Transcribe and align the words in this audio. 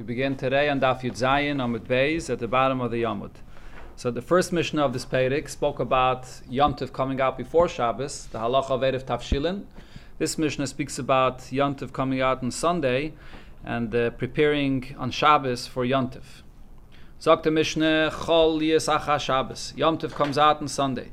We 0.00 0.06
begin 0.06 0.34
today 0.34 0.70
on 0.70 0.80
Daf 0.80 1.02
Yud 1.02 1.12
Zayin 1.12 1.56
Amud 1.56 1.80
Beis 1.80 2.30
at 2.30 2.38
the 2.38 2.48
bottom 2.48 2.80
of 2.80 2.90
the 2.90 3.02
Yamud. 3.02 3.32
So 3.96 4.10
the 4.10 4.22
first 4.22 4.50
Mishnah 4.50 4.82
of 4.82 4.94
this 4.94 5.04
Peirik 5.04 5.46
spoke 5.46 5.78
about 5.78 6.26
Yom 6.48 6.74
Tov 6.74 6.90
coming 6.90 7.20
out 7.20 7.36
before 7.36 7.68
Shabbos, 7.68 8.24
the 8.28 8.38
Halacha 8.38 8.70
of 8.70 8.80
Eruv 8.80 9.04
Tavshilin. 9.04 9.64
This 10.16 10.38
Mishnah 10.38 10.68
speaks 10.68 10.98
about 10.98 11.52
Yom 11.52 11.74
Tov 11.74 11.92
coming 11.92 12.22
out 12.22 12.42
on 12.42 12.50
Sunday 12.50 13.12
and 13.62 13.94
uh, 13.94 14.08
preparing 14.12 14.96
on 14.96 15.10
Shabbos 15.10 15.66
for 15.66 15.84
Yom 15.84 16.08
Tov. 16.08 17.42
The 17.42 17.50
Mishnah, 17.50 18.10
Chol 18.10 18.58
Yesacha 18.62 19.20
Shabbos. 19.20 19.74
Yom 19.76 19.98
Tov 19.98 20.12
comes 20.12 20.38
out 20.38 20.62
on 20.62 20.68
Sunday. 20.68 21.10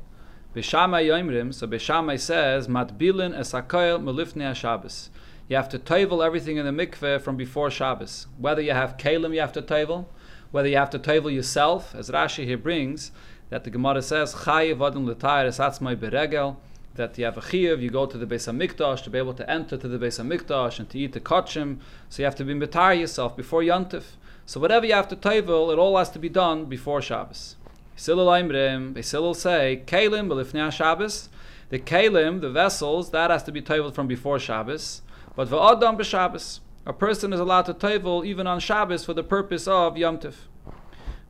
Beshamai 0.56 1.04
Yomrim, 1.04 1.52
so 1.52 1.66
Beshamai 1.66 2.18
says, 2.18 2.68
Matbilin 2.68 3.36
Esakoil 3.36 4.02
Melifnei 4.02 4.54
Shabbos 4.54 5.10
you 5.48 5.56
have 5.56 5.68
to 5.70 5.78
tovel 5.78 6.24
everything 6.24 6.58
in 6.58 6.66
the 6.66 6.86
mikveh 6.86 7.20
from 7.20 7.36
before 7.36 7.70
Shabbos. 7.70 8.26
Whether 8.36 8.60
you 8.60 8.72
have 8.72 8.98
kalim, 8.98 9.34
you 9.34 9.40
have 9.40 9.52
to 9.54 9.62
tovel. 9.62 10.06
Whether 10.50 10.68
you 10.68 10.76
have 10.76 10.90
to 10.90 10.98
tovel 10.98 11.32
yourself, 11.32 11.94
as 11.94 12.10
Rashi 12.10 12.44
here 12.44 12.58
brings, 12.58 13.12
that 13.48 13.64
the 13.64 13.70
Gemara 13.70 14.02
says, 14.02 14.34
Chayiv 14.34 14.86
adon 14.86 15.06
l'tayr 15.06 15.48
esatzmai 15.48 15.96
beregel, 15.96 16.56
that 16.94 17.16
you 17.16 17.24
have 17.24 17.38
a 17.38 17.40
chiyav, 17.40 17.80
you 17.80 17.90
go 17.90 18.04
to 18.04 18.18
the 18.18 18.26
Beis 18.26 18.46
HaMikdash 18.46 19.02
to 19.04 19.10
be 19.10 19.18
able 19.18 19.34
to 19.34 19.48
enter 19.50 19.76
to 19.76 19.88
the 19.88 19.98
Beis 19.98 20.22
HaMikdash 20.22 20.78
and 20.78 20.90
to 20.90 20.98
eat 20.98 21.12
the 21.12 21.20
kachim, 21.20 21.78
so 22.10 22.20
you 22.22 22.24
have 22.24 22.34
to 22.36 22.44
be 22.44 22.52
mitar 22.54 22.98
yourself 22.98 23.36
before 23.36 23.62
Yantif. 23.62 24.04
So 24.44 24.60
whatever 24.60 24.84
you 24.84 24.94
have 24.94 25.08
to 25.08 25.16
tovel, 25.16 25.72
it 25.72 25.78
all 25.78 25.96
has 25.96 26.10
to 26.10 26.18
be 26.18 26.28
done 26.28 26.66
before 26.66 27.00
Shabbos. 27.00 27.56
Silul 27.96 28.26
Aimrim, 28.26 28.92
Basil 28.92 29.34
say, 29.34 29.82
Kalim 29.86 30.28
belifnei 30.28 30.70
Shabbos, 30.72 31.28
the 31.68 31.78
kalim, 31.78 32.40
the 32.40 32.50
vessels, 32.50 33.10
that 33.10 33.30
has 33.30 33.42
to 33.42 33.52
be 33.52 33.60
toveled 33.60 33.94
from 33.94 34.06
before 34.06 34.38
Shabbos. 34.38 35.02
But 35.38 35.50
v'adam 35.50 35.96
b'Shabbos, 35.96 36.58
a 36.84 36.92
person 36.92 37.32
is 37.32 37.38
allowed 37.38 37.66
to 37.66 37.74
tovel 37.74 38.26
even 38.26 38.48
on 38.48 38.58
Shabbos 38.58 39.04
for 39.04 39.14
the 39.14 39.22
purpose 39.22 39.68
of 39.68 39.96
Yom 39.96 40.18
Tov. 40.18 40.34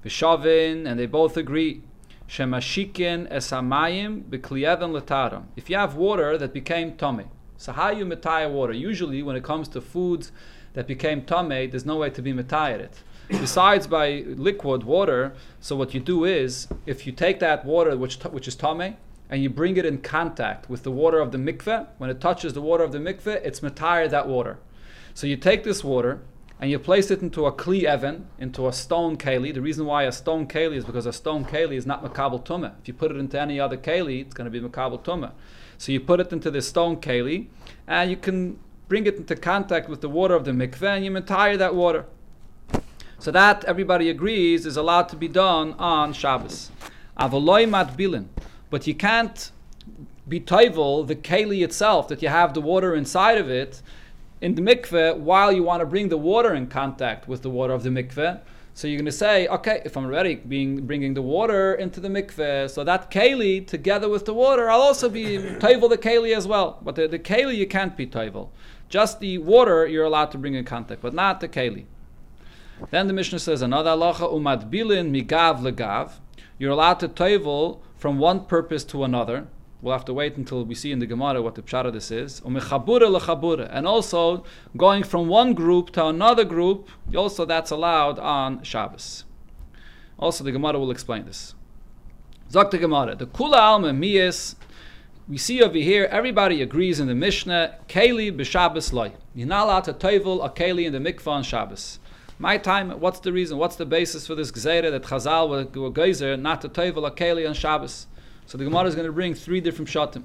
V'shavin, 0.03 0.87
and 0.87 0.98
they 0.98 1.05
both 1.05 1.37
agree. 1.37 1.83
Shemashikin 2.27 3.31
esamayim 3.31 4.23
b'kliyevin 4.23 4.98
letaram. 4.98 5.42
If 5.56 5.69
you 5.69 5.77
have 5.77 5.95
water 5.97 6.39
that 6.39 6.55
became 6.55 6.97
tummy, 6.97 7.27
so 7.59 7.73
how 7.73 7.91
you 7.91 8.06
metaya 8.06 8.50
water? 8.50 8.73
Usually, 8.73 9.23
when 9.23 9.37
it 9.37 9.45
comes 9.45 9.69
to 9.69 9.81
foods 9.83 10.33
that 10.72 10.87
became 10.87 11.27
tummy, 11.27 11.67
there's 11.67 11.84
no 11.84 11.97
way 11.97 12.09
to 12.09 12.22
be 12.22 12.33
metayed 12.33 12.81
it. 12.81 13.03
Besides 13.28 13.87
by 13.87 14.25
liquid 14.27 14.84
water, 14.84 15.34
so 15.61 15.77
what 15.77 15.93
you 15.93 16.00
do 16.00 16.25
is, 16.25 16.67
if 16.87 17.06
you 17.06 17.12
take 17.12 17.41
that 17.41 17.67
water 17.67 17.95
which 17.95 18.17
which 18.22 18.48
is 18.48 18.56
tummy, 18.56 18.97
and 19.31 19.43
you 19.43 19.51
bring 19.51 19.77
it 19.77 19.84
in 19.84 19.98
contact 19.98 20.71
with 20.71 20.83
the 20.83 20.91
water 20.91 21.21
of 21.21 21.33
the 21.33 21.39
mikveh, 21.39 21.87
when 21.98 22.11
it 22.11 22.21
touches 22.21 22.55
the 22.55 22.62
water 22.62 22.84
of 22.84 22.93
the 22.93 22.98
mikveh, 22.98 23.41
it's 23.45 23.61
matire 23.61 24.09
that 24.09 24.27
water. 24.27 24.59
So 25.15 25.27
you 25.27 25.37
take 25.37 25.65
this 25.65 25.83
water 25.84 26.21
and 26.61 26.71
you 26.71 26.79
place 26.79 27.11
it 27.11 27.23
into 27.23 27.47
a 27.47 27.53
kli 27.53 27.84
evan, 27.84 28.27
into 28.39 28.67
a 28.67 28.73
stone 28.73 29.17
keli. 29.17 29.55
The 29.55 29.61
reason 29.61 29.87
why 29.87 30.05
a 30.05 30.12
stone 30.12 30.47
keli 30.47 30.77
is 30.77 30.84
because 30.84 31.06
a 31.06 31.12
stone 31.12 31.45
keli 31.45 31.75
is 31.75 31.87
not 31.87 32.03
makabel 32.03 32.45
tumah. 32.45 32.73
If 32.81 32.89
you 32.89 32.95
put 32.95 33.11
it 33.11 33.17
into 33.17 33.41
any 33.41 33.61
other 33.61 33.77
keli, 33.77 34.23
it's 34.23 34.34
going 34.34 34.51
to 34.51 34.51
be 34.51 34.67
makabel 34.67 35.03
tumah. 35.05 35.33
So 35.77 35.93
you 35.93 36.01
put 36.01 36.19
it 36.19 36.33
into 36.33 36.51
this 36.51 36.69
stone 36.69 36.97
keli, 36.97 37.49
and 37.87 38.11
you 38.11 38.17
can 38.17 38.59
bring 38.89 39.06
it 39.06 39.17
into 39.17 39.37
contact 39.37 39.89
with 39.89 40.01
the 40.01 40.09
water 40.09 40.34
of 40.34 40.45
the 40.45 40.51
mikveh, 40.51 40.97
and 40.97 41.05
you 41.05 41.12
matire 41.12 41.56
that 41.59 41.75
water. 41.75 42.06
So 43.21 43.31
that 43.31 43.65
everybody 43.65 44.11
agrees 44.11 44.67
is 44.67 44.77
allowed 44.77 45.09
to 45.11 45.17
be 45.17 45.29
done 45.29 45.75
on 45.75 46.12
Shabbos. 46.12 46.71
Avoloi 47.19 47.69
matbilin. 47.69 48.27
But 48.70 48.86
you 48.86 48.94
can't 48.94 49.50
be 50.28 50.41
toivel 50.41 51.06
the 51.06 51.16
keli 51.16 51.64
itself, 51.64 52.08
that 52.08 52.22
you 52.22 52.28
have 52.28 52.55
the 52.55 52.61
water 52.61 52.94
inside 52.94 53.38
of 53.38 53.48
it, 53.50 53.83
in 54.41 54.55
the 54.55 54.62
mikveh, 54.62 55.16
while 55.16 55.50
you 55.50 55.62
want 55.62 55.80
to 55.80 55.86
bring 55.86 56.08
the 56.08 56.19
water 56.19 56.55
in 56.55 56.66
contact 56.66 57.27
with 57.27 57.42
the 57.42 57.50
water 57.50 57.72
of 57.72 57.83
the 57.83 57.91
mikveh. 57.91 58.41
So 58.75 58.86
you're 58.86 58.98
going 58.98 59.06
to 59.06 59.12
say, 59.12 59.48
okay, 59.48 59.83
if 59.84 59.97
I'm 59.97 60.05
already 60.05 60.36
being, 60.36 60.86
bringing 60.86 61.14
the 61.14 61.22
water 61.22 61.75
into 61.75 61.98
the 61.98 62.08
mikveh, 62.08 62.70
so 62.70 62.84
that 62.84 63.10
keli 63.10 63.66
together 63.66 64.08
with 64.08 64.25
the 64.25 64.34
water, 64.34 64.70
I'll 64.70 64.82
also 64.82 65.08
be 65.08 65.38
toivel 65.59 65.88
the 65.88 65.98
keli 65.98 66.37
as 66.37 66.47
well. 66.47 66.78
But 66.82 66.94
the, 66.94 67.09
the 67.09 67.19
keli 67.19 67.56
you 67.56 67.66
can't 67.66 67.97
be 67.97 68.06
toivel. 68.06 68.50
Just 68.88 69.19
the 69.19 69.38
water 69.38 69.87
you're 69.87 70.04
allowed 70.04 70.31
to 70.31 70.38
bring 70.38 70.54
in 70.54 70.64
contact, 70.64 71.03
but 71.03 71.12
not 71.12 71.41
the 71.41 71.48
keli. 71.48 71.87
Then 72.91 73.09
the 73.09 73.12
Mishnah 73.12 73.41
says 73.41 73.62
another 73.62 73.91
halacha 73.91 74.32
umad 74.32 74.70
bilin 74.70 75.10
migav 75.10 75.60
legav. 75.60 76.12
You're 76.58 76.72
allowed 76.72 77.00
to 77.00 77.08
toivel 77.08 77.80
from 77.96 78.19
one 78.19 78.44
purpose 78.44 78.84
to 78.84 79.04
another. 79.04 79.46
We'll 79.80 79.92
have 79.92 80.04
to 80.06 80.12
wait 80.12 80.36
until 80.36 80.64
we 80.64 80.74
see 80.74 80.91
in 80.91 80.98
the 80.98 81.06
Gemara 81.06 81.41
what 81.41 81.54
the 81.54 81.62
pshara 81.62 81.92
this 81.92 82.10
is. 82.10 82.41
And 82.44 83.86
also 83.86 84.44
going 84.76 85.04
from 85.04 85.28
one 85.28 85.54
group 85.54 85.91
to 85.92 86.06
another 86.06 86.44
group, 86.44 86.88
also 87.14 87.44
that's 87.44 87.70
allowed 87.70 88.19
on 88.19 88.62
Shabbos. 88.64 89.24
Also, 90.19 90.42
the 90.42 90.50
Gemara 90.50 90.80
will 90.80 90.91
explain 90.91 91.26
this. 91.26 91.54
Zok 92.50 92.72
the 92.72 92.78
Gemara, 92.78 93.14
the 93.14 93.26
Kula 93.26 93.58
Alma 93.58 93.90
Miyas, 93.90 94.56
we 95.28 95.36
see 95.36 95.62
over 95.62 95.76
here, 95.76 96.08
everybody 96.10 96.62
agrees 96.62 96.98
in 96.98 97.06
the 97.06 97.14
Mishnah, 97.14 97.76
Keli 97.86 98.32
b'Shabbos 98.34 98.92
loy. 98.92 99.12
You're 99.34 99.46
not 99.46 99.66
allowed 99.66 99.84
to 99.84 99.92
toivel 99.92 100.44
a 100.44 100.48
Keli 100.48 100.86
in 100.86 100.92
the 100.92 100.98
mikvah 100.98 101.28
on 101.28 101.42
Shabbos. 101.42 102.00
My 102.41 102.56
time, 102.56 102.91
what's 103.00 103.19
the 103.19 103.32
reason? 103.32 103.59
What's 103.59 103.75
the 103.75 103.84
basis 103.84 104.28
for 104.28 104.37
this 104.37 104.53
gzeira 104.53 104.93
that 104.93 105.03
Chazal 105.03 105.49
were 105.49 105.91
geyser 105.91 106.37
not 106.37 106.60
to 106.60 106.69
toivel 106.69 107.04
a 107.04 107.10
keli 107.10 107.49
on 107.49 107.53
Shabbos? 107.53 108.06
So 108.47 108.56
the 108.56 108.62
Gemara 108.62 108.84
is 108.84 108.94
going 108.94 109.09
to 109.09 109.12
bring 109.12 109.34
three 109.34 109.60
different 109.60 109.88
shatim. 109.88 110.22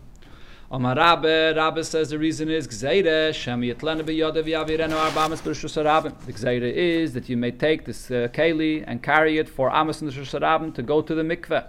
Omar 0.69 0.96
Rabbe, 0.96 1.56
Rabbe 1.56 1.84
says 1.84 2.12
the 2.12 2.19
reason 2.19 2.51
is 2.51 2.68
gzeira 2.68 3.34
shem 3.34 3.62
yitlena 3.62 4.03
biyodev 4.03 4.46
yavirenu 4.46 4.94
arbamas 4.94 5.41
b'rishus 5.41 5.84
Rabbe. 5.84 6.13
The 6.28 6.34
gzeira 6.34 6.72
is 6.72 7.13
that 7.13 7.29
you 7.29 7.35
may 7.35 7.50
take 7.50 7.85
this 7.85 8.12
uh, 8.12 8.28
keli 8.31 8.84
and 8.85 9.01
carry 9.01 9.40
it 9.40 9.50
for 9.50 9.72
Amos 9.72 10.03
and 10.03 10.16
Rabbe 10.16 10.72
to 10.75 10.84
go 10.84 11.01
to 11.01 11.16
the 11.16 11.24
mikveh. 11.24 11.66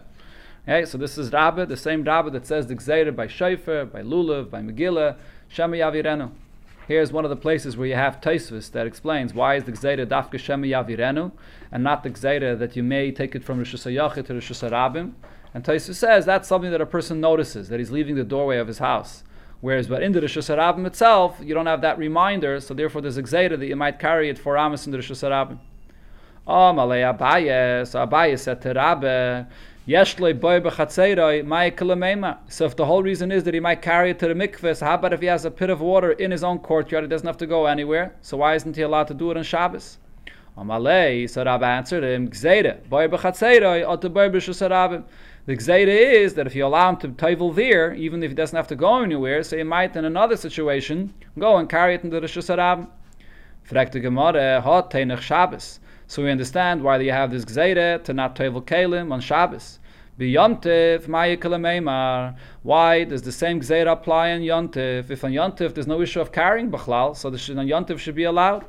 Okay, 0.68 0.84
so 0.84 0.98
this 0.98 1.16
is 1.16 1.32
Rabbe, 1.32 1.66
the 1.66 1.76
same 1.78 2.04
Rabbe 2.04 2.30
that 2.32 2.46
says 2.46 2.66
the 2.66 2.74
gzeira 2.74 3.16
by 3.16 3.28
Shofar, 3.28 3.86
by 3.86 4.02
Lulav, 4.02 4.50
by 4.50 4.60
Megillah, 4.60 5.16
shem 5.48 5.70
yavirenu. 5.70 6.32
Here's 6.86 7.12
one 7.12 7.24
of 7.24 7.30
the 7.30 7.36
places 7.36 7.78
where 7.78 7.86
you 7.86 7.94
have 7.94 8.20
Tosfos 8.20 8.70
that 8.72 8.86
explains 8.86 9.32
why 9.32 9.54
is 9.54 9.64
the 9.64 9.72
Gzeira 9.72 10.04
Dafka 10.04 10.38
Shema 10.38 10.66
Yavirenu 10.66 11.32
and 11.72 11.82
not 11.82 12.02
the 12.02 12.10
Gzeira 12.10 12.58
that 12.58 12.76
you 12.76 12.82
may 12.82 13.10
take 13.10 13.34
it 13.34 13.42
from 13.42 13.56
Rosh 13.56 13.74
Hashanah 13.74 14.26
to 14.26 14.34
Rosh 14.34 14.50
Hashanah. 14.52 15.14
And 15.54 15.64
Tosfos 15.64 15.94
says 15.94 16.26
that's 16.26 16.46
something 16.46 16.70
that 16.72 16.82
a 16.82 16.86
person 16.86 17.22
notices, 17.22 17.70
that 17.70 17.78
he's 17.78 17.90
leaving 17.90 18.16
the 18.16 18.24
doorway 18.24 18.58
of 18.58 18.66
his 18.66 18.80
house. 18.80 19.24
Whereas, 19.62 19.86
but 19.86 20.02
in 20.02 20.12
the 20.12 20.20
Rosh 20.20 20.36
Hashanah 20.36 20.86
itself, 20.86 21.38
you 21.42 21.54
don't 21.54 21.64
have 21.64 21.80
that 21.80 21.96
reminder, 21.96 22.60
so 22.60 22.74
therefore 22.74 23.00
there's 23.00 23.16
a 23.16 23.22
Gzeira 23.22 23.58
that 23.58 23.66
you 23.66 23.76
might 23.76 23.98
carry 23.98 24.28
it 24.28 24.38
for 24.38 24.58
Amos 24.58 24.84
in 24.84 24.92
the 24.92 24.98
Rosh 24.98 25.10
Hashanah. 25.10 25.58
Oh, 26.46 26.74
Malay 26.74 27.00
Abaye, 27.00 27.86
so 27.86 28.06
Abaye 28.06 28.38
said 28.38 28.60
to 28.60 28.74
Rabbe, 28.74 29.46
so 29.86 29.96
if 32.64 32.74
the 32.74 32.86
whole 32.86 33.02
reason 33.02 33.30
is 33.30 33.44
that 33.44 33.52
he 33.52 33.60
might 33.60 33.82
carry 33.82 34.10
it 34.12 34.18
to 34.20 34.28
the 34.28 34.32
mikveh, 34.32 34.74
so 34.74 34.86
how 34.86 34.94
about 34.94 35.12
if 35.12 35.20
he 35.20 35.26
has 35.26 35.44
a 35.44 35.50
pit 35.50 35.68
of 35.68 35.82
water 35.82 36.12
in 36.12 36.30
his 36.30 36.42
own 36.42 36.58
courtyard, 36.58 37.04
he 37.04 37.08
doesn't 37.08 37.26
have 37.26 37.36
to 37.36 37.46
go 37.46 37.66
anywhere? 37.66 38.14
So 38.22 38.38
why 38.38 38.54
isn't 38.54 38.76
he 38.76 38.80
allowed 38.80 39.08
to 39.08 39.14
do 39.14 39.30
it 39.30 39.36
on 39.36 39.42
Shabbos? 39.42 39.98
Amalei, 40.56 41.28
so 41.28 41.44
Rabbi 41.44 41.70
answered 41.70 42.02
him, 42.02 42.30
The 42.30 42.30
Gzeira 45.56 45.88
is 45.88 46.32
that 46.32 46.46
if 46.46 46.54
you 46.54 46.64
allow 46.64 46.88
him 46.88 46.96
to 46.96 47.08
toivel 47.08 47.54
there, 47.54 47.92
even 47.92 48.22
if 48.22 48.30
he 48.30 48.34
doesn't 48.34 48.56
have 48.56 48.68
to 48.68 48.76
go 48.76 49.02
anywhere, 49.02 49.42
so 49.42 49.58
he 49.58 49.64
might 49.64 49.94
in 49.96 50.06
another 50.06 50.38
situation 50.38 51.12
go 51.38 51.58
and 51.58 51.68
carry 51.68 51.96
it 51.96 52.04
into 52.04 52.16
the 52.16 52.22
Rosh 52.22 52.38
Hashanah. 52.38 52.88
Fragt 53.68 53.92
the 53.92 54.00
Gemara, 54.00 54.62
hot 54.62 54.94
Shabbos. 55.20 55.80
So 56.06 56.22
we 56.22 56.30
understand 56.30 56.82
why 56.82 56.98
you 56.98 57.12
have 57.12 57.30
this 57.30 57.44
gzeire 57.44 58.02
to 58.04 58.12
not 58.12 58.36
tevel 58.36 58.62
kalim 58.62 59.10
on 59.10 59.20
Shabbos. 59.20 59.78
Ma'yikalamemar. 60.18 62.36
Why 62.62 63.04
does 63.04 63.22
the 63.22 63.32
same 63.32 63.60
gzeira 63.60 63.92
apply 63.92 64.32
on 64.32 64.40
yontif? 64.40 65.10
If 65.10 65.24
on 65.24 65.32
yontif 65.32 65.74
there's 65.74 65.86
no 65.86 66.02
issue 66.02 66.20
of 66.20 66.30
carrying 66.30 66.70
b'chlal, 66.70 67.16
so 67.16 67.30
the 67.30 67.38
on 67.58 67.66
yontif 67.66 67.98
should 67.98 68.14
be 68.14 68.24
allowed. 68.24 68.66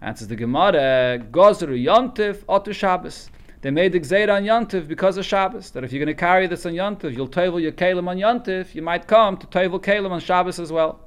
Answers 0.00 0.28
the 0.28 0.36
Gemara, 0.36 1.18
gozru 1.32 1.82
yontif 1.82 2.44
otu 2.44 2.72
Shabbos. 2.72 3.30
They 3.62 3.72
made 3.72 3.92
the 3.92 3.98
gzeira 3.98 4.36
on 4.36 4.44
yontif 4.44 4.86
because 4.86 5.16
of 5.16 5.24
Shabbos. 5.24 5.70
That 5.70 5.82
if 5.82 5.92
you're 5.92 6.04
going 6.04 6.14
to 6.14 6.20
carry 6.20 6.46
this 6.46 6.66
on 6.66 6.74
yontif, 6.74 7.16
you'll 7.16 7.28
tevel 7.28 7.60
your 7.60 7.72
kalim 7.72 8.08
on 8.08 8.18
yontif. 8.18 8.74
You 8.74 8.82
might 8.82 9.08
come 9.08 9.36
to 9.38 9.46
tevel 9.46 9.82
kalim 9.82 10.10
on 10.10 10.20
Shabbos 10.20 10.60
as 10.60 10.70
well. 10.70 11.00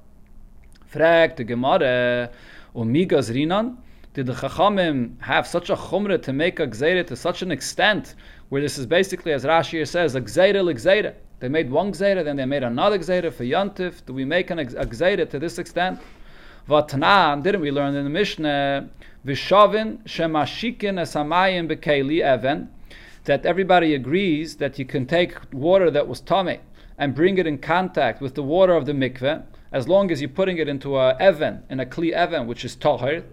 Frag 0.87 1.37
the 1.37 1.45
Gemara, 1.45 2.31
umigaz 2.75 3.29
rinan 3.33 3.77
did 4.13 4.25
the 4.25 4.33
Chachamim 4.33 5.21
have 5.21 5.47
such 5.47 5.69
a 5.69 5.75
chumrah 5.75 6.21
to 6.23 6.33
make 6.33 6.59
a 6.59 6.67
gzeira 6.67 7.07
to 7.07 7.15
such 7.15 7.41
an 7.41 7.51
extent 7.51 8.15
where 8.49 8.61
this 8.61 8.77
is 8.77 8.85
basically, 8.85 9.31
as 9.31 9.45
Rashi 9.45 9.87
says, 9.87 10.15
a 10.15 10.21
gzeira 10.21 10.63
l'gzeira. 10.63 11.13
They 11.39 11.47
made 11.47 11.71
one 11.71 11.93
gzeira, 11.93 12.23
then 12.23 12.35
they 12.35 12.45
made 12.45 12.63
another 12.63 12.99
gzeira 12.99 13.31
for 13.31 13.45
Yantif. 13.45 14.05
Do 14.05 14.13
we 14.13 14.25
make 14.25 14.49
an, 14.49 14.59
a 14.59 14.65
gzeira 14.65 15.29
to 15.29 15.39
this 15.39 15.57
extent? 15.57 16.01
Vatanan, 16.67 17.41
didn't 17.41 17.61
we 17.61 17.71
learn 17.71 17.95
in 17.95 18.03
the 18.03 18.09
Mishnah, 18.09 18.89
Vishavin 19.25 20.03
shemashikin 20.03 20.99
esamayim 20.99 21.71
bekeli 21.71 22.35
even, 22.35 22.69
that 23.23 23.45
everybody 23.45 23.95
agrees 23.95 24.57
that 24.57 24.77
you 24.77 24.85
can 24.85 25.05
take 25.05 25.37
water 25.53 25.89
that 25.89 26.07
was 26.07 26.19
tummy 26.19 26.59
and 26.97 27.15
bring 27.15 27.37
it 27.37 27.47
in 27.47 27.57
contact 27.57 28.19
with 28.21 28.35
the 28.35 28.43
water 28.43 28.73
of 28.73 28.85
the 28.85 28.91
mikveh, 28.91 29.41
as 29.71 29.87
long 29.87 30.11
as 30.11 30.21
you're 30.21 30.29
putting 30.29 30.57
it 30.57 30.67
into 30.67 30.97
a 30.97 31.15
even, 31.21 31.63
in 31.69 31.79
a 31.79 31.85
kli 31.85 32.07
even, 32.07 32.45
which 32.45 32.65
is 32.65 32.75
tahir, 32.75 33.23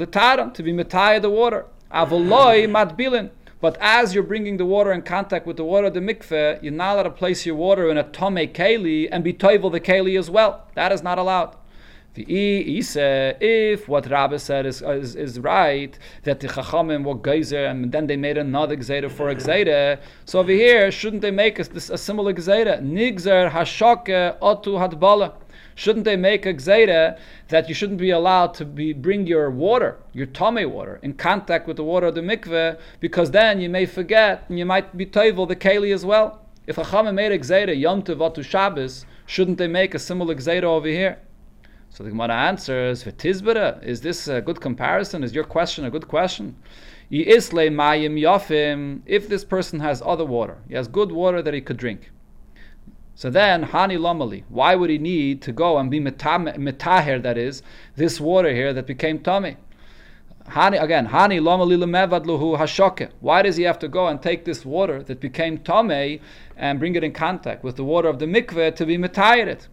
Litaram, 0.00 0.54
to 0.54 0.62
be 0.62 0.72
metaya 0.72 1.20
the 1.20 1.30
water. 1.30 1.66
Avoloi 1.92 2.66
matbilin. 2.68 3.30
But 3.60 3.76
as 3.80 4.14
you're 4.14 4.24
bringing 4.24 4.56
the 4.56 4.64
water 4.64 4.90
in 4.90 5.02
contact 5.02 5.46
with 5.46 5.58
the 5.58 5.64
water 5.64 5.88
of 5.88 5.94
the 5.94 6.00
mikveh, 6.00 6.62
you're 6.62 6.72
not 6.72 6.94
allowed 6.94 7.02
to 7.02 7.10
place 7.10 7.44
your 7.44 7.56
water 7.56 7.90
in 7.90 7.98
a 7.98 8.04
tome 8.04 8.36
keli 8.36 9.08
and 9.12 9.22
be 9.22 9.34
toivel 9.34 9.70
the 9.70 9.80
keli 9.80 10.18
as 10.18 10.30
well. 10.30 10.66
That 10.74 10.92
is 10.92 11.02
not 11.02 11.18
allowed. 11.18 11.56
The 12.14 12.24
e 12.28 12.82
if 13.40 13.88
what 13.88 14.10
Rabbi 14.10 14.38
said 14.38 14.66
is, 14.66 14.82
is, 14.82 15.14
is 15.14 15.38
right, 15.38 15.96
that 16.24 16.40
the 16.40 16.48
Chachamim 16.48 17.04
were 17.04 17.14
geyser 17.14 17.66
and 17.66 17.92
then 17.92 18.08
they 18.08 18.16
made 18.16 18.36
another 18.36 18.76
gzeda 18.76 19.10
for 19.12 19.28
a 19.28 19.98
so 20.24 20.40
over 20.40 20.50
here, 20.50 20.90
shouldn't 20.90 21.22
they 21.22 21.30
make 21.30 21.60
a, 21.60 21.62
a 21.62 21.98
similar 21.98 22.32
gzeda? 22.32 22.82
Nigzer 22.82 23.50
hashoke 23.50 24.38
otu 24.40 24.78
hadbala. 24.78 25.34
Shouldn't 25.74 26.04
they 26.04 26.16
make 26.16 26.44
a 26.46 26.52
gzeda 26.52 27.18
that 27.48 27.68
you 27.68 27.74
shouldn't 27.74 27.98
be 28.00 28.10
allowed 28.10 28.54
to 28.54 28.64
be, 28.64 28.92
bring 28.92 29.26
your 29.26 29.50
water, 29.50 29.98
your 30.12 30.26
tummy 30.26 30.66
water, 30.66 30.98
in 31.02 31.14
contact 31.14 31.66
with 31.66 31.76
the 31.76 31.84
water 31.84 32.08
of 32.08 32.14
the 32.14 32.20
mikveh, 32.20 32.78
because 33.00 33.30
then 33.30 33.60
you 33.60 33.68
may 33.70 33.86
forget 33.86 34.44
and 34.48 34.58
you 34.58 34.66
might 34.66 34.96
be 34.96 35.06
toivel 35.06 35.46
the 35.48 35.56
keli 35.56 35.92
as 35.94 36.04
well. 36.04 36.40
If 36.66 36.76
a 36.78 36.82
Chachamim 36.82 37.14
made 37.14 37.32
a 37.32 37.38
gzeda 37.38 37.78
yom 37.78 38.02
otu 38.02 38.44
Shabbos, 38.44 39.06
shouldn't 39.26 39.58
they 39.58 39.68
make 39.68 39.94
a 39.94 39.98
similar 39.98 40.34
gzeda 40.34 40.64
over 40.64 40.88
here? 40.88 41.18
So 41.88 42.04
the 42.04 42.10
Gemara 42.10 42.34
answers, 42.34 43.02
"V'tizbera, 43.02 43.82
is 43.82 44.00
this 44.02 44.28
a 44.28 44.40
good 44.40 44.60
comparison? 44.60 45.24
Is 45.24 45.34
your 45.34 45.42
question 45.42 45.84
a 45.84 45.90
good 45.90 46.06
question? 46.06 46.54
If 47.10 47.48
this 49.28 49.44
person 49.44 49.80
has 49.80 50.00
other 50.06 50.24
water, 50.24 50.58
he 50.68 50.74
has 50.76 50.86
good 50.86 51.10
water 51.10 51.42
that 51.42 51.52
he 51.52 51.60
could 51.60 51.76
drink. 51.76 52.12
So 53.20 53.28
then, 53.28 53.64
hani 53.64 53.98
lamali, 53.98 54.44
why 54.48 54.74
would 54.74 54.88
he 54.88 54.96
need 54.96 55.42
to 55.42 55.52
go 55.52 55.76
and 55.76 55.90
be 55.90 56.00
metaher, 56.00 57.22
that 57.22 57.36
is, 57.36 57.62
this 57.94 58.18
water 58.18 58.50
here 58.50 58.72
that 58.72 58.86
became 58.86 59.18
tummy? 59.18 59.58
Hani, 60.48 60.82
again, 60.82 61.08
hani 61.08 61.38
lamali 61.38 61.76
lemevad 61.76 62.24
luhu 62.24 62.56
hashoke. 62.56 63.10
Why 63.20 63.42
does 63.42 63.58
he 63.58 63.64
have 63.64 63.78
to 63.80 63.88
go 63.88 64.06
and 64.06 64.22
take 64.22 64.46
this 64.46 64.64
water 64.64 65.02
that 65.02 65.20
became 65.20 65.58
tummy 65.58 66.22
and 66.56 66.78
bring 66.78 66.94
it 66.94 67.04
in 67.04 67.12
contact 67.12 67.62
with 67.62 67.76
the 67.76 67.84
water 67.84 68.08
of 68.08 68.20
the 68.20 68.24
mikveh 68.24 68.74
to 68.76 68.86
be 68.86 68.96
metahiret? 68.96 69.68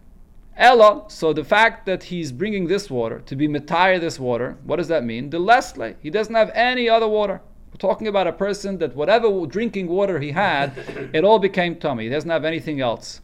Ella, 0.58 1.06
so 1.08 1.32
the 1.32 1.46
fact 1.46 1.86
that 1.86 2.04
he's 2.04 2.34
bringing 2.34 2.68
this 2.68 2.90
water 2.90 3.22
to 3.22 3.36
be 3.38 3.48
metire 3.48 3.98
this 3.98 4.20
water, 4.20 4.58
what 4.66 4.76
does 4.76 4.90
that 4.90 5.06
mean? 5.06 5.30
The 5.30 5.40
lesle, 5.40 5.96
he 6.02 6.10
doesn't 6.10 6.36
have 6.36 6.52
any 6.54 6.90
other 6.90 7.08
water. 7.08 7.40
We're 7.72 7.78
talking 7.78 8.08
about 8.08 8.28
a 8.28 8.34
person 8.34 8.80
that 8.80 8.94
whatever 8.94 9.46
drinking 9.46 9.88
water 9.88 10.20
he 10.20 10.32
had, 10.32 10.74
it 11.14 11.24
all 11.24 11.40
became 11.40 11.78
tummy. 11.78 12.04
He 12.04 12.10
doesn't 12.10 12.30
have 12.30 12.44
anything 12.44 12.82
else. 12.82 13.22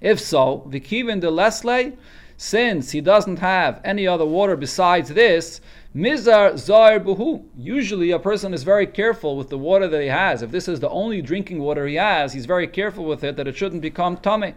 If 0.00 0.20
so, 0.20 0.68
vikivin 0.68 1.20
the 1.20 1.30
lesle, 1.30 1.96
since 2.36 2.92
he 2.92 3.00
doesn't 3.00 3.40
have 3.40 3.80
any 3.84 4.06
other 4.06 4.24
water 4.24 4.56
besides 4.56 5.08
this, 5.10 5.60
mizar 5.94 6.56
zar 6.56 7.00
buhu. 7.00 7.44
Usually, 7.56 8.12
a 8.12 8.18
person 8.18 8.54
is 8.54 8.62
very 8.62 8.86
careful 8.86 9.36
with 9.36 9.48
the 9.48 9.58
water 9.58 9.88
that 9.88 10.00
he 10.00 10.08
has. 10.08 10.42
If 10.42 10.52
this 10.52 10.68
is 10.68 10.78
the 10.78 10.88
only 10.90 11.20
drinking 11.20 11.58
water 11.58 11.86
he 11.86 11.96
has, 11.96 12.32
he's 12.32 12.46
very 12.46 12.68
careful 12.68 13.04
with 13.04 13.24
it 13.24 13.36
that 13.36 13.48
it 13.48 13.56
shouldn't 13.56 13.82
become 13.82 14.16
tummy. 14.18 14.54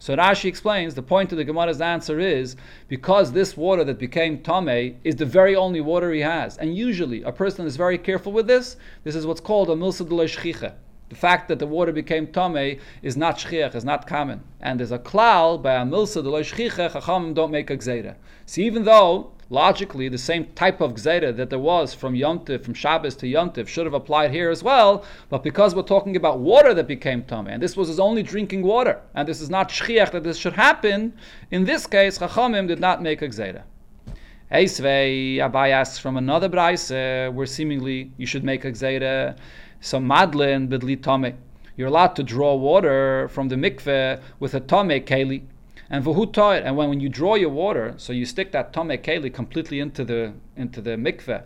So 0.00 0.16
Rashi 0.16 0.46
explains 0.46 0.94
the 0.94 1.02
point 1.02 1.30
of 1.30 1.38
the 1.38 1.44
Gemara's 1.44 1.80
answer 1.80 2.18
is 2.18 2.56
because 2.88 3.30
this 3.30 3.56
water 3.56 3.84
that 3.84 3.98
became 3.98 4.42
Tame 4.42 4.96
is 5.04 5.14
the 5.14 5.26
very 5.26 5.54
only 5.54 5.80
water 5.80 6.10
he 6.12 6.20
has. 6.20 6.56
And 6.56 6.76
usually 6.76 7.22
a 7.22 7.30
person 7.30 7.66
is 7.66 7.76
very 7.76 7.98
careful 7.98 8.32
with 8.32 8.46
this. 8.46 8.76
This 9.04 9.14
is 9.14 9.26
what's 9.26 9.40
called 9.40 9.70
a 9.70 9.74
milsa 9.74 10.08
de 10.08 10.14
the 11.10 11.16
fact 11.16 11.48
that 11.48 11.58
the 11.58 11.66
water 11.66 11.92
became 11.92 12.28
tame 12.28 12.78
is 13.02 13.16
not 13.16 13.36
shchiach, 13.36 13.74
is 13.74 13.84
not 13.84 14.06
common. 14.06 14.42
And 14.60 14.78
there's 14.78 14.92
a 14.92 14.98
klal 14.98 15.60
by 15.60 15.74
a 15.74 15.84
milsa 15.84 16.22
de 16.22 16.30
shchicha, 16.30 16.92
chachamim 16.92 17.34
don't 17.34 17.50
make 17.50 17.68
a 17.68 17.76
gzeda. 17.76 18.14
So 18.46 18.60
even 18.60 18.84
though 18.84 19.32
logically 19.50 20.08
the 20.08 20.16
same 20.16 20.44
type 20.54 20.80
of 20.80 20.94
gzeda 20.94 21.36
that 21.36 21.50
there 21.50 21.58
was 21.58 21.92
from 21.92 22.14
Yontif, 22.14 22.64
from 22.64 22.74
Shabbos 22.74 23.16
to 23.16 23.26
Yontif, 23.26 23.66
should 23.66 23.86
have 23.86 23.94
applied 23.94 24.30
here 24.30 24.50
as 24.50 24.62
well, 24.62 25.04
but 25.28 25.42
because 25.42 25.74
we're 25.74 25.82
talking 25.82 26.14
about 26.14 26.38
water 26.38 26.72
that 26.74 26.86
became 26.86 27.24
tame, 27.24 27.48
and 27.48 27.60
this 27.60 27.76
was 27.76 27.88
his 27.88 27.98
only 27.98 28.22
drinking 28.22 28.62
water, 28.62 29.00
and 29.16 29.26
this 29.26 29.40
is 29.40 29.50
not 29.50 29.68
shchiach 29.68 30.12
that 30.12 30.22
this 30.22 30.38
should 30.38 30.52
happen, 30.52 31.12
in 31.50 31.64
this 31.64 31.88
case, 31.88 32.18
chachamim 32.18 32.68
did 32.68 32.78
not 32.78 33.02
make 33.02 33.20
a 33.20 33.28
gzeda. 33.28 33.62
Eisvei, 34.52 35.36
Abai 35.36 35.70
asks 35.70 35.98
from 35.98 36.16
another 36.16 36.48
brayse, 36.48 37.32
where 37.34 37.46
seemingly 37.46 38.12
you 38.16 38.26
should 38.26 38.44
make 38.44 38.64
a 38.64 38.70
gzeda. 38.70 39.36
So 39.80 39.98
madlin 39.98 40.68
bidli 40.68 41.02
tame. 41.02 41.38
You're 41.76 41.88
allowed 41.88 42.14
to 42.16 42.22
draw 42.22 42.54
water 42.54 43.28
from 43.28 43.48
the 43.48 43.56
mikveh 43.56 44.20
with 44.38 44.54
a 44.54 44.60
tame 44.60 45.00
keli. 45.00 45.42
And 45.88 46.04
v'hu 46.04 46.62
And 46.64 46.76
when, 46.76 46.90
when 46.90 47.00
you 47.00 47.08
draw 47.08 47.34
your 47.34 47.48
water, 47.48 47.94
so 47.96 48.12
you 48.12 48.26
stick 48.26 48.52
that 48.52 48.72
tame 48.72 48.90
keli 48.98 49.32
completely 49.32 49.80
into 49.80 50.04
the 50.04 50.34
into 50.54 50.82
the 50.82 50.90
mikveh 50.90 51.42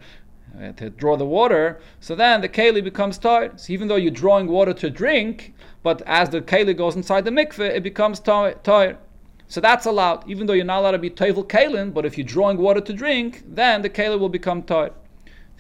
uh, 0.61 0.73
to 0.73 0.91
draw 0.91 1.17
the 1.17 1.25
water. 1.25 1.81
So 2.01 2.17
then 2.17 2.41
the 2.41 2.49
keli 2.49 2.83
becomes 2.83 3.19
tired. 3.19 3.61
So 3.61 3.73
even 3.73 3.87
though 3.87 3.97
you're 3.97 4.11
drawing 4.11 4.49
water 4.49 4.75
to 4.75 4.91
drink, 4.91 5.55
but 5.85 6.03
as 6.03 6.31
the 6.31 6.41
keli 6.41 6.77
goes 6.77 6.97
inside 6.97 7.25
the 7.25 7.31
mikveh, 7.31 7.77
it 7.77 7.83
becomes 7.85 8.19
tired. 8.19 8.99
So 9.47 9.61
that's 9.61 9.87
allowed, 9.87 10.29
even 10.29 10.47
though 10.47 10.55
you're 10.55 10.65
not 10.65 10.81
allowed 10.81 10.93
to 10.93 10.99
be 10.99 11.11
tevel 11.11 11.47
kalin. 11.47 11.95
But 11.95 12.05
if 12.05 12.19
you're 12.19 12.27
drawing 12.27 12.57
water 12.59 12.81
to 12.81 12.93
drink, 12.93 13.45
then 13.47 13.83
the 13.83 13.91
keli 13.91 14.19
will 14.19 14.29
become 14.29 14.63
tired. 14.63 14.93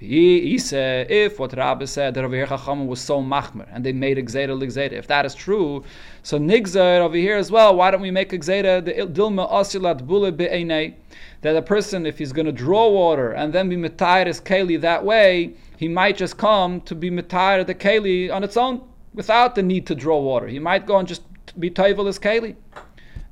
If 0.00 1.38
what 1.38 1.56
Rabbi 1.56 1.85
said 1.85 2.14
that 2.14 2.25
over 2.25 2.35
here 2.35 2.46
Chachamim 2.46 2.87
was 2.87 3.00
so 3.00 3.23
machmer 3.23 3.67
and 3.73 3.85
they 3.85 3.93
made 3.93 4.19
gzeda 4.19 4.58
l'gzeda, 4.58 4.93
if 4.93 5.06
that 5.06 5.25
is 5.25 5.35
true, 5.35 5.85
so 6.23 6.38
nigzer 6.38 7.00
over 7.00 7.17
here 7.17 7.37
as 7.37 7.50
well. 7.50 7.76
Why 7.76 7.91
don't 7.91 8.02
we 8.02 8.11
make 8.11 8.31
gzeda 8.31 8.85
the 8.85 8.93
dilma 9.06 9.50
osilat 9.50 10.06
bule 10.06 10.31
be'enei? 10.32 10.94
That 11.43 11.56
a 11.56 11.62
person, 11.62 12.06
if 12.06 12.19
he's 12.19 12.32
going 12.32 12.46
to 12.46 12.52
draw 12.52 12.91
water 12.91 13.32
and 13.32 13.52
then 13.52 13.69
be 13.69 13.76
metired 13.76 14.29
as 14.29 14.41
keli 14.41 14.81
that 14.81 15.05
way, 15.05 15.55
he 15.76 15.88
might 15.88 16.17
just 16.17 16.37
come 16.38 16.81
to 16.82 16.94
be 16.94 17.11
metired 17.11 17.67
the 17.67 17.75
keli 17.75 18.32
on 18.32 18.43
its 18.43 18.56
own 18.56 18.81
without 19.14 19.55
the 19.55 19.62
need 19.62 19.87
to 19.87 19.94
draw 19.94 20.19
water. 20.20 20.49
He 20.49 20.58
might 20.58 20.87
go 20.87 20.99
and 20.99 21.06
just 21.06 21.23
be 21.61 21.70
toivel 21.70 22.08
as 22.08 22.19
keli. 22.19 22.56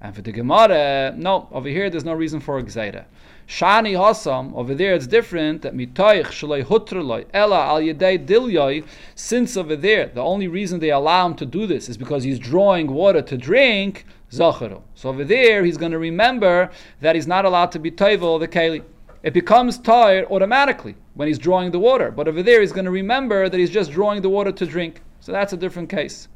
And 0.00 0.14
for 0.14 0.22
the 0.22 0.32
Gemara, 0.32 1.12
no, 1.16 1.48
over 1.52 1.68
here 1.68 1.90
there's 1.90 2.04
no 2.04 2.14
reason 2.14 2.40
for 2.40 2.60
gzeda. 2.62 3.04
Shani 3.52 3.92
Hasam, 3.92 4.54
over 4.54 4.74
there 4.74 4.94
it's 4.94 5.06
different, 5.06 5.60
that 5.60 5.74
mitoich 5.74 6.24
shaloi 6.28 6.64
hutrloi, 6.64 7.26
ella 7.34 7.66
al 7.66 7.82
yedei 7.82 8.16
dilyoi, 8.26 8.82
since 9.14 9.58
over 9.58 9.76
there, 9.76 10.06
the 10.06 10.22
only 10.22 10.48
reason 10.48 10.80
they 10.80 10.90
allow 10.90 11.26
him 11.26 11.34
to 11.34 11.44
do 11.44 11.66
this 11.66 11.90
is 11.90 11.98
because 11.98 12.24
he's 12.24 12.38
drawing 12.38 12.86
water 12.86 13.20
to 13.20 13.36
drink, 13.36 14.06
zacharu. 14.30 14.80
So 14.94 15.10
over 15.10 15.22
there, 15.22 15.66
he's 15.66 15.76
going 15.76 15.92
to 15.92 15.98
remember 15.98 16.70
that 17.02 17.14
he's 17.14 17.26
not 17.26 17.44
allowed 17.44 17.72
to 17.72 17.78
be 17.78 17.90
toivel 17.90 18.40
the 18.40 18.48
keli. 18.48 18.82
It 19.22 19.34
becomes 19.34 19.76
tired 19.76 20.28
automatically 20.30 20.94
when 21.12 21.28
he's 21.28 21.38
drawing 21.38 21.72
the 21.72 21.78
water, 21.78 22.10
but 22.10 22.28
over 22.28 22.42
there 22.42 22.62
he's 22.62 22.72
going 22.72 22.86
to 22.86 22.90
remember 22.90 23.50
that 23.50 23.60
he's 23.60 23.68
just 23.68 23.90
drawing 23.90 24.22
the 24.22 24.30
water 24.30 24.52
to 24.52 24.64
drink. 24.64 25.02
So 25.20 25.30
that's 25.30 25.52
a 25.52 25.58
different 25.58 25.90
case. 25.90 26.26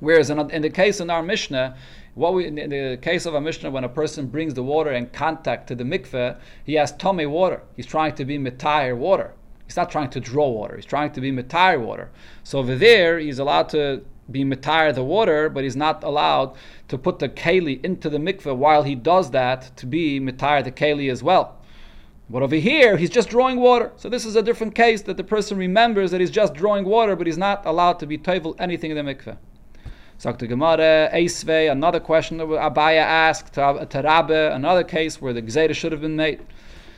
Whereas 0.00 0.28
in 0.28 0.60
the 0.60 0.68
case 0.68 1.00
in 1.00 1.08
our 1.08 1.22
Mishnah, 1.22 1.74
what 2.14 2.34
we, 2.34 2.46
in 2.46 2.54
the 2.54 2.98
case 3.02 3.26
of 3.26 3.34
a 3.34 3.40
Mishnah, 3.40 3.70
when 3.70 3.84
a 3.84 3.88
person 3.88 4.26
brings 4.26 4.54
the 4.54 4.62
water 4.62 4.92
in 4.92 5.06
contact 5.06 5.66
to 5.68 5.74
the 5.74 5.84
mikveh, 5.84 6.38
he 6.64 6.74
has 6.74 6.92
tummy 6.92 7.26
water. 7.26 7.62
He's 7.76 7.86
trying 7.86 8.14
to 8.14 8.24
be 8.24 8.38
metire 8.38 8.96
water. 8.96 9.34
He's 9.66 9.76
not 9.76 9.90
trying 9.90 10.10
to 10.10 10.20
draw 10.20 10.48
water. 10.48 10.76
He's 10.76 10.84
trying 10.84 11.10
to 11.12 11.20
be 11.20 11.32
metire 11.32 11.80
water. 11.80 12.10
So 12.44 12.58
over 12.58 12.76
there, 12.76 13.18
he's 13.18 13.38
allowed 13.38 13.68
to 13.70 14.04
be 14.30 14.44
metire 14.44 14.94
the 14.94 15.02
water, 15.02 15.48
but 15.48 15.64
he's 15.64 15.76
not 15.76 16.04
allowed 16.04 16.54
to 16.88 16.96
put 16.96 17.18
the 17.18 17.28
keli 17.28 17.84
into 17.84 18.08
the 18.08 18.18
mikveh 18.18 18.56
while 18.56 18.84
he 18.84 18.94
does 18.94 19.30
that 19.32 19.76
to 19.76 19.86
be 19.86 20.20
metire 20.20 20.62
the 20.62 20.72
keli 20.72 21.10
as 21.10 21.22
well. 21.22 21.56
But 22.30 22.42
over 22.42 22.56
here, 22.56 22.96
he's 22.96 23.10
just 23.10 23.28
drawing 23.28 23.58
water. 23.58 23.92
So 23.96 24.08
this 24.08 24.24
is 24.24 24.36
a 24.36 24.42
different 24.42 24.74
case 24.74 25.02
that 25.02 25.16
the 25.16 25.24
person 25.24 25.58
remembers 25.58 26.10
that 26.10 26.20
he's 26.20 26.30
just 26.30 26.54
drawing 26.54 26.84
water, 26.84 27.16
but 27.16 27.26
he's 27.26 27.36
not 27.36 27.66
allowed 27.66 27.98
to 27.98 28.06
be 28.06 28.16
toivel 28.16 28.54
anything 28.58 28.90
in 28.90 28.96
the 28.96 29.14
mikveh. 29.14 29.36
The 30.20 30.46
Gemara, 30.46 31.10
Eisvei, 31.12 31.70
another 31.70 32.00
question 32.00 32.38
that 32.38 32.46
Abaya 32.46 33.02
asked 33.02 33.52
to 33.54 34.54
another 34.54 34.84
case 34.84 35.20
where 35.20 35.34
the 35.34 35.42
Gzeda 35.42 35.74
should 35.74 35.92
have 35.92 36.00
been 36.00 36.16
made. 36.16 36.40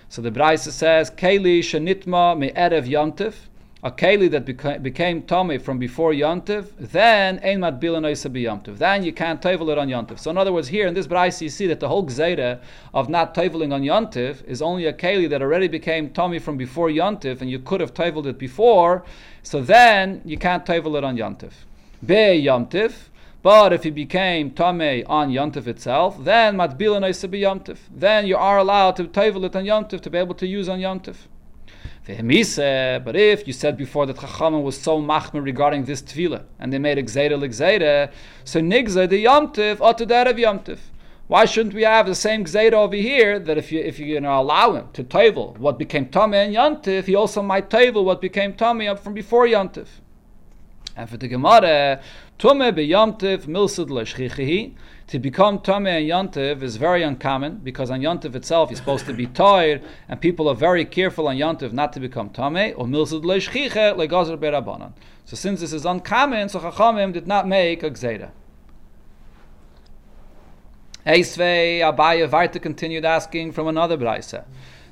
So 0.08 0.22
the 0.22 0.30
Braisa 0.30 0.70
says, 0.70 1.10
Keli 1.10 1.58
shenitma 1.58 2.38
me 2.38 2.52
erev 2.52 2.86
yontif, 2.86 3.34
a 3.82 3.90
keli 3.90 4.30
that 4.30 4.44
beca- 4.44 4.80
became 4.80 5.22
tummy 5.22 5.58
from 5.58 5.78
before 5.78 6.12
yontif, 6.12 6.68
then 6.78 7.40
ein 7.42 7.60
mat 7.60 7.80
yontif. 7.80 8.78
Then 8.78 9.02
you 9.02 9.12
can't 9.12 9.42
tevel 9.42 9.70
it 9.72 9.78
on 9.78 9.88
yontif. 9.88 10.20
So 10.20 10.30
in 10.30 10.38
other 10.38 10.52
words, 10.52 10.68
here 10.68 10.86
in 10.86 10.94
this 10.94 11.08
Braisa 11.08 11.42
you 11.42 11.48
see 11.48 11.66
that 11.66 11.80
the 11.80 11.88
whole 11.88 12.06
gzeda 12.06 12.60
of 12.94 13.08
not 13.08 13.34
teveling 13.34 13.72
on 13.72 13.82
yontif 13.82 14.44
is 14.44 14.62
only 14.62 14.86
a 14.86 14.92
keli 14.92 15.28
that 15.30 15.42
already 15.42 15.66
became 15.66 16.10
tummy 16.10 16.38
from 16.38 16.56
before 16.56 16.88
yontif, 16.88 17.40
and 17.40 17.50
you 17.50 17.58
could 17.58 17.80
have 17.80 17.92
teveled 17.92 18.28
it 18.28 18.38
before. 18.38 19.04
So 19.42 19.60
then 19.60 20.22
you 20.24 20.38
can't 20.38 20.64
tevel 20.64 20.96
it 20.96 21.02
on 21.02 21.16
yontif 21.16 21.52
be 22.04 22.44
yomtiv. 22.44 22.92
But 23.42 23.72
if 23.72 23.84
he 23.84 23.90
became 23.90 24.50
tame 24.50 25.04
on 25.06 25.30
yomtiv 25.30 25.66
itself, 25.68 26.16
then 26.24 26.56
matbila 26.56 27.30
be 27.30 27.40
yomtiv. 27.42 27.78
Then 27.94 28.26
you 28.26 28.36
are 28.36 28.58
allowed 28.58 28.96
to 28.96 29.04
tevel 29.04 29.44
it 29.44 29.54
on 29.54 29.64
yomtiv 29.64 30.00
to 30.00 30.10
be 30.10 30.18
able 30.18 30.34
to 30.34 30.46
use 30.46 30.68
on 30.68 30.80
yomtiv. 30.80 31.16
But 32.06 33.16
if 33.16 33.46
you 33.46 33.52
said 33.52 33.76
before 33.76 34.06
that 34.06 34.16
Chachamim 34.16 34.62
was 34.62 34.80
so 34.80 35.00
machmer 35.00 35.42
regarding 35.42 35.84
this 35.84 36.02
tefillah, 36.02 36.44
and 36.58 36.72
they 36.72 36.78
made 36.78 36.98
exeda 36.98 37.38
l'exeda, 37.38 38.10
so 38.44 38.60
nigza 38.60 39.08
the 39.08 39.24
yomtiv 39.24 39.78
that 40.08 40.26
of 40.26 40.36
yomtiv. 40.36 40.78
Why 41.28 41.44
shouldn't 41.44 41.74
we 41.74 41.82
have 41.82 42.06
the 42.06 42.14
same 42.14 42.44
gzeira 42.44 42.74
over 42.74 42.94
here 42.94 43.40
that 43.40 43.58
if 43.58 43.72
you 43.72 43.80
if 43.80 43.98
you, 43.98 44.20
know, 44.20 44.40
allow 44.40 44.74
him 44.74 44.88
to 44.92 45.02
toivel 45.02 45.58
what 45.58 45.76
became 45.76 46.06
tummy 46.06 46.38
and 46.38 46.54
yantiv, 46.54 47.06
he 47.06 47.16
also 47.16 47.42
might 47.42 47.68
toivel 47.68 48.04
what 48.04 48.20
became 48.20 48.54
up 48.60 48.98
from 49.00 49.12
before 49.12 49.46
yantiv. 49.46 49.88
And 50.96 51.10
for 51.10 51.18
the 51.18 51.28
Gemara, 51.28 52.00
be 52.38 52.46
yantiv 52.46 53.46
milsud 53.46 54.74
to 55.08 55.20
become 55.20 55.60
Tame 55.60 55.86
and 55.86 56.08
Yantiv 56.08 56.62
is 56.62 56.76
very 56.78 57.04
uncommon 57.04 57.58
because 57.58 57.92
on 57.92 58.00
Yantiv 58.00 58.34
itself 58.34 58.70
you're 58.70 58.76
supposed 58.76 59.06
to 59.06 59.12
be 59.12 59.26
tired, 59.26 59.84
and 60.08 60.20
people 60.20 60.48
are 60.48 60.54
very 60.54 60.84
careful 60.84 61.28
on 61.28 61.36
Yantiv 61.36 61.72
not 61.72 61.92
to 61.92 62.00
become 62.00 62.28
Tame, 62.30 62.74
or 62.76 62.86
Milsud 62.86 63.22
Leishchiche 63.22 63.94
Legazer 63.94 64.36
Berabanan. 64.36 64.92
So 65.24 65.36
since 65.36 65.60
this 65.60 65.72
is 65.72 65.84
uncommon, 65.84 66.48
so 66.48 66.58
Chachamim 66.58 67.12
did 67.12 67.28
not 67.28 67.46
make 67.46 67.84
a 67.84 67.90
Gzeda. 67.90 68.30
Eisvei 71.06 71.78
Abaya 71.78 72.28
Varta 72.28 72.60
continued 72.60 73.04
asking 73.04 73.52
from 73.52 73.68
another 73.68 73.96
Braisa, 73.96 74.44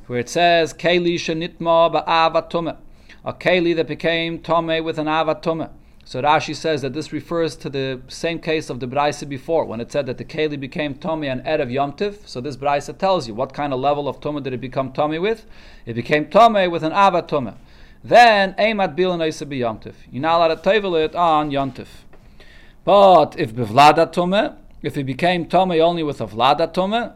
where 0.07 0.21
it 0.21 0.29
says, 0.29 0.73
Keli 0.73 1.17
Shenitma 1.17 1.93
Ba'ava 1.93 2.49
Tume, 2.49 2.77
a 3.25 3.33
Keli 3.33 3.75
that 3.75 3.89
became 3.89 4.39
Tame 4.39 4.85
with 4.85 4.99
an 5.01 5.09
Ava 5.09 5.35
Tume. 5.35 5.71
So 6.07 6.21
Rashi 6.21 6.55
says 6.55 6.83
that 6.83 6.93
this 6.93 7.13
refers 7.13 7.57
to 7.57 7.71
the 7.71 8.01
same 8.09 8.39
case 8.39 8.69
of 8.69 8.79
the 8.79 8.87
Braisa 8.87 9.27
before, 9.27 9.65
when 9.65 9.81
it 9.81 9.91
said 9.91 10.05
that 10.07 10.19
the 10.19 10.25
Keli 10.25 10.61
became 10.61 10.95
Tommy 10.95 11.29
and 11.29 11.43
Erev 11.45 11.73
Yomtiv. 11.73 12.27
So 12.27 12.41
this 12.41 12.57
Braisa 12.57 12.97
tells 12.97 13.27
you 13.27 13.35
what 13.35 13.55
kind 13.55 13.73
of 13.73 13.81
level 13.81 14.07
of 14.07 14.21
Tommy 14.21 14.43
did 14.43 14.53
it 14.53 14.61
become 14.61 14.93
Tommy 14.93 15.19
with? 15.19 15.47
It 15.87 15.95
became 15.95 16.29
Tommy 16.29 16.69
with 16.69 16.83
an 16.83 16.93
Ava 16.93 17.23
Tommy. 17.23 17.53
Then, 18.03 18.53
Eimat 18.55 18.95
Bil 18.95 19.17
be 19.17 19.25
Yomtiv. 19.61 19.95
You're 20.13 20.21
not 20.21 20.37
allowed 20.37 20.57
to 20.57 20.63
tavel 20.63 20.95
it 20.95 21.15
on 21.15 21.51
Yomtiv. 21.51 21.87
But 22.85 23.39
if 23.39 23.55
Bivlada 23.55 24.13
Tommy, 24.13 24.51
if 24.83 24.99
it 24.99 25.05
became 25.05 25.47
Tommy 25.47 25.81
only 25.81 26.03
with 26.03 26.21
a 26.21 26.27
Vlada 26.27 26.71
Tommy, 26.71 27.09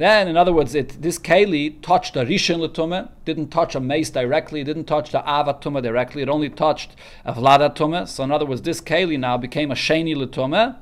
then, 0.00 0.28
in 0.28 0.36
other 0.36 0.52
words, 0.52 0.74
it, 0.74 1.00
this 1.00 1.18
Keli 1.18 1.80
touched 1.82 2.16
a 2.16 2.20
Rishon 2.20 2.58
Latume, 2.58 3.08
didn't 3.24 3.48
touch 3.48 3.74
a 3.74 3.80
mace 3.80 4.10
directly, 4.10 4.62
didn't 4.64 4.84
touch 4.84 5.12
the 5.12 5.20
Ava 5.20 5.54
Tume 5.54 5.82
directly, 5.82 6.22
it 6.22 6.28
only 6.28 6.50
touched 6.50 6.96
a 7.24 7.32
Vlada 7.32 7.74
Tume. 7.74 8.06
So, 8.06 8.24
in 8.24 8.30
other 8.30 8.46
words, 8.46 8.62
this 8.62 8.80
Keli 8.80 9.18
now 9.18 9.36
became 9.36 9.70
a 9.70 9.74
Sheni 9.74 10.14
Latume. 10.14 10.76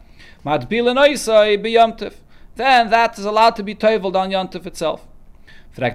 Then 2.57 2.91
that 2.91 3.19
is 3.19 3.25
allowed 3.25 3.57
to 3.57 3.63
be 3.63 3.75
toveled 3.75 4.17
on 4.17 4.31
Yantif 4.31 4.65
itself. 4.67 5.07
So 5.75 5.83
now 5.83 5.89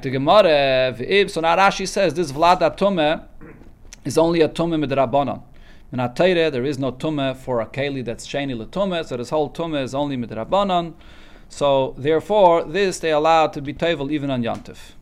Rashi 1.58 1.88
says 1.88 2.14
this 2.14 2.32
Vlada 2.32 2.78
Tume 2.78 3.24
is 4.06 4.18
only 4.18 4.42
a 4.42 4.50
Tume 4.50 4.86
midrabanan. 4.86 5.42
In 5.92 6.00
Atayre, 6.00 6.52
there 6.52 6.64
is 6.64 6.78
no 6.78 6.92
Tume 6.92 7.36
for 7.36 7.62
a 7.62 7.66
Keli 7.66 8.06
that's 8.06 8.28
Sheni 8.28 8.56
Latume, 8.56 9.04
so 9.06 9.18
this 9.18 9.32
whole 9.32 9.50
Tume 9.50 9.82
is 9.82 9.96
only 9.96 10.18
midrabanan. 10.18 10.94
So 11.52 11.94
therefore, 11.98 12.64
this 12.64 13.00
they 13.00 13.12
allow 13.12 13.48
to 13.48 13.62
be 13.62 13.74
tevel 13.74 14.10
even 14.10 14.32
on 14.32 14.42
Yantif. 14.42 14.94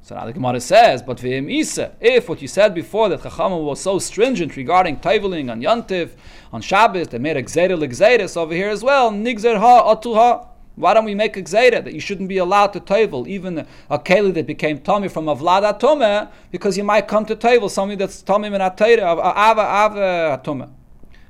So 0.00 0.14
now 0.14 0.24
the 0.24 0.32
Gemara 0.32 0.60
says, 0.60 1.02
but 1.02 1.18
v'im 1.18 1.52
isa, 1.52 1.92
if 2.00 2.26
what 2.26 2.40
you 2.40 2.48
said 2.48 2.74
before 2.74 3.10
that 3.10 3.20
Chachamim 3.20 3.62
was 3.62 3.80
so 3.80 3.98
stringent 3.98 4.56
regarding 4.56 4.96
teveling 4.96 5.50
on 5.52 5.60
Yantif, 5.60 6.12
on 6.54 6.62
Shabbos, 6.62 7.08
they 7.08 7.18
made 7.18 7.36
a 7.36 7.40
l'gzera, 7.40 8.34
over 8.36 8.54
here 8.54 8.70
as 8.70 8.82
well, 8.82 9.10
nigzer 9.12 9.58
ha 9.58 9.94
atuha. 9.94 10.48
Why 10.76 10.94
don't 10.94 11.04
we 11.04 11.14
make 11.14 11.36
a 11.36 11.42
gzera 11.42 11.84
that 11.84 11.92
you 11.92 12.00
shouldn't 12.00 12.30
be 12.30 12.38
allowed 12.38 12.72
to 12.72 12.80
tevel 12.80 13.28
even 13.28 13.66
a 13.90 13.98
keli 13.98 14.32
that 14.34 14.46
became 14.46 14.78
tummy 14.78 15.08
from 15.08 15.28
a 15.28 15.36
vlada 15.36 15.78
tome 15.78 16.28
because 16.50 16.78
you 16.78 16.82
might 16.82 17.06
come 17.06 17.26
to 17.26 17.36
tevel 17.36 17.70
something 17.70 17.98
that's 17.98 18.22
tummy 18.22 18.48
min 18.48 18.62
atayra 18.62 19.02
ava 19.02 19.62
ava 19.62 20.00
uh, 20.00 20.36
tome. 20.38 20.74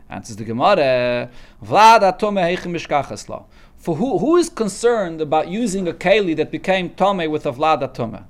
Answers 0.08 0.36
the 0.36 0.44
Gemara, 0.44 1.28
vlada 1.62 2.16
tome 2.16 2.36
heichim 2.36 2.72
mishkachas 2.72 3.28
for 3.84 3.96
who, 3.96 4.16
who 4.18 4.36
is 4.36 4.48
concerned 4.48 5.20
about 5.20 5.48
using 5.48 5.86
a 5.86 5.92
keli 5.92 6.34
that 6.36 6.50
became 6.50 6.88
tame 6.88 7.30
with 7.30 7.44
a 7.44 7.52
vlada 7.52 7.92
tome? 7.92 8.24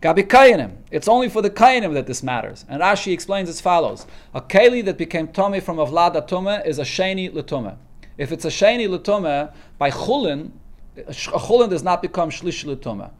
Gabi 0.00 0.26
kayanim. 0.26 0.72
It's 0.90 1.06
only 1.06 1.28
for 1.28 1.42
the 1.42 1.50
kayanim 1.50 1.92
that 1.92 2.06
this 2.06 2.22
matters. 2.22 2.64
And 2.66 2.80
Rashi 2.80 3.12
explains 3.12 3.50
as 3.50 3.60
follows: 3.60 4.06
A 4.32 4.40
keli 4.40 4.82
that 4.86 4.96
became 4.96 5.28
tame 5.28 5.60
from 5.60 5.78
a 5.78 5.84
vlada 5.84 6.26
tome 6.26 6.62
is 6.64 6.78
a 6.78 6.82
sheni 6.82 7.30
letome. 7.30 7.76
If 8.16 8.32
it's 8.32 8.46
a 8.46 8.48
sheni 8.48 8.88
letome 8.88 9.52
by 9.76 9.90
chulin, 9.90 10.52
a 10.96 11.12
chulin 11.12 11.68
does 11.68 11.82
not 11.82 12.00
become 12.00 12.30
shlishi 12.30 12.64
letome. 12.64 13.10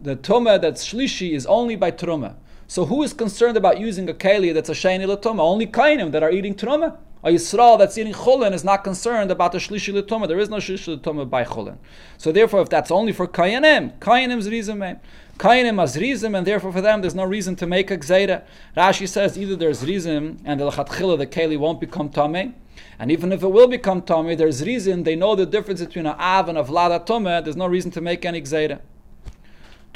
The 0.00 0.16
tome 0.16 0.44
that's 0.44 0.88
shlishi 0.90 1.32
is 1.32 1.44
only 1.44 1.76
by 1.76 1.90
truma. 1.90 2.36
So 2.68 2.84
who 2.86 3.02
is 3.02 3.12
concerned 3.12 3.56
about 3.56 3.78
using 3.78 4.08
a 4.08 4.14
keli 4.14 4.52
that's 4.52 4.68
a 4.68 4.72
sheni 4.72 5.06
letome? 5.06 5.40
Only 5.40 5.66
kainim 5.66 6.10
that 6.12 6.22
are 6.22 6.30
eating 6.30 6.54
truma. 6.54 6.96
A 7.22 7.30
Yisrael 7.30 7.78
that's 7.78 7.96
eating 7.96 8.12
chulin 8.12 8.52
is 8.52 8.64
not 8.64 8.84
concerned 8.84 9.30
about 9.30 9.52
the 9.52 9.58
shlishi 9.58 9.92
l'tumah. 9.92 10.28
There 10.28 10.38
is 10.38 10.48
no 10.48 10.56
shlishi 10.56 11.00
l'tumah 11.00 11.28
by 11.30 11.44
chulin. 11.44 11.78
So 12.18 12.32
therefore, 12.32 12.62
if 12.62 12.68
that's 12.68 12.90
only 12.90 13.12
for 13.12 13.26
kayanim, 13.26 13.98
kayanim's 13.98 14.48
rizim, 14.48 14.98
Kainim 15.38 15.78
has 15.78 15.98
rizim, 15.98 16.34
and 16.34 16.46
therefore 16.46 16.72
for 16.72 16.80
them 16.80 17.02
there's 17.02 17.14
no 17.14 17.24
reason 17.24 17.56
to 17.56 17.66
make 17.66 17.90
a 17.90 17.98
gzeira. 17.98 18.42
Rashi 18.74 19.06
says 19.06 19.36
either 19.36 19.54
there's 19.54 19.84
rizim 19.84 20.38
and 20.46 20.58
the 20.58 20.70
lechatchila 20.70 21.18
the 21.18 21.26
keli 21.26 21.58
won't 21.58 21.78
become 21.78 22.08
tamei, 22.08 22.54
and 22.98 23.10
even 23.10 23.32
if 23.32 23.42
it 23.42 23.48
will 23.48 23.68
become 23.68 24.00
tamei, 24.00 24.36
there's 24.36 24.64
reason 24.64 25.02
they 25.02 25.14
know 25.14 25.34
the 25.34 25.44
difference 25.44 25.80
between 25.80 26.06
an 26.06 26.16
av 26.18 26.48
and 26.48 26.56
a 26.56 26.64
vlada 26.64 27.06
tumah. 27.06 27.44
There's 27.44 27.56
no 27.56 27.66
reason 27.66 27.90
to 27.92 28.00
make 28.00 28.24
any 28.24 28.40
gzeira. 28.40 28.80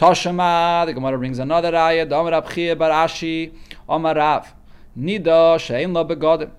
Toshama, 0.01 0.87
the 0.87 0.95
Gemara 0.95 1.19
brings 1.19 1.39
another 1.39 1.77
ayah. 1.77 2.07
Damar 2.07 2.33
Abchia 2.33 2.79
Bar 2.79 2.89
Ashi, 2.89 3.53
Omar 3.87 4.15
Rav, 4.15 4.55
Nida 4.99 5.57
Shein 5.59 5.93
La 5.93 6.05
Begodim 6.05 6.51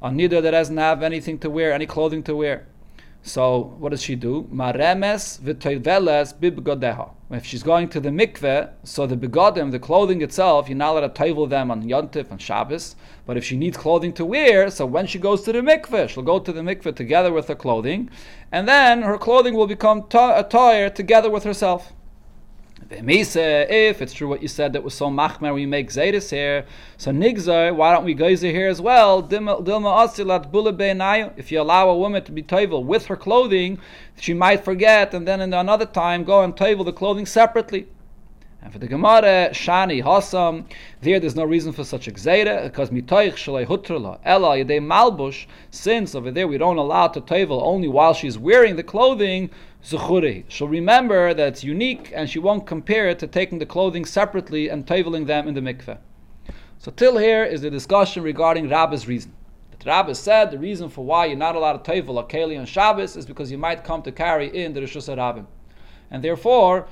a 0.00 0.10
nida 0.10 0.42
that 0.42 0.52
doesn't 0.52 0.76
have 0.76 1.02
anything 1.02 1.38
to 1.38 1.50
wear, 1.50 1.72
any 1.72 1.86
clothing 1.86 2.22
to 2.24 2.34
wear. 2.34 2.66
So 3.22 3.74
what 3.78 3.90
does 3.90 4.02
she 4.02 4.14
do? 4.14 4.48
Maremes 4.52 5.40
v'toiveles 5.40 6.34
bibgodeha. 6.34 7.10
If 7.30 7.44
she's 7.44 7.62
going 7.62 7.88
to 7.90 8.00
the 8.00 8.10
mikveh, 8.10 8.70
so 8.84 9.06
the 9.06 9.16
begodim, 9.16 9.70
the 9.70 9.78
clothing 9.78 10.22
itself, 10.22 10.68
you're 10.68 10.78
not 10.78 10.96
allowed 10.96 11.14
to 11.14 11.22
toivel 11.22 11.48
them 11.48 11.70
on 11.70 11.82
Yontif 11.82 12.30
and 12.30 12.40
Shabbos. 12.40 12.96
But 13.26 13.36
if 13.36 13.44
she 13.44 13.56
needs 13.56 13.76
clothing 13.76 14.12
to 14.14 14.24
wear, 14.24 14.70
so 14.70 14.86
when 14.86 15.06
she 15.06 15.18
goes 15.18 15.42
to 15.42 15.52
the 15.52 15.60
mikveh, 15.60 16.08
she'll 16.08 16.22
go 16.22 16.38
to 16.38 16.52
the 16.52 16.62
mikveh 16.62 16.94
together 16.94 17.32
with 17.32 17.48
her 17.48 17.54
clothing, 17.54 18.08
and 18.52 18.66
then 18.66 19.02
her 19.02 19.18
clothing 19.18 19.54
will 19.54 19.66
become 19.66 20.06
a 20.12 20.46
tire 20.48 20.90
together 20.90 21.30
with 21.30 21.44
herself. 21.44 21.92
If 22.90 24.00
it's 24.00 24.14
true 24.14 24.28
what 24.28 24.40
you 24.40 24.48
said 24.48 24.72
that 24.72 24.82
was 24.82 24.94
so 24.94 25.10
machmer, 25.10 25.52
we 25.52 25.66
make 25.66 25.90
Zaydis 25.90 26.30
here. 26.30 26.64
So 26.96 27.10
nigzar, 27.10 27.76
why 27.76 27.92
don't 27.92 28.06
we 28.06 28.14
geyser 28.14 28.50
here 28.50 28.68
as 28.68 28.80
well? 28.80 29.28
If 29.30 31.52
you 31.52 31.60
allow 31.60 31.90
a 31.90 31.98
woman 31.98 32.24
to 32.24 32.32
be 32.32 32.42
toivel 32.42 32.84
with 32.84 33.04
her 33.06 33.16
clothing, 33.16 33.78
she 34.18 34.32
might 34.32 34.64
forget, 34.64 35.12
and 35.12 35.28
then 35.28 35.42
in 35.42 35.52
another 35.52 35.84
time 35.84 36.24
go 36.24 36.42
and 36.42 36.56
toivel 36.56 36.86
the 36.86 36.94
clothing 36.94 37.26
separately. 37.26 37.88
And 38.62 38.72
for 38.72 38.78
the 38.80 38.88
Gemara, 38.88 39.50
Shani, 39.52 40.02
Hasam, 40.02 40.64
there 41.02 41.20
there's 41.20 41.36
no 41.36 41.44
reason 41.44 41.72
for 41.72 41.84
such 41.84 42.08
a 42.08 42.10
gzeira, 42.10 42.64
because 42.64 42.90
mitoich 42.90 43.34
shalei 43.34 43.66
hutrala, 43.66 44.18
ela 44.24 44.56
yedei 44.56 44.80
malbush, 44.80 45.46
since 45.70 46.14
over 46.14 46.30
there 46.30 46.48
we 46.48 46.58
don't 46.58 46.78
allow 46.78 47.06
to 47.06 47.20
toivel 47.20 47.62
only 47.62 47.86
while 47.86 48.14
she's 48.14 48.36
wearing 48.36 48.76
the 48.76 48.82
clothing, 48.82 49.50
Zuchuri. 49.84 50.44
She'll 50.48 50.68
remember 50.68 51.32
that 51.34 51.48
it's 51.48 51.64
unique 51.64 52.12
and 52.14 52.28
she 52.28 52.38
won't 52.38 52.66
compare 52.66 53.08
it 53.08 53.18
to 53.20 53.26
taking 53.26 53.58
the 53.58 53.66
clothing 53.66 54.04
separately 54.04 54.68
and 54.68 54.86
taveling 54.86 55.26
them 55.26 55.48
in 55.48 55.54
the 55.54 55.60
mikveh. 55.60 55.98
So 56.78 56.90
till 56.90 57.18
here 57.18 57.44
is 57.44 57.62
the 57.62 57.70
discussion 57.70 58.22
regarding 58.22 58.68
Rabbi's 58.68 59.06
reason. 59.08 59.32
That 59.70 59.84
Rabbi 59.86 60.12
said 60.12 60.50
the 60.50 60.58
reason 60.58 60.88
for 60.88 61.04
why 61.04 61.26
you're 61.26 61.36
not 61.36 61.56
allowed 61.56 61.84
to 61.84 61.92
tavel 61.92 62.18
a 62.18 62.24
keli 62.24 62.58
on 62.58 62.66
Shabbos 62.66 63.16
is 63.16 63.26
because 63.26 63.50
you 63.50 63.58
might 63.58 63.84
come 63.84 64.02
to 64.02 64.12
carry 64.12 64.48
in 64.48 64.72
the 64.72 64.80
Rishus 64.80 65.08
Rabbim. 65.14 65.46
And 66.10 66.22
therefore, 66.24 66.88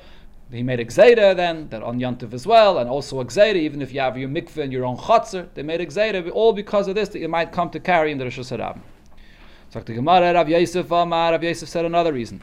he 0.50 0.62
made 0.62 0.78
a 0.78 1.34
then, 1.34 1.68
that 1.70 1.82
on 1.82 1.98
Yantiv 1.98 2.32
as 2.32 2.46
well, 2.46 2.78
and 2.78 2.88
also 2.88 3.20
a 3.20 3.54
even 3.54 3.82
if 3.82 3.92
you 3.92 4.00
have 4.00 4.16
your 4.16 4.28
mikveh 4.28 4.62
and 4.62 4.72
your 4.72 4.84
own 4.84 4.96
chatzar, 4.96 5.48
they 5.54 5.62
made 5.62 5.80
a 5.80 6.30
all 6.30 6.52
because 6.52 6.86
of 6.86 6.94
this, 6.94 7.08
that 7.10 7.18
you 7.18 7.28
might 7.28 7.50
come 7.50 7.70
to 7.70 7.80
carry 7.80 8.12
in 8.12 8.18
the 8.18 8.24
Rishus 8.24 8.56
Rabbim. 8.56 8.80
So 9.70 9.80
the 9.80 9.94
Gemara, 9.94 10.32
Rav 10.34 10.48
Yosef, 10.48 10.88
Rav 10.90 11.42
Yosef 11.42 11.68
said 11.68 11.84
another 11.84 12.12
reason. 12.12 12.40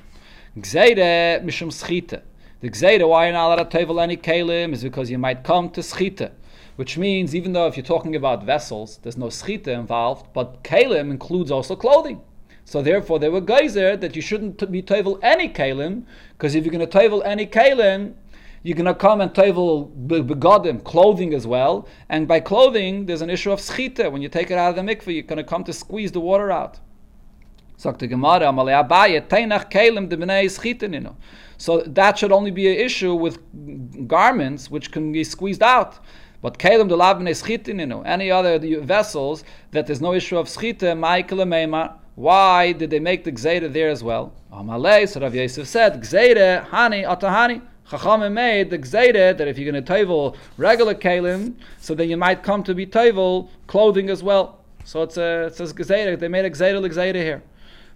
Gzeire 0.55 1.43
mishum 1.43 1.71
schite. 1.71 2.21
The 2.61 2.69
gzeire, 2.69 3.09
why 3.09 3.25
you're 3.25 3.33
not 3.33 3.55
allowed 3.55 3.71
to 3.71 3.77
tevel 3.85 3.99
any 3.99 4.15
kalim, 4.15 4.71
is 4.73 4.83
because 4.83 5.09
you 5.09 5.17
might 5.17 5.43
come 5.43 5.71
to 5.71 5.81
schite. 5.81 6.29
Which 6.75 6.95
means, 6.95 7.33
even 7.33 7.53
though 7.53 7.65
if 7.65 7.75
you're 7.75 7.83
talking 7.83 8.15
about 8.15 8.43
vessels, 8.43 8.99
there's 9.01 9.17
no 9.17 9.31
schite 9.31 9.67
involved, 9.67 10.27
but 10.31 10.63
kalim 10.63 11.09
includes 11.09 11.49
also 11.49 11.75
clothing. 11.75 12.21
So 12.65 12.83
therefore, 12.83 13.17
there 13.17 13.31
were 13.31 13.41
geyser 13.41 13.97
that 13.97 14.15
you 14.15 14.21
shouldn't 14.21 14.71
be 14.71 14.83
tevel 14.83 15.17
any 15.23 15.49
kalim, 15.49 16.03
because 16.37 16.53
if 16.53 16.63
you're 16.63 16.71
going 16.71 16.87
to 16.87 16.99
tevel 16.99 17.23
any 17.25 17.47
kalim, 17.47 18.13
you're 18.61 18.77
going 18.77 18.85
to 18.85 18.93
come 18.93 19.21
and 19.21 19.31
tevel 19.31 19.91
begodim, 20.05 20.83
clothing 20.83 21.33
as 21.33 21.47
well. 21.47 21.87
And 22.09 22.27
by 22.27 22.39
clothing, 22.39 23.07
there's 23.07 23.23
an 23.23 23.31
issue 23.31 23.51
of 23.51 23.59
schite. 23.59 24.11
When 24.11 24.21
you 24.21 24.29
take 24.29 24.51
it 24.51 24.59
out 24.59 24.69
of 24.69 24.75
the 24.75 24.83
mikveh, 24.83 25.15
you're 25.15 25.23
going 25.23 25.37
to 25.37 25.43
come 25.43 25.63
to 25.63 25.73
squeeze 25.73 26.11
the 26.11 26.19
water 26.19 26.51
out. 26.51 26.79
Sagt 27.77 27.99
Gemara, 27.99 28.45
Abaye, 28.47 29.27
Teinach 29.27 29.69
de 29.69 30.17
Bnei 30.17 31.13
So 31.57 31.81
that 31.81 32.17
should 32.17 32.31
only 32.31 32.51
be 32.51 32.67
an 32.67 32.77
issue 32.77 33.13
with 33.13 33.39
garments 34.07 34.69
which 34.69 34.91
can 34.91 35.11
be 35.11 35.23
squeezed 35.23 35.63
out. 35.63 35.99
But 36.41 36.59
Kalim 36.59 36.89
de 36.89 36.95
Lav 36.95 37.17
Bnei 37.17 37.31
Schitininu, 37.31 38.03
any 38.05 38.29
other 38.29 38.59
vessels 38.81 39.43
that 39.71 39.87
there's 39.87 40.01
no 40.01 40.13
issue 40.13 40.37
of 40.37 40.47
Schite, 40.47 40.97
Michael 40.97 41.39
Meimar, 41.39 41.95
Why 42.15 42.73
did 42.73 42.91
they 42.91 42.99
make 42.99 43.23
the 43.23 43.31
Gzeira 43.31 43.71
there 43.71 43.89
as 43.89 44.03
well? 44.03 44.33
Amalei, 44.51 45.09
so 45.09 45.19
Rav 45.19 45.33
Yosef 45.33 45.67
said, 45.67 46.01
Gzeira, 46.01 46.67
Hani, 46.67 47.05
Atahani. 47.07 47.61
Chachamim 47.89 48.33
made 48.33 48.69
the 48.69 48.77
Gzeira 48.77 49.37
that 49.37 49.47
if 49.47 49.57
you're 49.57 49.71
going 49.71 49.83
to 49.83 49.93
toivel 49.93 50.35
regular 50.57 50.93
kalim, 50.93 51.55
so 51.79 51.93
then 51.93 52.09
you 52.09 52.17
might 52.17 52.43
come 52.43 52.63
to 52.63 52.73
be 52.73 52.85
toivel 52.85 53.49
clothing 53.67 54.09
as 54.09 54.21
well. 54.21 54.59
So 54.85 55.01
it's 55.03 55.17
a, 55.17 55.47
it 55.47 55.55
says 55.55 55.73
Gzeira, 55.73 56.17
they 56.19 56.27
made 56.27 56.45
a 56.45 56.49
Gzeira 56.49 57.15
here. 57.15 57.41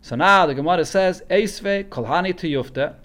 So 0.02 0.16
now 0.16 0.46
the 0.46 0.56
Gemara 0.56 0.86
says, 0.86 1.24
Eisve 1.30 1.90
kolhani 1.90 2.36
to. 2.38 2.96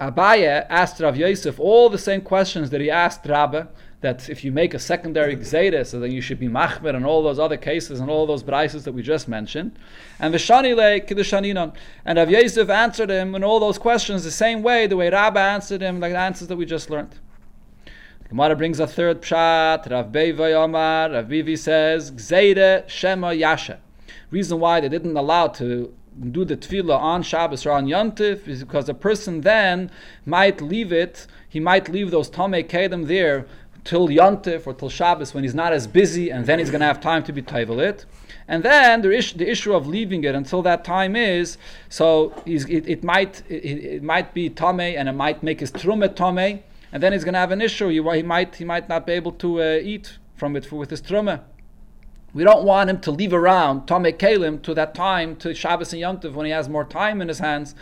Abaye 0.00 0.66
asked 0.68 1.00
Rav 1.00 1.16
Yosef 1.16 1.60
all 1.60 1.88
the 1.88 1.98
same 1.98 2.20
questions 2.20 2.70
that 2.70 2.80
he 2.80 2.90
asked 2.90 3.24
Rabbe, 3.26 3.68
that 4.00 4.28
if 4.28 4.44
you 4.44 4.52
make 4.52 4.74
a 4.74 4.78
secondary 4.78 5.36
gzeira, 5.36 5.86
so 5.86 5.98
then 5.98 6.12
you 6.12 6.20
should 6.20 6.38
be 6.38 6.48
machmer 6.48 6.94
and 6.94 7.06
all 7.06 7.22
those 7.22 7.38
other 7.38 7.56
cases 7.56 8.00
and 8.00 8.10
all 8.10 8.26
those 8.26 8.42
brises 8.42 8.82
that 8.84 8.92
we 8.92 9.02
just 9.02 9.28
mentioned. 9.28 9.78
And 10.18 10.34
Vishanile 10.34 11.08
Kiddushaninon. 11.08 11.74
And 12.04 12.18
Rav 12.18 12.28
Yosef 12.28 12.68
answered 12.68 13.08
him 13.08 13.34
in 13.34 13.42
all 13.42 13.60
those 13.60 13.78
questions 13.78 14.24
the 14.24 14.30
same 14.30 14.62
way, 14.62 14.86
the 14.86 14.96
way 14.96 15.08
Rabbe 15.08 15.38
answered 15.38 15.80
him, 15.80 16.00
like 16.00 16.12
the 16.12 16.18
answers 16.18 16.48
that 16.48 16.56
we 16.56 16.66
just 16.66 16.90
learned. 16.90 17.14
The 18.24 18.28
Gemara 18.28 18.56
brings 18.56 18.80
a 18.80 18.86
third 18.86 19.22
pshat, 19.22 19.90
Rav 19.90 20.12
Beiva 20.12 20.52
Omar, 20.52 21.12
Rav 21.12 21.26
Bivi 21.26 21.56
says, 21.56 22.10
Gzeira 22.10 22.86
Shema 22.88 23.30
Yasha. 23.30 23.78
Reason 24.30 24.58
why 24.58 24.80
they 24.80 24.88
didn't 24.88 25.16
allow 25.16 25.46
to 25.46 25.94
do 26.30 26.44
the 26.44 26.56
tefillah 26.56 26.98
on 26.98 27.22
Shabbos 27.22 27.66
or 27.66 27.72
on 27.72 27.86
Yontif 27.86 28.46
is 28.46 28.62
because 28.62 28.88
a 28.88 28.94
person 28.94 29.40
then 29.40 29.90
might 30.24 30.60
leave 30.60 30.92
it, 30.92 31.26
he 31.48 31.60
might 31.60 31.88
leave 31.88 32.10
those 32.10 32.30
Tomei 32.30 32.68
Kedem 32.68 33.06
there 33.06 33.46
till 33.84 34.08
Yontif 34.08 34.66
or 34.66 34.74
till 34.74 34.88
Shabbos 34.88 35.34
when 35.34 35.44
he's 35.44 35.54
not 35.54 35.72
as 35.72 35.86
busy 35.86 36.30
and 36.30 36.46
then 36.46 36.58
he's 36.58 36.70
going 36.70 36.80
to 36.80 36.86
have 36.86 37.00
time 37.00 37.22
to 37.24 37.32
be 37.32 37.42
Taivel 37.42 37.80
it. 37.82 38.06
And 38.46 38.62
then 38.62 39.02
the 39.02 39.16
issue, 39.16 39.38
the 39.38 39.50
issue 39.50 39.72
of 39.74 39.86
leaving 39.86 40.24
it 40.24 40.34
until 40.34 40.62
that 40.62 40.84
time 40.84 41.16
is 41.16 41.56
so 41.88 42.32
it, 42.46 42.88
it, 42.88 43.04
might 43.04 43.42
it, 43.48 43.54
it, 43.54 44.02
might 44.02 44.34
be 44.34 44.50
Tomei 44.50 44.96
and 44.98 45.08
it 45.08 45.12
might 45.12 45.42
make 45.42 45.60
his 45.60 45.70
Trumet 45.70 46.14
Tomei 46.14 46.62
and 46.92 47.02
then 47.02 47.12
he's 47.12 47.24
going 47.24 47.34
to 47.34 47.40
have 47.40 47.50
an 47.50 47.62
issue. 47.62 47.88
He, 47.88 48.16
he 48.16 48.22
might 48.22 48.54
he 48.56 48.64
might 48.64 48.88
not 48.88 49.06
be 49.06 49.12
able 49.14 49.32
to 49.32 49.62
uh, 49.62 49.76
eat 49.82 50.18
from 50.36 50.56
it 50.56 50.64
for, 50.66 50.76
with 50.76 50.90
his 50.90 51.02
Trumah. 51.02 51.40
We 52.34 52.42
don't 52.42 52.64
want 52.64 52.90
him 52.90 53.00
to 53.02 53.12
leave 53.12 53.32
around 53.32 53.86
Tomei 53.86 54.12
Kalim 54.12 54.60
to 54.62 54.74
that 54.74 54.92
time, 54.92 55.36
to 55.36 55.54
Shabbos 55.54 55.92
and 55.92 56.00
Yom 56.00 56.18
Tov, 56.18 56.32
when 56.32 56.46
he 56.46 56.50
has 56.50 56.68
more 56.68 56.84
time 56.84 57.22
in 57.22 57.28
his 57.28 57.38
hands, 57.38 57.76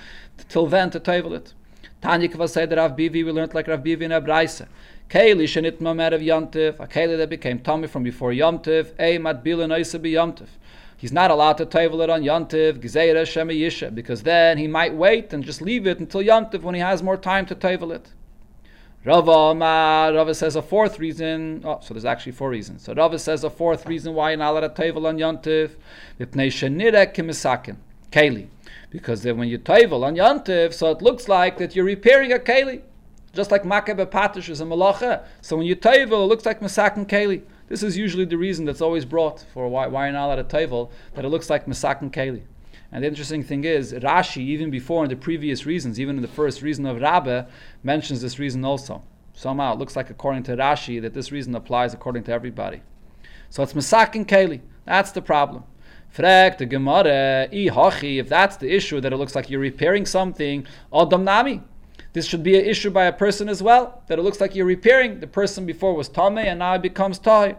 till 0.51 0.67
then 0.67 0.91
to 0.91 1.01
table 1.01 1.33
it. 1.33 1.55
Tanya 2.03 2.47
said 2.47 2.69
that 2.69 2.77
Rav 2.77 2.93
Bivi, 2.93 3.25
we 3.25 3.33
learned 3.33 3.55
like 3.55 3.67
Rav 3.67 3.81
Bivi 3.81 4.03
in 4.03 4.11
Abraisa. 4.11 4.67
Keli 5.09 5.45
shenit 5.45 5.81
mamer 5.81 6.15
of 6.15 6.21
Yomtiv, 6.21 6.79
a 6.81 6.87
Keli 6.87 7.17
that 7.17 7.31
became 7.31 7.61
Tomei 7.61 7.89
from 7.89 8.03
before 8.03 8.33
Yomtiv, 8.33 8.93
a 8.99 9.17
matbil 9.19 9.63
and 9.63 10.03
be 10.03 10.13
Yomtiv. 10.13 10.49
He's 10.99 11.13
not 11.13 11.31
allowed 11.31 11.57
to 11.57 11.65
table 11.65 12.03
it 12.03 12.11
on 12.11 12.23
Yontiv, 12.23 12.75
Gezeira 12.75 13.27
Shema 13.27 13.53
Yisha, 13.53 13.95
because 13.95 14.23
then 14.23 14.59
he 14.59 14.67
might 14.67 14.95
wait 14.95 15.33
and 15.33 15.43
just 15.43 15.63
leave 15.63 15.87
it 15.87 15.99
until 15.99 16.21
Yontiv 16.23 16.61
when 16.61 16.75
he 16.75 16.81
has 16.83 17.03
more 17.03 17.17
time 17.17 17.47
to 17.47 17.55
table 17.55 17.91
it. 17.91 18.11
Rava 19.05 19.59
Rava 20.15 20.35
says 20.35 20.55
a 20.55 20.63
fourth 20.63 21.01
reason. 21.01 21.63
Oh, 21.65 21.81
so 21.83 21.93
there's 21.93 22.05
actually 22.05 22.33
four 22.33 22.51
reasons. 22.51 22.83
So 22.83 22.95
Rava 22.95 23.19
says 23.19 23.43
a 23.43 23.51
fourth 23.51 23.87
reason 23.87 24.15
why 24.15 24.31
you're 24.31 24.39
not 24.39 24.51
allowed 24.53 24.75
to 24.75 24.83
tevel 24.83 25.07
on 25.07 25.19
Yontif. 25.19 25.73
Keli. 28.13 28.49
Because 28.91 29.23
then 29.23 29.39
when 29.39 29.49
you 29.49 29.59
tevel 29.59 30.05
on 30.05 30.15
Yontif, 30.15 30.73
so 30.73 30.91
it 30.93 31.03
looks 31.03 31.29
like 31.29 31.59
that 31.59 31.75
you're 31.75 31.85
repairing 31.85 32.33
a 32.33 32.39
Keli. 32.39 32.83
Just 33.33 33.51
like 33.51 33.65
Makab 33.65 34.05
Patish 34.07 34.49
is 34.49 34.61
a 34.61 34.65
malacha. 34.65 35.25
So 35.41 35.57
when 35.57 35.67
you 35.67 35.75
tevel, 35.75 36.25
it 36.25 36.29
looks 36.29 36.47
like 36.47 36.61
Masakin 36.61 37.07
Keli. 37.07 37.43
This 37.69 37.83
is 37.83 37.97
usually 37.97 38.27
the 38.27 38.37
reason 38.37 38.67
that's 38.67 38.83
always 38.83 39.07
brought 39.07 39.45
for 39.55 39.67
why, 39.67 39.87
why 39.87 40.05
you're 40.05 40.13
not 40.13 40.27
allowed 40.27 40.49
to 40.49 40.57
tevel, 40.57 40.91
that 41.15 41.25
it 41.25 41.29
looks 41.29 41.49
like 41.49 41.67
Masakin 41.67 42.13
Keli. 42.13 42.43
And 42.93 43.03
the 43.03 43.09
interesting 43.09 43.43
thing 43.43 43.65
is, 43.65 43.95
Rashi, 43.95 44.43
even 44.43 44.71
before 44.71 45.03
in 45.03 45.09
the 45.09 45.17
previous 45.17 45.65
reasons, 45.65 45.99
even 45.99 46.17
in 46.17 46.23
the 46.23 46.29
first 46.29 46.61
reason 46.61 46.85
of 46.85 47.01
Rabbe, 47.01 47.47
mentions 47.83 48.21
this 48.21 48.39
reason 48.39 48.65
also. 48.67 49.03
Somehow 49.33 49.73
it 49.73 49.79
looks 49.79 49.97
like, 49.97 50.11
according 50.11 50.43
to 50.45 50.57
Rashi, 50.57 51.01
that 51.01 51.15
this 51.15 51.33
reason 51.33 51.55
applies 51.55 51.95
according 51.95 52.25
to 52.25 52.33
everybody. 52.33 52.83
So 53.49 53.63
it's 53.63 53.73
Masak 53.73 54.15
and 54.15 54.29
Keli. 54.29 54.61
That's 54.85 55.11
the 55.11 55.23
problem. 55.23 55.65
Frek 56.15 56.59
the 56.59 56.67
Gemara, 56.67 57.49
if 57.51 58.29
that's 58.29 58.57
the 58.59 58.71
issue, 58.71 59.01
that 59.01 59.15
it 59.15 59.17
looks 59.17 59.35
like 59.35 59.49
you're 59.49 59.61
repairing 59.61 60.05
something, 60.05 60.67
Adam 60.95 61.25
Nami. 61.25 61.63
This 62.13 62.27
should 62.27 62.43
be 62.43 62.59
an 62.59 62.67
issue 62.67 62.91
by 62.91 63.05
a 63.05 63.13
person 63.13 63.49
as 63.49 63.63
well, 63.63 64.03
that 64.09 64.19
it 64.19 64.23
looks 64.23 64.39
like 64.39 64.55
you're 64.55 64.67
repairing. 64.67 65.21
The 65.21 65.27
person 65.27 65.65
before 65.65 65.95
was 65.95 66.11
Tame 66.11 66.37
and 66.37 66.59
now 66.59 66.75
it 66.75 66.83
becomes 66.83 67.19
Tahi. 67.19 67.55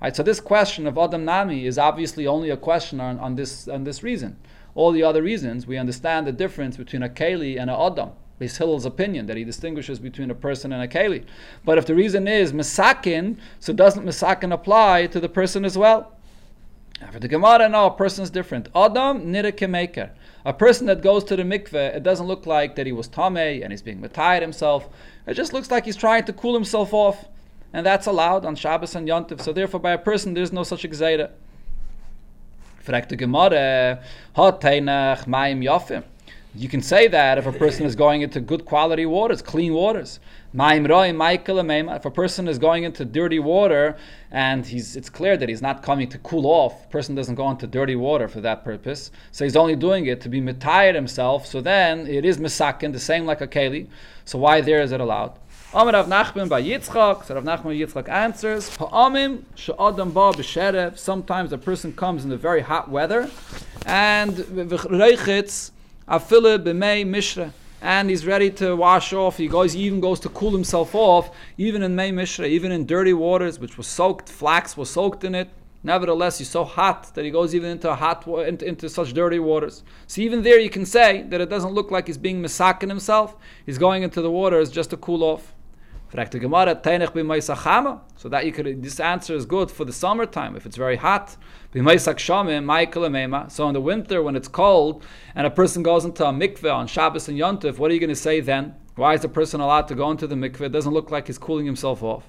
Right, 0.00 0.14
so 0.14 0.22
this 0.22 0.38
question 0.38 0.86
of 0.86 0.96
Adam 0.96 1.24
Nami 1.24 1.66
is 1.66 1.76
obviously 1.76 2.28
only 2.28 2.50
a 2.50 2.56
question 2.56 3.00
on, 3.00 3.18
on, 3.18 3.34
this, 3.34 3.66
on 3.66 3.82
this 3.82 4.04
reason 4.04 4.36
all 4.78 4.92
the 4.92 5.02
other 5.02 5.22
reasons, 5.22 5.66
we 5.66 5.76
understand 5.76 6.24
the 6.24 6.32
difference 6.32 6.76
between 6.76 7.02
a 7.02 7.08
Keli 7.08 7.60
and 7.60 7.68
a 7.68 7.76
Adam. 7.76 8.10
Beis 8.40 8.58
Hillel's 8.58 8.84
opinion 8.84 9.26
that 9.26 9.36
he 9.36 9.42
distinguishes 9.42 9.98
between 9.98 10.30
a 10.30 10.36
person 10.36 10.72
and 10.72 10.80
a 10.80 10.86
keli. 10.86 11.24
But 11.64 11.78
if 11.78 11.86
the 11.86 11.96
reason 11.96 12.28
is 12.28 12.52
misakin, 12.52 13.38
so 13.58 13.72
doesn't 13.72 14.04
misakin 14.04 14.52
apply 14.52 15.08
to 15.08 15.18
the 15.18 15.28
person 15.28 15.64
as 15.64 15.76
well? 15.76 16.12
For 17.10 17.18
the 17.18 17.26
Gemara, 17.26 17.68
no, 17.68 17.86
a 17.86 17.90
person 17.90 18.22
is 18.22 18.30
different. 18.30 18.68
Adam 18.72 19.32
nira 19.32 20.10
A 20.44 20.52
person 20.52 20.86
that 20.86 21.02
goes 21.02 21.24
to 21.24 21.34
the 21.34 21.42
mikveh, 21.42 21.96
it 21.96 22.04
doesn't 22.04 22.28
look 22.28 22.46
like 22.46 22.76
that 22.76 22.86
he 22.86 22.92
was 22.92 23.08
tamei 23.08 23.60
and 23.64 23.72
he's 23.72 23.82
being 23.82 24.00
matayed 24.00 24.42
himself. 24.42 24.88
It 25.26 25.34
just 25.34 25.52
looks 25.52 25.72
like 25.72 25.86
he's 25.86 25.96
trying 25.96 26.22
to 26.26 26.32
cool 26.32 26.54
himself 26.54 26.94
off, 26.94 27.28
and 27.72 27.84
that's 27.84 28.06
allowed 28.06 28.44
on 28.44 28.54
Shabbos 28.54 28.94
and 28.94 29.08
Yontif. 29.08 29.40
So 29.40 29.52
therefore, 29.52 29.80
by 29.80 29.92
a 29.92 29.98
person, 29.98 30.34
there's 30.34 30.52
no 30.52 30.62
such 30.62 30.84
exeira. 30.84 31.30
Fragt 32.88 33.14
Gemara, 33.18 34.00
Yafim. 34.34 36.04
You 36.54 36.68
can 36.70 36.80
say 36.80 37.06
that 37.08 37.36
if 37.36 37.46
a 37.46 37.52
person 37.52 37.84
is 37.84 37.94
going 37.94 38.22
into 38.22 38.40
good 38.40 38.64
quality 38.64 39.04
waters, 39.04 39.42
clean 39.42 39.74
waters. 39.74 40.18
If 40.54 42.04
a 42.06 42.10
person 42.10 42.48
is 42.48 42.58
going 42.58 42.84
into 42.84 43.04
dirty 43.04 43.38
water 43.38 43.98
and 44.30 44.64
he's, 44.64 44.96
it's 44.96 45.10
clear 45.10 45.36
that 45.36 45.50
he's 45.50 45.60
not 45.60 45.82
coming 45.82 46.08
to 46.08 46.16
cool 46.18 46.46
off, 46.46 46.86
a 46.86 46.88
person 46.88 47.14
doesn't 47.14 47.34
go 47.34 47.50
into 47.50 47.66
dirty 47.66 47.96
water 47.96 48.28
for 48.28 48.40
that 48.40 48.64
purpose, 48.64 49.10
so 49.30 49.44
he's 49.44 49.56
only 49.56 49.76
doing 49.76 50.06
it 50.06 50.22
to 50.22 50.30
be 50.30 50.40
mitired 50.40 50.94
himself, 50.94 51.46
so 51.46 51.60
then 51.60 52.06
it 52.06 52.24
is 52.24 52.38
misakin, 52.38 52.94
the 52.94 52.98
same 52.98 53.26
like 53.26 53.42
a 53.42 53.46
keli. 53.46 53.86
So 54.24 54.38
why 54.38 54.62
there 54.62 54.80
is 54.80 54.90
it 54.90 55.00
allowed? 55.02 55.38
Amar 55.74 55.92
Rav 55.92 56.06
Nachman 56.06 56.48
bar 56.48 56.60
Yitzchak. 56.60 57.26
So 57.26 57.34
Rav 57.34 57.44
Nachman 57.44 57.78
Yitzchak 57.78 58.08
answers, 58.08 58.70
she'adam 58.70 60.12
ba 60.14 60.32
b'sherev. 60.32 60.96
Sometimes 60.96 61.52
a 61.52 61.58
person 61.58 61.92
comes 61.92 62.24
in 62.24 62.30
the 62.30 62.38
very 62.38 62.62
hot 62.62 62.90
weather, 62.90 63.28
and 63.84 64.32
v'reichitz 64.32 65.72
afile 66.08 66.58
b'mei 66.58 67.06
mishra. 67.06 67.52
And 67.82 68.08
he's 68.08 68.24
ready 68.26 68.50
to 68.52 68.76
wash 68.76 69.12
off. 69.12 69.36
He 69.36 69.46
goes, 69.46 69.74
he 69.74 69.82
even 69.82 70.00
goes 70.00 70.20
to 70.20 70.30
cool 70.30 70.52
himself 70.52 70.94
off, 70.94 71.30
even 71.58 71.82
in 71.82 71.94
Mei 71.94 72.10
Mishra, 72.10 72.44
even 72.44 72.72
in 72.72 72.86
dirty 72.86 73.12
waters, 73.12 73.60
which 73.60 73.76
was 73.76 73.86
soaked, 73.86 74.28
flax 74.28 74.76
was 74.76 74.90
soaked 74.90 75.22
in 75.22 75.36
it. 75.36 75.48
Nevertheless, 75.84 76.38
he's 76.38 76.48
so 76.48 76.64
hot 76.64 77.14
that 77.14 77.24
he 77.24 77.30
goes 77.30 77.54
even 77.54 77.70
into 77.70 77.94
hot 77.94 78.26
into, 78.26 78.66
into, 78.66 78.88
such 78.88 79.12
dirty 79.12 79.38
waters. 79.38 79.84
So 80.08 80.22
even 80.22 80.42
there, 80.42 80.58
you 80.58 80.70
can 80.70 80.84
say 80.86 81.22
that 81.28 81.40
it 81.40 81.50
doesn't 81.50 81.72
look 81.72 81.92
like 81.92 82.08
he's 82.08 82.18
being 82.18 82.42
misakin 82.42 82.88
himself. 82.88 83.36
He's 83.64 83.78
going 83.78 84.02
into 84.02 84.22
the 84.22 84.30
waters 84.30 84.70
just 84.72 84.90
to 84.90 84.96
cool 84.96 85.22
off. 85.22 85.54
So 86.10 86.16
that 88.28 88.46
you 88.46 88.52
could, 88.52 88.82
this 88.82 88.98
answer 88.98 89.34
is 89.34 89.44
good 89.44 89.70
for 89.70 89.84
the 89.84 89.92
summertime 89.92 90.56
if 90.56 90.64
it's 90.64 90.76
very 90.76 90.96
hot. 90.96 91.36
So 91.74 91.78
in 91.78 91.84
the 93.74 93.80
winter 93.80 94.22
when 94.22 94.36
it's 94.36 94.48
cold 94.48 95.04
and 95.34 95.46
a 95.46 95.50
person 95.50 95.82
goes 95.82 96.06
into 96.06 96.24
a 96.24 96.32
mikveh 96.32 96.74
on 96.74 96.86
Shabbos 96.86 97.28
and 97.28 97.38
Yontif, 97.38 97.78
what 97.78 97.90
are 97.90 97.94
you 97.94 98.00
going 98.00 98.08
to 98.08 98.16
say 98.16 98.40
then? 98.40 98.74
Why 98.96 99.14
is 99.14 99.20
the 99.20 99.28
person 99.28 99.60
allowed 99.60 99.86
to 99.88 99.94
go 99.94 100.10
into 100.10 100.26
the 100.26 100.34
mikveh? 100.34 100.62
It 100.62 100.72
doesn't 100.72 100.94
look 100.94 101.10
like 101.10 101.26
he's 101.26 101.38
cooling 101.38 101.66
himself 101.66 102.02
off. 102.02 102.24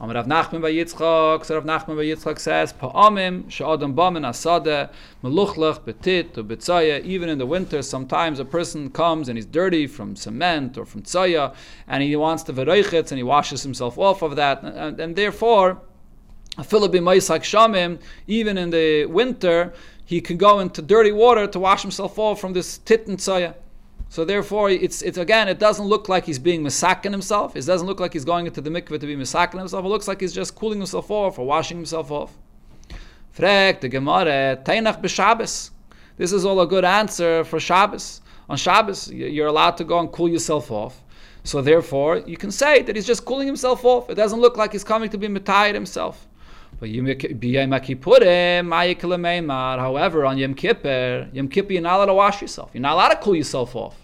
Amar 0.00 0.14
Rav 0.14 0.26
Nachman 0.26 0.60
bar 0.60 0.70
Yitzchak, 0.70 1.44
so 1.44 1.56
Rav 1.56 1.64
Nachman 1.64 1.96
bar 1.96 2.04
Yitzchak 2.04 2.38
says, 2.38 2.72
Pa'amim 2.72 3.50
she'adam 3.50 3.94
bamin 3.94 4.22
asada, 4.22 4.90
meluchlach 5.24 5.80
betit 5.80 6.38
or 6.38 6.44
betzaya. 6.44 7.04
Even 7.04 7.28
in 7.28 7.38
the 7.38 7.46
winter, 7.46 7.82
sometimes 7.82 8.38
a 8.38 8.44
person 8.44 8.90
comes 8.90 9.28
and 9.28 9.36
he's 9.36 9.46
dirty 9.46 9.88
from 9.88 10.14
cement 10.14 10.78
or 10.78 10.84
from 10.84 11.02
tzaya, 11.02 11.52
and 11.88 12.02
he 12.04 12.14
wants 12.14 12.44
to 12.44 12.52
veroichetz 12.52 13.10
and 13.10 13.18
he 13.18 13.24
washes 13.24 13.64
himself 13.64 13.98
off 13.98 14.22
of 14.22 14.36
that, 14.36 14.62
and, 14.62 15.00
and 15.00 15.16
therefore, 15.16 15.80
even 18.26 18.58
in 18.58 18.70
the 18.70 19.06
winter, 19.06 19.72
he 20.04 20.20
can 20.20 20.36
go 20.36 20.58
into 20.58 20.82
dirty 20.82 21.12
water 21.12 21.46
to 21.46 21.58
wash 21.58 21.82
himself 21.82 22.18
off 22.18 22.40
from 22.40 22.52
this 22.52 22.78
tit 22.78 23.06
and 23.06 23.18
tzaya. 23.18 23.54
So 24.10 24.24
therefore, 24.24 24.70
it's, 24.70 25.02
it's 25.02 25.18
again, 25.18 25.48
it 25.48 25.58
doesn't 25.58 25.84
look 25.84 26.08
like 26.08 26.24
he's 26.24 26.38
being 26.38 26.62
misakin 26.62 27.10
himself. 27.10 27.56
It 27.56 27.66
doesn't 27.66 27.86
look 27.86 28.00
like 28.00 28.14
he's 28.14 28.24
going 28.24 28.46
into 28.46 28.60
the 28.60 28.70
mikveh 28.70 28.98
to 29.00 29.06
be 29.06 29.16
misakin 29.16 29.58
himself. 29.58 29.84
It 29.84 29.88
looks 29.88 30.08
like 30.08 30.20
he's 30.20 30.32
just 30.32 30.54
cooling 30.54 30.78
himself 30.78 31.10
off 31.10 31.38
or 31.38 31.46
washing 31.46 31.76
himself 31.76 32.10
off. 32.10 32.36
Frek 33.36 33.80
the 33.80 33.88
Gemara, 33.88 34.58
Tainach 34.64 35.02
b'Shabbos. 35.02 35.70
This 36.16 36.32
is 36.32 36.44
all 36.44 36.60
a 36.60 36.66
good 36.66 36.84
answer 36.84 37.44
for 37.44 37.60
Shabbos. 37.60 38.22
On 38.48 38.56
Shabbos, 38.56 39.12
you're 39.12 39.46
allowed 39.46 39.76
to 39.76 39.84
go 39.84 40.00
and 40.00 40.10
cool 40.10 40.28
yourself 40.28 40.70
off. 40.70 41.04
So 41.44 41.62
therefore, 41.62 42.18
you 42.26 42.36
can 42.36 42.50
say 42.50 42.82
that 42.82 42.96
he's 42.96 43.06
just 43.06 43.24
cooling 43.24 43.46
himself 43.46 43.84
off. 43.84 44.10
It 44.10 44.16
doesn't 44.16 44.40
look 44.40 44.56
like 44.56 44.72
he's 44.72 44.84
coming 44.84 45.10
to 45.10 45.18
be 45.18 45.28
mitayed 45.28 45.74
himself. 45.74 46.26
But 46.80 46.90
However, 46.90 47.10
on 50.26 50.38
Yom 50.38 50.54
Kippur, 50.54 51.28
Yom 51.32 51.48
Kippur, 51.48 51.72
you're 51.72 51.82
not 51.82 51.96
allowed 51.96 52.06
to 52.06 52.14
wash 52.14 52.40
yourself. 52.40 52.70
You're 52.72 52.82
not 52.82 52.94
allowed 52.94 53.08
to 53.08 53.16
cool 53.16 53.34
yourself 53.34 53.74
off. 53.74 53.96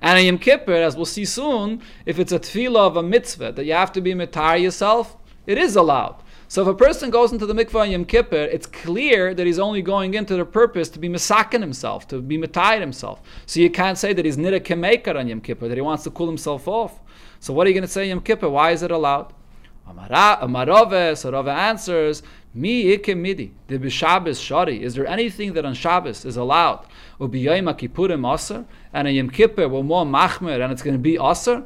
And 0.00 0.18
on 0.18 0.24
Yom 0.24 0.38
Kippur, 0.38 0.72
as 0.72 0.96
we'll 0.96 1.04
see 1.04 1.24
soon, 1.24 1.82
if 2.04 2.18
it's 2.18 2.32
a 2.32 2.38
tefillah 2.38 2.86
of 2.86 2.96
a 2.96 3.02
mitzvah 3.02 3.52
that 3.52 3.64
you 3.64 3.74
have 3.74 3.92
to 3.92 4.00
be 4.00 4.12
mitar 4.12 4.60
yourself, 4.60 5.16
it 5.46 5.56
is 5.56 5.76
allowed. 5.76 6.16
So 6.48 6.62
if 6.62 6.68
a 6.68 6.74
person 6.74 7.10
goes 7.10 7.32
into 7.32 7.44
the 7.44 7.54
mikvah 7.54 7.82
on 7.82 7.90
Yom 7.90 8.04
Kippur, 8.04 8.36
it's 8.36 8.66
clear 8.66 9.34
that 9.34 9.46
he's 9.46 9.58
only 9.58 9.82
going 9.82 10.14
into 10.14 10.36
the 10.36 10.44
purpose 10.44 10.88
to 10.90 11.00
be 11.00 11.08
misakin 11.08 11.60
himself, 11.60 12.06
to 12.08 12.20
be 12.20 12.38
mitayed 12.38 12.80
himself. 12.80 13.20
So 13.46 13.58
you 13.58 13.70
can't 13.70 13.98
say 13.98 14.12
that 14.12 14.24
he's 14.24 14.36
nida 14.36 14.60
kemekar 14.60 15.18
on 15.18 15.26
Yom 15.26 15.40
Kippur, 15.40 15.66
that 15.66 15.76
he 15.76 15.80
wants 15.80 16.04
to 16.04 16.10
cool 16.10 16.28
himself 16.28 16.68
off. 16.68 17.00
So 17.40 17.52
what 17.52 17.66
are 17.66 17.70
you 17.70 17.74
going 17.74 17.82
to 17.82 17.88
say 17.88 18.08
Yom 18.08 18.20
Kippur? 18.20 18.48
Why 18.48 18.70
is 18.70 18.82
it 18.82 18.92
allowed? 18.92 19.32
Amarove, 19.88 21.16
so 21.16 21.30
Rava 21.30 21.52
answers, 21.52 22.22
Mi 22.54 22.96
midi, 22.96 23.52
the 23.68 23.78
b'Shabbos 23.78 24.42
shari. 24.42 24.82
Is 24.82 24.94
there 24.94 25.06
anything 25.06 25.52
that 25.52 25.64
on 25.64 25.74
Shabbos 25.74 26.24
is 26.24 26.36
allowed? 26.36 26.86
Ubiyayim 27.20 27.72
kippurim 27.78 28.32
aser, 28.32 28.64
and 28.92 29.06
on 29.06 29.14
Yom 29.14 29.30
Kippur 29.30 29.68
we're 29.68 29.82
more 29.82 30.06
machmer, 30.06 30.62
and 30.62 30.72
it's 30.72 30.82
going 30.82 30.94
to 30.96 30.98
be 30.98 31.18
aser? 31.18 31.64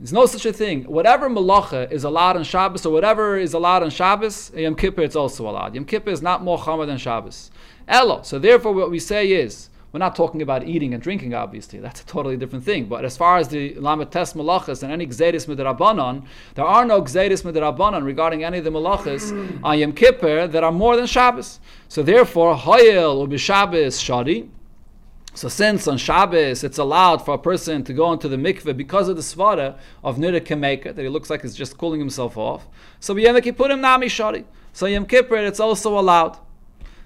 There's 0.00 0.12
no 0.12 0.26
such 0.26 0.46
a 0.46 0.52
thing. 0.52 0.84
Whatever 0.84 1.28
malacha 1.28 1.92
is 1.92 2.02
allowed 2.02 2.36
on 2.36 2.44
Shabbos, 2.44 2.86
or 2.86 2.92
whatever 2.92 3.36
is 3.36 3.54
allowed 3.54 3.82
on 3.82 3.90
Shabbos, 3.90 4.50
Yom 4.56 4.74
Kippur 4.74 5.02
it's 5.02 5.16
also 5.16 5.48
allowed. 5.48 5.74
Yom 5.74 5.84
Kippur 5.84 6.10
is 6.10 6.22
not 6.22 6.42
more 6.42 6.58
chamor 6.58 6.86
than 6.86 6.98
Shabbos. 6.98 7.50
Elo. 7.86 8.22
So 8.22 8.38
therefore, 8.38 8.72
what 8.72 8.90
we 8.90 8.98
say 8.98 9.32
is, 9.32 9.68
we're 9.94 10.00
not 10.00 10.16
talking 10.16 10.42
about 10.42 10.66
eating 10.66 10.92
and 10.92 11.00
drinking, 11.00 11.34
obviously. 11.34 11.78
That's 11.78 12.00
a 12.00 12.06
totally 12.06 12.36
different 12.36 12.64
thing. 12.64 12.86
But 12.86 13.04
as 13.04 13.16
far 13.16 13.38
as 13.38 13.46
the 13.46 13.74
Lamates 13.74 14.34
Malachas 14.34 14.82
and 14.82 14.90
any 14.90 15.06
Gzedis 15.06 15.46
Midrabanan, 15.46 16.26
there 16.56 16.64
are 16.64 16.84
no 16.84 17.00
Gzedis 17.00 17.44
Midrabanan 17.44 18.04
regarding 18.04 18.42
any 18.42 18.58
of 18.58 18.64
the 18.64 18.72
Malachas 18.72 19.30
mm. 19.30 19.60
on 19.62 19.78
Yom 19.78 19.92
Kippur 19.92 20.48
that 20.48 20.64
are 20.64 20.72
more 20.72 20.96
than 20.96 21.06
Shabbos. 21.06 21.60
So 21.86 22.02
therefore, 22.02 22.56
Hoyel 22.56 23.14
will 23.14 23.28
be 23.28 23.38
Shabbos 23.38 24.02
Shadi. 24.02 24.48
So 25.32 25.48
since 25.48 25.86
on 25.86 25.96
Shabbos 25.96 26.64
it's 26.64 26.78
allowed 26.78 27.24
for 27.24 27.34
a 27.34 27.38
person 27.38 27.84
to 27.84 27.92
go 27.92 28.12
into 28.12 28.26
the 28.26 28.36
mikveh 28.36 28.76
because 28.76 29.08
of 29.08 29.14
the 29.14 29.22
svara 29.22 29.78
of 30.02 30.16
Nira 30.16 30.40
Kemeka, 30.40 30.92
that 30.92 31.02
he 31.02 31.08
looks 31.08 31.30
like 31.30 31.42
he's 31.42 31.54
just 31.54 31.78
cooling 31.78 32.00
himself 32.00 32.36
off, 32.36 32.66
so 32.98 33.16
Yom 33.16 33.36
Kippurim 33.36 33.78
Nami 33.78 34.08
Shari. 34.08 34.44
So 34.72 34.86
Yom 34.86 35.06
Kippur 35.06 35.36
it's 35.36 35.60
also 35.60 35.96
allowed. 35.96 36.38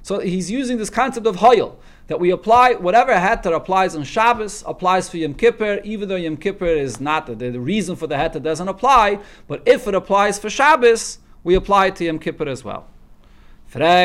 So 0.02 0.20
he's 0.20 0.50
using 0.50 0.78
this 0.78 0.88
concept 0.88 1.26
of 1.26 1.36
Hoyel 1.36 1.76
that 2.08 2.18
we 2.18 2.30
apply 2.30 2.74
whatever 2.74 3.12
heter 3.12 3.54
applies 3.54 3.94
on 3.94 4.02
Shabbos 4.02 4.64
applies 4.66 5.08
for 5.10 5.18
Yom 5.18 5.34
Kippur, 5.34 5.80
even 5.84 6.08
though 6.08 6.16
Yom 6.16 6.38
Kippur 6.38 6.66
is 6.66 7.00
not 7.00 7.26
the, 7.26 7.34
the 7.34 7.60
reason 7.60 7.96
for 7.96 8.06
the 8.06 8.16
heter 8.16 8.42
doesn't 8.42 8.66
apply. 8.66 9.20
But 9.46 9.62
if 9.66 9.86
it 9.86 9.94
applies 9.94 10.38
for 10.38 10.48
Shabbos, 10.48 11.18
we 11.44 11.54
apply 11.54 11.86
it 11.86 11.96
to 11.96 12.04
Yom 12.06 12.18
Kippur 12.18 12.48
as 12.48 12.64
well. 12.64 12.86
The. 13.70 14.00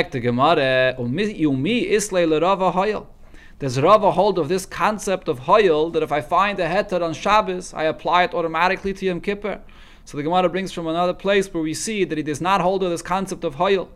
Does 3.60 3.80
Rava 3.80 4.12
hold 4.12 4.40
of 4.40 4.50
this 4.50 4.66
concept 4.66 5.30
of 5.30 5.40
hoyel 5.40 5.90
that 5.94 6.04
if 6.04 6.12
I 6.12 6.20
find 6.20 6.60
a 6.60 6.68
heter 6.68 7.02
on 7.02 7.14
Shabbos, 7.14 7.74
I 7.74 7.84
apply 7.84 8.24
it 8.24 8.34
automatically 8.34 8.92
to 8.94 9.06
Yom 9.06 9.22
Kippur? 9.22 9.62
So 10.04 10.18
the 10.18 10.24
Gemara 10.24 10.50
brings 10.50 10.74
from 10.74 10.88
another 10.88 11.14
place 11.14 11.54
where 11.54 11.64
we 11.64 11.74
see 11.74 12.04
that 12.04 12.18
he 12.18 12.24
does 12.24 12.42
not 12.42 12.60
hold 12.60 12.84
of 12.84 12.90
this 12.90 13.02
concept 13.02 13.46
of 13.46 13.56
hoyel. 13.56 13.88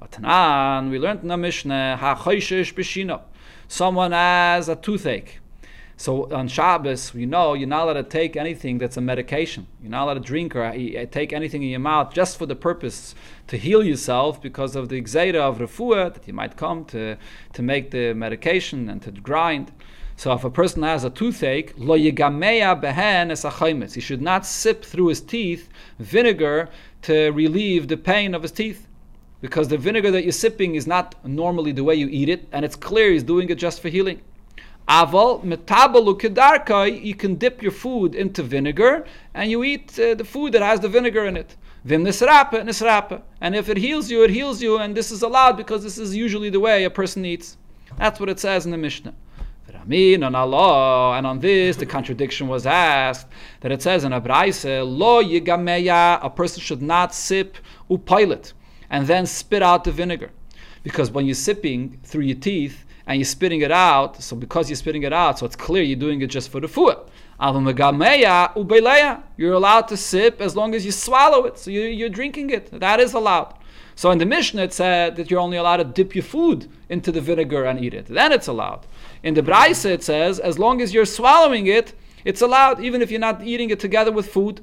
But 0.00 0.10
Tanan, 0.10 0.90
we 0.90 0.98
learned 0.98 1.22
in 1.22 1.28
the 1.28 1.36
Mishnah, 1.36 1.98
ha 1.98 2.16
b'shino 2.16 3.20
someone 3.72 4.12
has 4.12 4.68
a 4.68 4.76
toothache. 4.76 5.38
So 5.96 6.30
on 6.30 6.48
Shabbos, 6.48 7.14
you 7.14 7.26
know 7.26 7.54
you're 7.54 7.68
not 7.68 7.84
allowed 7.84 7.94
to 7.94 8.02
take 8.02 8.36
anything 8.36 8.76
that's 8.76 8.98
a 8.98 9.00
medication. 9.00 9.66
You're 9.80 9.90
not 9.90 10.04
allowed 10.04 10.14
to 10.14 10.20
drink 10.20 10.54
or 10.54 10.64
eh, 10.64 11.06
take 11.06 11.32
anything 11.32 11.62
in 11.62 11.70
your 11.70 11.80
mouth 11.80 12.12
just 12.12 12.36
for 12.36 12.44
the 12.44 12.54
purpose 12.54 13.14
to 13.46 13.56
heal 13.56 13.82
yourself 13.82 14.42
because 14.42 14.76
of 14.76 14.90
the 14.90 15.00
exeda 15.00 15.36
of 15.36 15.58
refuah 15.58 16.12
that 16.12 16.26
you 16.26 16.34
might 16.34 16.56
come 16.56 16.84
to, 16.86 17.16
to 17.54 17.62
make 17.62 17.92
the 17.92 18.12
medication 18.12 18.90
and 18.90 19.00
to 19.02 19.10
grind. 19.10 19.72
So 20.16 20.32
if 20.34 20.44
a 20.44 20.50
person 20.50 20.82
has 20.82 21.04
a 21.04 21.10
toothache, 21.10 21.72
lo 21.78 21.96
yigameya 21.96 22.78
behen 22.78 23.30
es 23.30 23.94
He 23.94 24.00
should 24.02 24.20
not 24.20 24.44
sip 24.44 24.84
through 24.84 25.06
his 25.06 25.22
teeth 25.22 25.70
vinegar 25.98 26.68
to 27.02 27.30
relieve 27.30 27.88
the 27.88 27.96
pain 27.96 28.34
of 28.34 28.42
his 28.42 28.52
teeth 28.52 28.86
because 29.42 29.66
the 29.68 29.76
vinegar 29.76 30.10
that 30.12 30.22
you're 30.22 30.32
sipping 30.32 30.76
is 30.76 30.86
not 30.86 31.16
normally 31.26 31.72
the 31.72 31.84
way 31.84 31.96
you 31.96 32.08
eat 32.08 32.28
it, 32.30 32.48
and 32.52 32.64
it's 32.64 32.76
clear 32.76 33.10
he's 33.10 33.24
doing 33.24 33.50
it 33.50 33.56
just 33.56 33.82
for 33.82 33.88
healing. 33.88 34.22
Aval 34.88 35.44
metabalu 35.44 36.18
kedarkai, 36.18 37.04
you 37.04 37.14
can 37.14 37.34
dip 37.34 37.60
your 37.60 37.72
food 37.72 38.14
into 38.14 38.42
vinegar 38.42 39.04
and 39.34 39.50
you 39.50 39.62
eat 39.62 39.98
uh, 39.98 40.14
the 40.14 40.24
food 40.24 40.52
that 40.52 40.62
has 40.62 40.80
the 40.80 40.88
vinegar 40.88 41.24
in 41.24 41.36
it. 41.36 41.56
Vim 41.84 42.04
nisrapa, 42.04 42.62
nisrapa. 42.62 43.22
And 43.40 43.54
if 43.54 43.68
it 43.68 43.76
heals 43.76 44.10
you, 44.10 44.22
it 44.22 44.30
heals 44.30 44.62
you, 44.62 44.78
and 44.78 44.96
this 44.96 45.10
is 45.10 45.22
allowed 45.22 45.56
because 45.56 45.82
this 45.82 45.98
is 45.98 46.14
usually 46.14 46.50
the 46.50 46.60
way 46.60 46.84
a 46.84 46.90
person 46.90 47.24
eats. 47.24 47.56
That's 47.98 48.20
what 48.20 48.28
it 48.28 48.38
says 48.38 48.64
in 48.64 48.70
the 48.70 48.78
Mishnah. 48.78 49.14
and 49.88 50.24
on 51.26 51.38
this 51.40 51.76
the 51.76 51.86
contradiction 51.86 52.46
was 52.46 52.66
asked 52.66 53.26
that 53.60 53.72
it 53.72 53.82
says 53.82 54.04
in 54.04 54.12
Abraise, 54.12 54.64
lo 54.64 55.22
yigameya, 55.22 56.20
a 56.22 56.30
person 56.30 56.60
should 56.60 56.82
not 56.82 57.12
sip 57.12 57.56
upilot 57.90 58.52
and 58.92 59.08
then 59.08 59.26
spit 59.26 59.62
out 59.62 59.82
the 59.82 59.90
vinegar. 59.90 60.30
Because 60.84 61.10
when 61.10 61.24
you're 61.26 61.34
sipping 61.34 61.98
through 62.04 62.24
your 62.24 62.36
teeth 62.38 62.84
and 63.06 63.18
you're 63.18 63.24
spitting 63.24 63.62
it 63.62 63.72
out, 63.72 64.22
so 64.22 64.36
because 64.36 64.68
you're 64.68 64.76
spitting 64.76 65.02
it 65.02 65.12
out, 65.12 65.38
so 65.38 65.46
it's 65.46 65.56
clear 65.56 65.82
you're 65.82 65.98
doing 65.98 66.20
it 66.20 66.28
just 66.28 66.50
for 66.50 66.60
the 66.60 66.68
food. 66.68 66.96
You're 69.36 69.52
allowed 69.54 69.88
to 69.88 69.96
sip 69.96 70.40
as 70.40 70.54
long 70.54 70.74
as 70.74 70.84
you 70.84 70.92
swallow 70.92 71.44
it, 71.46 71.58
so 71.58 71.70
you're 71.70 72.08
drinking 72.08 72.50
it. 72.50 72.70
That 72.78 73.00
is 73.00 73.14
allowed. 73.14 73.54
So 73.94 74.10
in 74.10 74.18
the 74.18 74.26
Mishnah 74.26 74.62
it 74.62 74.72
said 74.72 75.16
that 75.16 75.30
you're 75.30 75.40
only 75.40 75.56
allowed 75.56 75.78
to 75.78 75.84
dip 75.84 76.14
your 76.14 76.24
food 76.24 76.68
into 76.88 77.10
the 77.10 77.20
vinegar 77.20 77.64
and 77.64 77.82
eat 77.82 77.94
it. 77.94 78.06
Then 78.06 78.30
it's 78.32 78.46
allowed. 78.46 78.86
In 79.22 79.34
the 79.34 79.42
Braise 79.42 79.84
it 79.84 80.04
says 80.04 80.38
as 80.38 80.58
long 80.58 80.80
as 80.80 80.92
you're 80.92 81.06
swallowing 81.06 81.66
it, 81.66 81.94
it's 82.24 82.42
allowed 82.42 82.80
even 82.80 83.02
if 83.02 83.10
you're 83.10 83.20
not 83.20 83.42
eating 83.42 83.70
it 83.70 83.80
together 83.80 84.12
with 84.12 84.28
food. 84.28 84.62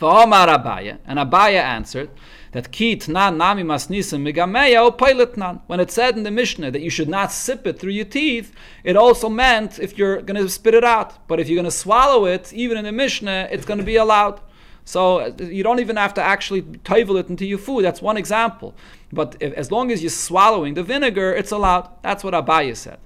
And 0.00 1.18
Abaya 1.18 1.62
answered, 1.62 2.10
that 2.52 2.72
kit 2.72 3.06
nan 3.06 3.36
nami 3.36 3.62
masnisim 3.62 4.22
migameya 4.22 4.78
o. 4.78 5.60
When 5.66 5.78
it 5.78 5.90
said 5.90 6.16
in 6.16 6.22
the 6.22 6.30
Mishnah 6.30 6.70
that 6.70 6.80
you 6.80 6.88
should 6.88 7.08
not 7.08 7.30
sip 7.30 7.66
it 7.66 7.78
through 7.78 7.92
your 7.92 8.06
teeth, 8.06 8.54
it 8.82 8.96
also 8.96 9.28
meant 9.28 9.78
if 9.78 9.98
you're 9.98 10.22
going 10.22 10.42
to 10.42 10.48
spit 10.48 10.72
it 10.72 10.84
out. 10.84 11.26
But 11.28 11.38
if 11.38 11.48
you're 11.48 11.56
going 11.56 11.66
to 11.66 11.70
swallow 11.70 12.24
it, 12.24 12.52
even 12.54 12.78
in 12.78 12.84
the 12.84 12.92
Mishnah, 12.92 13.48
it's 13.50 13.66
going 13.66 13.78
to 13.78 13.84
be 13.84 13.96
allowed. 13.96 14.40
So 14.86 15.34
you 15.38 15.62
don't 15.64 15.80
even 15.80 15.96
have 15.96 16.14
to 16.14 16.22
actually 16.22 16.62
tovel 16.62 17.18
it 17.18 17.28
into 17.28 17.44
your 17.44 17.58
food. 17.58 17.84
That's 17.84 18.00
one 18.00 18.16
example. 18.16 18.74
But 19.12 19.36
if, 19.40 19.52
as 19.52 19.70
long 19.70 19.90
as 19.90 20.00
you're 20.02 20.10
swallowing 20.10 20.74
the 20.74 20.82
vinegar, 20.82 21.34
it's 21.34 21.50
allowed. 21.50 21.90
That's 22.02 22.24
what 22.24 22.34
Abaya 22.34 22.76
said. 22.76 22.98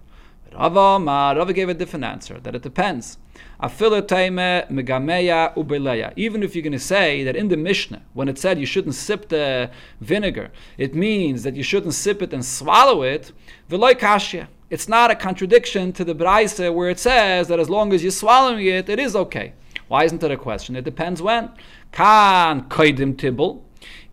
Rava, 0.52 0.98
Ma, 0.98 1.32
Rava 1.32 1.52
gave 1.52 1.68
a 1.68 1.74
different 1.74 2.04
answer, 2.04 2.40
that 2.40 2.54
it 2.54 2.62
depends. 2.62 3.18
Even 3.62 4.02
if 4.02 6.54
you're 6.54 6.62
going 6.62 6.72
to 6.72 6.78
say 6.78 7.24
that 7.24 7.36
in 7.36 7.48
the 7.48 7.56
Mishnah, 7.56 8.02
when 8.14 8.28
it 8.28 8.38
said 8.38 8.58
you 8.58 8.66
shouldn't 8.66 8.94
sip 8.94 9.28
the 9.28 9.70
vinegar, 10.00 10.50
it 10.78 10.94
means 10.94 11.42
that 11.42 11.56
you 11.56 11.62
shouldn't 11.62 11.94
sip 11.94 12.22
it 12.22 12.32
and 12.32 12.44
swallow 12.44 13.02
it, 13.02 13.32
it's 14.70 14.88
not 14.88 15.10
a 15.10 15.14
contradiction 15.14 15.92
to 15.92 16.04
the 16.04 16.14
Braise 16.14 16.58
where 16.58 16.90
it 16.90 16.98
says 16.98 17.48
that 17.48 17.58
as 17.58 17.68
long 17.68 17.92
as 17.92 18.02
you're 18.02 18.12
swallowing 18.12 18.66
it, 18.66 18.88
it 18.88 18.98
is 18.98 19.16
okay. 19.16 19.52
Why 19.88 20.04
isn't 20.04 20.20
that 20.20 20.30
a 20.30 20.36
question? 20.36 20.76
It 20.76 20.84
depends 20.84 21.20
when. 21.20 21.50
Kan 21.92 22.68
tibble. 22.68 23.64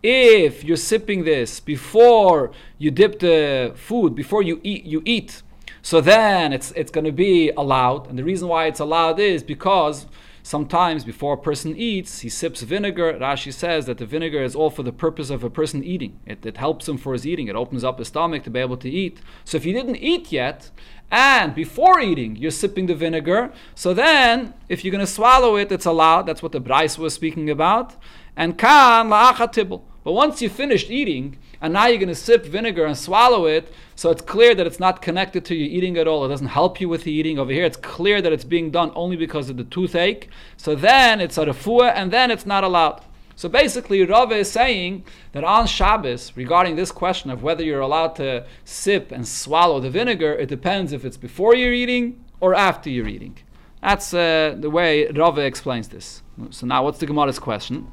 If 0.02 0.64
you're 0.64 0.76
sipping 0.76 1.24
this 1.24 1.60
before 1.60 2.50
you 2.78 2.90
dip 2.90 3.20
the 3.20 3.72
food, 3.76 4.14
before 4.14 4.42
you 4.42 4.60
eat, 4.62 4.84
you 4.84 5.02
eat, 5.04 5.42
so 5.82 6.00
then 6.00 6.52
it's, 6.52 6.72
it's 6.72 6.90
going 6.90 7.04
to 7.04 7.12
be 7.12 7.50
allowed. 7.50 8.08
And 8.08 8.18
the 8.18 8.24
reason 8.24 8.48
why 8.48 8.66
it's 8.66 8.80
allowed 8.80 9.18
is 9.18 9.42
because 9.42 10.06
sometimes 10.42 11.04
before 11.04 11.34
a 11.34 11.38
person 11.38 11.76
eats, 11.76 12.20
he 12.20 12.28
sips 12.28 12.62
vinegar. 12.62 13.12
Rashi 13.14 13.52
says 13.52 13.86
that 13.86 13.98
the 13.98 14.06
vinegar 14.06 14.42
is 14.42 14.54
all 14.54 14.70
for 14.70 14.82
the 14.82 14.92
purpose 14.92 15.30
of 15.30 15.44
a 15.44 15.50
person 15.50 15.84
eating. 15.84 16.18
It, 16.26 16.44
it 16.44 16.56
helps 16.56 16.88
him 16.88 16.96
for 16.96 17.12
his 17.12 17.26
eating, 17.26 17.48
it 17.48 17.56
opens 17.56 17.84
up 17.84 17.98
his 17.98 18.08
stomach 18.08 18.44
to 18.44 18.50
be 18.50 18.60
able 18.60 18.78
to 18.78 18.90
eat. 18.90 19.20
So 19.44 19.56
if 19.56 19.64
you 19.64 19.72
didn't 19.72 19.96
eat 19.96 20.32
yet, 20.32 20.70
and 21.10 21.54
before 21.54 22.00
eating 22.00 22.36
you're 22.36 22.50
sipping 22.50 22.86
the 22.86 22.94
vinegar, 22.94 23.52
so 23.74 23.94
then 23.94 24.54
if 24.68 24.84
you're 24.84 24.92
going 24.92 25.04
to 25.04 25.12
swallow 25.12 25.56
it, 25.56 25.72
it's 25.72 25.86
allowed. 25.86 26.22
That's 26.22 26.42
what 26.42 26.52
the 26.52 26.60
Braise 26.60 26.98
was 26.98 27.14
speaking 27.14 27.50
about. 27.50 27.96
And 28.38 28.56
kan 28.56 29.08
la'achatibel. 29.08 29.82
But 30.04 30.12
once 30.12 30.40
you 30.40 30.48
finished 30.48 30.90
eating, 30.90 31.38
and 31.60 31.72
now 31.72 31.86
you're 31.88 31.98
going 31.98 32.08
to 32.08 32.14
sip 32.14 32.46
vinegar 32.46 32.86
and 32.86 32.96
swallow 32.96 33.46
it, 33.46 33.72
so 33.96 34.10
it's 34.10 34.22
clear 34.22 34.54
that 34.54 34.64
it's 34.64 34.78
not 34.78 35.02
connected 35.02 35.44
to 35.46 35.56
your 35.56 35.68
eating 35.68 35.98
at 35.98 36.06
all. 36.06 36.24
It 36.24 36.28
doesn't 36.28 36.46
help 36.46 36.80
you 36.80 36.88
with 36.88 37.02
the 37.02 37.10
eating. 37.10 37.36
Over 37.36 37.50
here, 37.50 37.64
it's 37.64 37.76
clear 37.76 38.22
that 38.22 38.32
it's 38.32 38.44
being 38.44 38.70
done 38.70 38.92
only 38.94 39.16
because 39.16 39.50
of 39.50 39.56
the 39.56 39.64
toothache. 39.64 40.28
So 40.56 40.76
then 40.76 41.20
it's 41.20 41.36
a 41.36 41.46
refuah, 41.46 41.92
and 41.96 42.12
then 42.12 42.30
it's 42.30 42.46
not 42.46 42.62
allowed. 42.62 43.02
So 43.34 43.48
basically, 43.48 44.04
Rava 44.04 44.36
is 44.36 44.50
saying 44.50 45.04
that 45.32 45.42
on 45.42 45.66
Shabbos, 45.66 46.32
regarding 46.36 46.76
this 46.76 46.92
question 46.92 47.32
of 47.32 47.42
whether 47.42 47.64
you're 47.64 47.80
allowed 47.80 48.14
to 48.16 48.46
sip 48.64 49.10
and 49.10 49.26
swallow 49.26 49.80
the 49.80 49.90
vinegar, 49.90 50.32
it 50.32 50.48
depends 50.48 50.92
if 50.92 51.04
it's 51.04 51.16
before 51.16 51.56
you're 51.56 51.72
eating 51.72 52.24
or 52.40 52.54
after 52.54 52.88
you're 52.88 53.08
eating. 53.08 53.36
That's 53.82 54.14
uh, 54.14 54.54
the 54.56 54.70
way 54.70 55.08
Rava 55.08 55.40
explains 55.40 55.88
this. 55.88 56.22
So 56.50 56.66
now, 56.66 56.84
what's 56.84 56.98
the 56.98 57.06
Gemara's 57.06 57.40
question? 57.40 57.92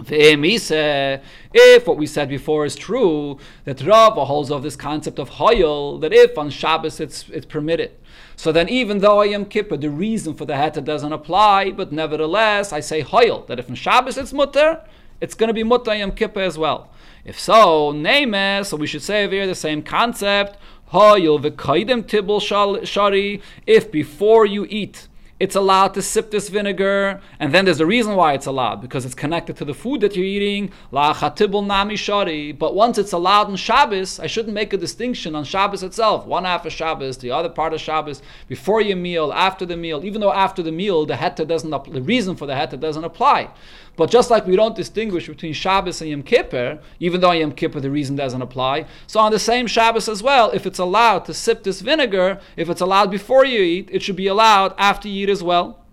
If 0.00 1.86
what 1.86 1.96
we 1.96 2.06
said 2.06 2.28
before 2.28 2.64
is 2.64 2.74
true, 2.74 3.38
that 3.64 3.80
Rava 3.82 4.24
holds 4.24 4.50
of 4.50 4.62
this 4.62 4.76
concept 4.76 5.18
of 5.18 5.30
Hoyel, 5.30 6.00
that 6.00 6.12
if 6.12 6.36
on 6.36 6.50
Shabbos 6.50 6.98
it's, 7.00 7.28
it's 7.30 7.46
permitted. 7.46 7.92
So 8.36 8.50
then, 8.50 8.68
even 8.68 8.98
though 8.98 9.20
I 9.20 9.26
am 9.26 9.44
Kippur, 9.44 9.76
the 9.76 9.90
reason 9.90 10.34
for 10.34 10.44
the 10.44 10.54
Heta 10.54 10.84
doesn't 10.84 11.12
apply, 11.12 11.70
but 11.70 11.92
nevertheless, 11.92 12.72
I 12.72 12.80
say 12.80 13.02
Hoyel, 13.02 13.46
that 13.46 13.60
if 13.60 13.68
on 13.70 13.76
Shabbos 13.76 14.18
it's 14.18 14.32
Mutter, 14.32 14.80
it's 15.20 15.34
going 15.34 15.48
to 15.48 15.54
be 15.54 15.62
Mutter 15.62 15.94
Yom 15.94 16.10
Kippur 16.10 16.40
as 16.40 16.58
well. 16.58 16.90
If 17.24 17.38
so, 17.38 17.92
Name, 17.92 18.64
so 18.64 18.76
we 18.76 18.88
should 18.88 19.02
say 19.02 19.28
here 19.30 19.46
the 19.46 19.54
same 19.54 19.82
concept. 19.82 20.58
Hoyel 20.92 21.40
v'kaidem 21.40 22.02
tibul 22.02 22.40
shari, 22.84 23.40
if 23.66 23.92
before 23.92 24.44
you 24.44 24.66
eat, 24.68 25.08
it's 25.44 25.54
allowed 25.54 25.92
to 25.92 26.00
sip 26.00 26.30
this 26.30 26.48
vinegar, 26.48 27.20
and 27.38 27.52
then 27.52 27.66
there's 27.66 27.78
a 27.78 27.84
reason 27.84 28.16
why 28.16 28.32
it's 28.32 28.46
allowed 28.46 28.80
because 28.80 29.04
it's 29.04 29.14
connected 29.14 29.54
to 29.58 29.64
the 29.66 29.74
food 29.74 30.00
that 30.00 30.16
you're 30.16 30.24
eating. 30.24 30.70
But 30.90 32.74
once 32.74 32.96
it's 32.96 33.12
allowed 33.12 33.50
in 33.50 33.56
Shabbos, 33.56 34.18
I 34.18 34.26
shouldn't 34.26 34.54
make 34.54 34.72
a 34.72 34.78
distinction 34.78 35.34
on 35.34 35.44
Shabbos 35.44 35.82
itself. 35.82 36.24
One 36.24 36.44
half 36.44 36.64
of 36.64 36.72
Shabbos, 36.72 37.18
the 37.18 37.30
other 37.30 37.50
part 37.50 37.74
of 37.74 37.80
Shabbos, 37.82 38.22
before 38.48 38.80
your 38.80 38.96
meal, 38.96 39.34
after 39.34 39.66
the 39.66 39.76
meal. 39.76 40.02
Even 40.02 40.22
though 40.22 40.32
after 40.32 40.62
the 40.62 40.72
meal 40.72 41.04
the 41.04 41.12
heta 41.12 41.46
doesn't, 41.46 41.68
the 41.92 42.00
reason 42.00 42.36
for 42.36 42.46
the 42.46 42.54
heta 42.54 42.80
doesn't 42.80 43.04
apply. 43.04 43.50
But 43.96 44.10
just 44.10 44.30
like 44.30 44.46
we 44.46 44.56
don't 44.56 44.74
distinguish 44.74 45.28
between 45.28 45.52
Shabbos 45.52 46.00
and 46.00 46.10
Yom 46.10 46.22
Kippur, 46.22 46.80
even 46.98 47.20
though 47.20 47.30
Yom 47.30 47.52
Kippur 47.52 47.80
the 47.80 47.90
reason 47.90 48.16
doesn't 48.16 48.42
apply, 48.42 48.86
so 49.06 49.20
on 49.20 49.30
the 49.30 49.38
same 49.38 49.66
Shabbos 49.66 50.08
as 50.08 50.22
well, 50.22 50.50
if 50.50 50.66
it's 50.66 50.80
allowed 50.80 51.24
to 51.26 51.34
sip 51.34 51.62
this 51.62 51.80
vinegar, 51.80 52.40
if 52.56 52.68
it's 52.68 52.80
allowed 52.80 53.10
before 53.10 53.44
you 53.44 53.60
eat, 53.60 53.88
it 53.92 54.02
should 54.02 54.16
be 54.16 54.26
allowed 54.26 54.74
after 54.78 55.08
you 55.08 55.24
eat 55.24 55.30
as 55.30 55.42
well. 55.42 55.84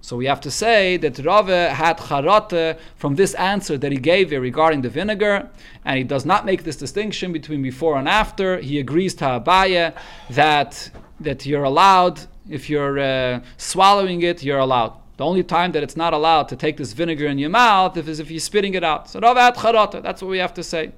So 0.00 0.16
we 0.16 0.24
have 0.26 0.40
to 0.40 0.50
say 0.50 0.96
that 0.96 1.18
Rava 1.24 1.74
had 1.74 1.98
charate 1.98 2.78
from 2.96 3.14
this 3.16 3.34
answer 3.34 3.76
that 3.76 3.92
he 3.92 3.98
gave 3.98 4.30
here 4.30 4.40
regarding 4.40 4.80
the 4.80 4.88
vinegar, 4.88 5.50
and 5.84 5.98
he 5.98 6.04
does 6.04 6.24
not 6.24 6.46
make 6.46 6.64
this 6.64 6.76
distinction 6.76 7.30
between 7.32 7.62
before 7.62 7.98
and 7.98 8.08
after. 8.08 8.58
He 8.58 8.78
agrees 8.80 9.14
to 9.16 9.24
Abaye 9.26 9.94
that 10.30 10.90
that 11.20 11.44
you're 11.44 11.64
allowed 11.64 12.20
if 12.48 12.68
you're 12.70 12.98
uh, 12.98 13.40
swallowing 13.56 14.22
it, 14.22 14.42
you're 14.42 14.58
allowed. 14.58 14.94
The 15.18 15.24
only 15.24 15.42
time 15.42 15.72
that 15.72 15.82
it's 15.82 15.96
not 15.96 16.12
allowed 16.12 16.48
to 16.48 16.56
take 16.56 16.76
this 16.76 16.92
vinegar 16.92 17.26
in 17.26 17.38
your 17.38 17.50
mouth 17.50 17.96
is 17.96 18.20
if 18.20 18.30
you're 18.30 18.38
spitting 18.38 18.74
it 18.74 18.84
out. 18.84 19.10
So 19.10 19.18
that's 19.18 20.22
what 20.22 20.28
we 20.28 20.38
have 20.38 20.54
to 20.54 20.62
say. 20.62 20.92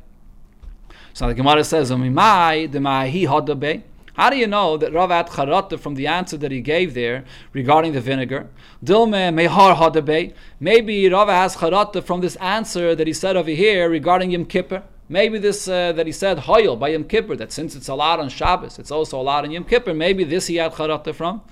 So 1.15 1.27
the 1.27 1.35
Gemara 1.35 1.65
says, 1.65 1.89
How 1.89 2.01
do 4.31 4.37
you 4.37 4.47
know 4.47 4.77
that 4.77 4.93
Rav 4.93 5.11
at 5.11 5.31
charata 5.31 5.81
from 5.81 5.95
the 5.95 6.07
answer 6.07 6.37
that 6.37 6.53
he 6.53 6.61
gave 6.61 6.93
there 6.93 7.25
regarding 7.55 7.93
the 7.93 8.03
vinegar? 8.03 8.49
Dilme 8.85 9.33
mehar 9.35 9.75
hadabe. 9.75 10.35
Maybe 10.61 11.09
Rav 11.09 11.29
has 11.29 11.57
charata 11.57 12.05
from 12.05 12.21
this 12.21 12.37
answer 12.37 12.95
that 12.95 13.07
he 13.07 13.15
said 13.15 13.37
over 13.37 13.51
here 13.51 13.89
regarding 13.89 14.33
Yom 14.33 14.45
Kippur. 14.45 14.83
Maybe 15.11 15.39
this 15.39 15.67
uh, 15.67 15.91
that 15.95 16.07
he 16.07 16.13
said 16.13 16.39
Hoyel 16.39 16.79
by 16.79 16.91
Yom 16.91 17.03
Kippur, 17.03 17.35
that 17.35 17.51
since 17.51 17.75
it's 17.75 17.89
allowed 17.89 18.21
on 18.21 18.29
Shabbos, 18.29 18.79
it's 18.79 18.93
also 18.93 19.21
allowed 19.21 19.45
on 19.45 19.51
Yom 19.51 19.65
Kippur. 19.65 19.93
Maybe 19.93 20.23
this 20.23 20.47
he 20.47 20.55
had 20.55 20.73
charata 20.73 21.13
from. 21.13 21.43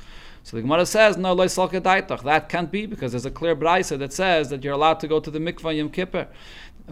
So 0.45 0.57
the 0.57 0.63
Gemara 0.63 0.87
says, 0.87 1.17
no, 1.17 1.35
that 1.35 2.47
can't 2.49 2.71
be 2.71 2.87
because 2.87 3.13
there's 3.13 3.27
a 3.27 3.33
clear 3.33 3.57
brisa 3.57 3.99
that 3.99 4.13
says 4.13 4.49
that 4.51 4.63
you're 4.63 4.75
allowed 4.75 5.01
to 5.01 5.09
go 5.09 5.19
to 5.19 5.29
the 5.29 5.41
mikvah 5.41 5.77
Yom 5.77 5.91
Kippur 5.91 6.29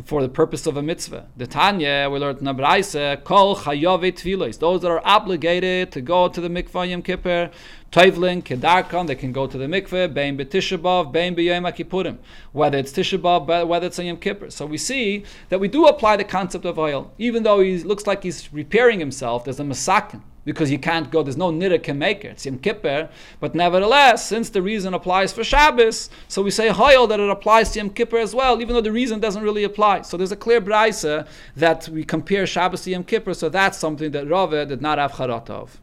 for 0.04 0.22
the 0.22 0.28
purpose 0.28 0.66
of 0.66 0.76
a 0.76 0.82
mitzvah. 0.82 1.26
The 1.36 1.46
Tanya, 1.46 2.08
we 2.10 2.18
learned 2.18 2.38
in 2.38 2.46
kol 2.46 3.56
chayove 3.56 4.12
tfilos, 4.12 4.58
those 4.58 4.82
that 4.82 4.90
are 4.90 5.02
obligated 5.04 5.92
to 5.92 6.00
go 6.00 6.28
to 6.28 6.40
the 6.40 6.48
mikvah 6.48 6.90
Yom 6.90 7.02
Kippur, 7.02 7.50
Tovlin, 7.90 8.42
Kedarkan, 8.42 9.06
they 9.06 9.14
can 9.14 9.32
go 9.32 9.46
to 9.46 9.56
the 9.56 9.66
mikveh, 9.66 10.12
Bein 10.12 10.36
B'Tishabav, 10.36 11.12
Bein 11.12 11.34
B'Yom 11.34 11.64
Kippurim, 11.74 12.18
whether 12.52 12.78
it's 12.78 12.92
Tishabav, 12.92 13.66
whether 13.66 13.86
it's 13.86 13.98
Yom 13.98 14.18
Kippur. 14.18 14.50
So 14.50 14.66
we 14.66 14.78
see 14.78 15.24
that 15.48 15.60
we 15.60 15.68
do 15.68 15.86
apply 15.86 16.16
the 16.16 16.24
concept 16.24 16.64
of 16.64 16.78
oil, 16.78 17.12
even 17.18 17.42
though 17.42 17.60
he 17.60 17.78
looks 17.78 18.06
like 18.06 18.22
he's 18.22 18.52
repairing 18.52 19.00
himself, 19.00 19.44
there's 19.44 19.60
a 19.60 19.64
masakin 19.64 20.22
because 20.46 20.70
you 20.70 20.78
can't 20.78 21.10
go, 21.10 21.24
there's 21.24 21.36
no 21.36 21.50
niddah 21.50 21.82
can 21.82 21.98
make 21.98 22.24
it. 22.24 22.28
It's 22.28 22.46
Yom 22.46 22.58
Kippur. 22.60 23.10
But 23.40 23.56
nevertheless, 23.56 24.24
since 24.24 24.48
the 24.48 24.62
reason 24.62 24.94
applies 24.94 25.32
for 25.32 25.42
Shabbos, 25.42 26.08
so 26.28 26.40
we 26.40 26.52
say 26.52 26.68
Hoyel 26.68 27.08
that 27.08 27.18
it 27.18 27.28
applies 27.28 27.72
to 27.72 27.80
Yom 27.80 27.90
Kippur 27.90 28.18
as 28.18 28.32
well, 28.32 28.62
even 28.62 28.74
though 28.74 28.80
the 28.80 28.92
reason 28.92 29.18
doesn't 29.18 29.42
really 29.42 29.64
apply. 29.64 30.02
So 30.02 30.16
there's 30.16 30.30
a 30.30 30.36
clear 30.36 30.60
brisa 30.60 31.26
that 31.56 31.88
we 31.88 32.04
compare 32.04 32.46
Shabbos 32.46 32.82
to 32.82 32.90
Yom 32.90 33.02
Kippur, 33.02 33.34
so 33.34 33.48
that's 33.48 33.76
something 33.76 34.12
that 34.12 34.28
Rava 34.28 34.64
did 34.64 34.80
not 34.80 34.98
have 34.98 35.12
charat 35.12 35.50
of. 35.50 35.80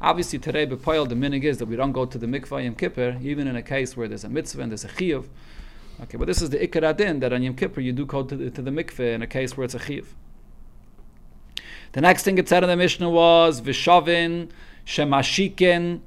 Obviously, 0.00 0.38
today, 0.38 0.66
Bepoil, 0.66 1.06
the 1.06 1.14
minig 1.14 1.44
is 1.44 1.58
that 1.58 1.66
we 1.66 1.76
don't 1.76 1.92
go 1.92 2.06
to 2.06 2.16
the 2.16 2.26
mikvah 2.26 2.64
Yom 2.64 2.76
Kippur, 2.76 3.18
even 3.20 3.46
in 3.46 3.56
a 3.56 3.62
case 3.62 3.94
where 3.94 4.08
there's 4.08 4.24
a 4.24 4.30
mitzvah 4.30 4.62
and 4.62 4.72
there's 4.72 4.84
a 4.84 4.88
chiyuv. 4.88 5.26
Okay, 6.00 6.16
but 6.16 6.26
this 6.26 6.40
is 6.40 6.48
the 6.48 6.58
ikar 6.66 6.88
adin 6.88 7.20
that 7.20 7.34
on 7.34 7.42
Yom 7.42 7.54
Kippur 7.54 7.82
you 7.82 7.92
do 7.92 8.06
go 8.06 8.22
to 8.22 8.36
the, 8.36 8.50
to 8.50 8.62
the 8.62 8.70
mikveh 8.70 9.14
in 9.14 9.20
a 9.20 9.26
case 9.26 9.54
where 9.54 9.66
it's 9.66 9.74
a 9.74 9.78
chiyuv. 9.78 10.06
The 11.92 12.02
next 12.02 12.22
thing 12.22 12.36
it 12.36 12.48
said 12.48 12.62
in 12.62 12.68
the 12.68 12.76
Mishnah 12.76 13.08
was 13.08 13.62
Vishavin, 13.62 14.50
Shemashikin, 14.86 16.00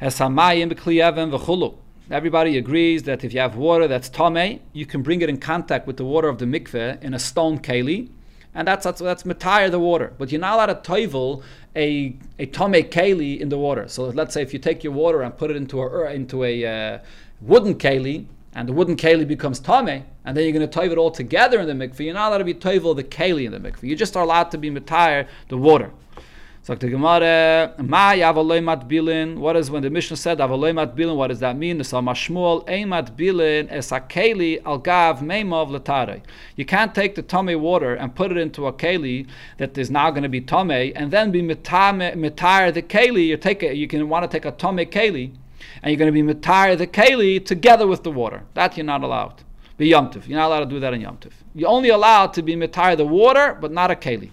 Hesamayim, 0.00 0.72
Bekliyevim, 0.72 1.36
V'chulu. 1.36 1.76
Everybody 2.10 2.58
agrees 2.58 3.04
that 3.04 3.24
if 3.24 3.32
you 3.32 3.40
have 3.40 3.56
water 3.56 3.88
that's 3.88 4.10
tame, 4.10 4.60
you 4.74 4.84
can 4.84 5.02
bring 5.02 5.22
it 5.22 5.30
in 5.30 5.38
contact 5.38 5.86
with 5.86 5.96
the 5.96 6.04
water 6.04 6.28
of 6.28 6.36
the 6.38 6.44
mikveh 6.44 7.02
in 7.02 7.14
a 7.14 7.18
stone 7.18 7.58
keli, 7.58 8.10
and 8.54 8.68
that's 8.68 8.84
that's, 8.84 9.00
that's 9.00 9.22
the 9.22 9.78
water. 9.80 10.12
But 10.18 10.30
you're 10.30 10.40
not 10.40 10.54
allowed 10.54 10.66
to 10.84 10.90
toivel 10.90 11.42
a 11.74 12.14
a 12.38 12.46
tome 12.46 12.74
keli 12.74 13.40
in 13.40 13.48
the 13.48 13.56
water. 13.56 13.88
So 13.88 14.08
let's 14.08 14.34
say 14.34 14.42
if 14.42 14.52
you 14.52 14.58
take 14.58 14.84
your 14.84 14.92
water 14.92 15.22
and 15.22 15.34
put 15.34 15.50
it 15.50 15.56
into 15.56 15.80
a 15.80 16.12
into 16.12 16.44
a 16.44 16.66
uh, 16.66 16.98
wooden 17.40 17.76
keli, 17.76 18.26
and 18.54 18.68
the 18.68 18.72
wooden 18.72 18.96
keli 18.96 19.26
becomes 19.26 19.58
tame, 19.60 20.04
and 20.24 20.36
then 20.36 20.44
you're 20.44 20.52
going 20.52 20.68
to 20.68 20.78
toiv 20.78 20.92
it 20.92 20.98
all 20.98 21.10
together 21.10 21.60
in 21.60 21.66
the 21.66 21.86
mikveh, 21.86 22.04
you're 22.04 22.14
not 22.14 22.28
allowed 22.28 22.38
to 22.38 22.44
be 22.44 22.54
toivel 22.54 22.94
the 22.94 23.04
keli 23.04 23.46
in 23.46 23.52
the 23.52 23.60
mikveh. 23.60 23.84
You 23.84 23.96
just 23.96 24.16
are 24.16 24.22
allowed 24.22 24.50
to 24.50 24.58
be 24.58 24.70
mitire 24.70 25.26
the 25.48 25.56
water. 25.56 25.90
So 26.64 26.76
the 26.76 26.88
Gemara, 26.88 27.74
Ma 27.78 28.14
mat 28.14 28.88
bilin. 28.88 29.36
What 29.38 29.56
is 29.56 29.68
when 29.68 29.82
the 29.82 29.90
Mishnah 29.90 30.16
said 30.16 30.38
mat 30.38 30.48
bilin? 30.48 31.16
What 31.16 31.26
does 31.26 31.40
that 31.40 31.56
mean? 31.56 31.78
The 31.78 31.82
Mashmuel 31.82 32.86
mat 32.86 33.16
bilin 33.16 33.68
al 34.64 34.78
gav 34.78 35.18
meimov 35.18 35.70
latare. 35.76 36.22
You 36.54 36.64
can't 36.64 36.94
take 36.94 37.16
the 37.16 37.22
tame 37.22 37.60
water 37.60 37.96
and 37.96 38.14
put 38.14 38.30
it 38.30 38.36
into 38.36 38.68
a 38.68 38.72
keli 38.72 39.26
that 39.58 39.76
is 39.76 39.90
now 39.90 40.10
going 40.10 40.22
to 40.22 40.28
be 40.28 40.40
tame, 40.40 40.92
and 40.94 41.10
then 41.10 41.32
be 41.32 41.42
mitire 41.42 42.72
the 42.72 42.82
keli. 42.82 43.26
You 43.26 43.36
take 43.38 43.64
it. 43.64 43.74
You 43.74 43.88
can 43.88 44.08
want 44.08 44.22
to 44.22 44.28
take 44.28 44.44
a 44.44 44.52
tame 44.52 44.86
keli 44.88 45.32
and 45.82 45.90
you're 45.90 45.98
going 45.98 46.12
to 46.12 46.22
be 46.22 46.22
mitar 46.22 46.76
the 46.76 46.86
keli 46.86 47.44
together 47.44 47.86
with 47.86 48.02
the 48.02 48.10
water. 48.10 48.42
That 48.54 48.76
you're 48.76 48.86
not 48.86 49.02
allowed. 49.02 49.42
Be 49.76 49.90
yomtiv. 49.90 50.28
You're 50.28 50.38
not 50.38 50.48
allowed 50.48 50.64
to 50.64 50.66
do 50.66 50.80
that 50.80 50.94
in 50.94 51.02
yomtiv. 51.02 51.32
You're 51.54 51.70
only 51.70 51.88
allowed 51.88 52.34
to 52.34 52.42
be 52.42 52.54
mitar 52.54 52.96
the 52.96 53.06
water, 53.06 53.56
but 53.60 53.72
not 53.72 53.90
a 53.90 53.94
keli. 53.94 54.30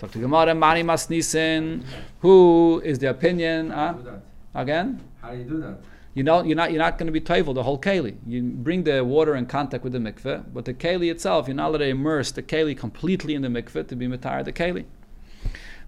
So 0.00 0.08
to 0.08 0.18
Gemara 0.18 0.54
Mani 0.54 0.82
Masnisen, 0.82 1.84
who 2.20 2.82
is 2.84 2.98
the 2.98 3.10
opinion? 3.10 3.70
Uh, 3.70 4.20
again? 4.54 5.00
How 5.20 5.30
do 5.30 5.38
you 5.38 5.44
do 5.44 5.60
that? 5.60 5.78
You 6.14 6.24
know, 6.24 6.42
you're 6.42 6.56
not 6.56 6.72
you're 6.72 6.78
not 6.78 6.98
going 6.98 7.06
to 7.06 7.12
be 7.12 7.20
toivel 7.20 7.54
the 7.54 7.62
whole 7.62 7.78
keli. 7.78 8.16
You 8.26 8.42
bring 8.42 8.82
the 8.82 9.02
water 9.02 9.34
in 9.34 9.46
contact 9.46 9.82
with 9.82 9.94
the 9.94 9.98
mikveh, 9.98 10.44
but 10.52 10.66
the 10.66 10.74
keli 10.74 11.10
itself, 11.10 11.48
you're 11.48 11.54
not 11.54 11.68
allowed 11.68 11.78
to 11.78 11.88
immerse 11.88 12.32
the 12.32 12.42
keli 12.42 12.76
completely 12.76 13.34
in 13.34 13.42
the 13.42 13.48
mikveh 13.48 13.86
to 13.88 13.96
be 13.96 14.06
mitar 14.06 14.44
the 14.44 14.52
keli. 14.52 14.84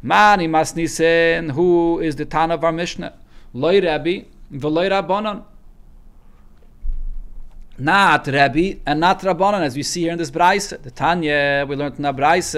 Mani 0.00 0.46
Masnisen, 0.46 1.52
who 1.52 1.98
is 1.98 2.16
the 2.16 2.24
Tan 2.24 2.50
of 2.50 2.62
our 2.62 2.72
Mishnah? 2.72 3.14
Loi 3.52 3.80
Rabbi, 3.80 4.22
V'loy 4.54 4.88
Rabbanon. 4.88 5.42
Not 7.76 8.28
Rabbi 8.28 8.74
and 8.86 9.00
not 9.00 9.20
Rabbanon, 9.20 9.62
as 9.62 9.74
we 9.74 9.82
see 9.82 10.02
here 10.02 10.12
in 10.12 10.18
this 10.18 10.30
Braise. 10.30 10.68
The 10.68 10.92
Tanya, 10.92 11.66
we 11.68 11.74
learned 11.74 11.96
in 11.96 12.02
the 12.02 12.12
Braise. 12.12 12.52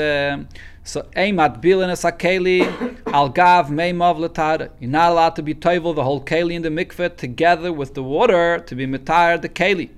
So, 0.84 1.02
Eimat 1.16 1.62
bilin 1.62 1.88
es 1.88 2.04
akeli 2.04 2.62
al 3.06 3.30
gav 3.30 3.68
meimov 3.68 4.18
letar. 4.18 4.70
You're 4.78 4.90
not 4.90 5.12
allowed 5.12 5.36
to 5.36 5.42
be 5.42 5.54
toivel 5.54 5.94
the 5.94 6.04
whole 6.04 6.20
keli 6.20 6.52
in 6.52 6.62
the 6.62 6.68
mikveh 6.68 7.16
together 7.16 7.72
with 7.72 7.94
the 7.94 8.02
water 8.02 8.58
to 8.58 8.74
be 8.74 8.86
mitar 8.86 9.40
the 9.40 9.48
keli. 9.48 9.88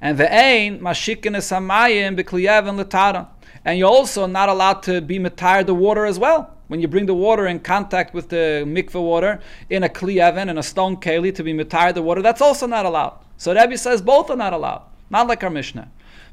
And 0.00 0.16
the 0.16 0.24
ve'ein 0.24 0.78
mashikin 0.80 1.36
es 1.36 1.50
hamayim 1.50 2.16
b'kliyev 2.18 2.84
letara. 2.84 3.26
And 3.64 3.76
you're 3.76 3.88
also 3.88 4.26
not 4.26 4.48
allowed 4.48 4.84
to 4.84 5.00
be 5.00 5.18
mitar 5.18 5.66
the 5.66 5.74
water 5.74 6.06
as 6.06 6.18
well 6.18 6.56
when 6.70 6.80
you 6.80 6.86
bring 6.86 7.06
the 7.06 7.14
water 7.14 7.48
in 7.48 7.58
contact 7.58 8.14
with 8.14 8.28
the 8.28 8.62
mikveh 8.64 9.02
water 9.02 9.40
in 9.70 9.82
a 9.82 9.88
kli 9.88 10.22
oven 10.22 10.48
and 10.48 10.56
a 10.56 10.62
stone 10.62 10.96
keli 10.96 11.34
to 11.34 11.42
be 11.42 11.52
mitar 11.52 11.92
the 11.92 12.00
water, 12.00 12.22
that's 12.22 12.40
also 12.40 12.64
not 12.64 12.86
allowed. 12.86 13.18
So 13.38 13.52
Rebbe 13.52 13.76
says 13.76 14.00
both 14.00 14.30
are 14.30 14.36
not 14.36 14.52
allowed, 14.52 14.82
not 15.10 15.26
like 15.26 15.42
our 15.42 15.50
Mishnah. 15.50 15.90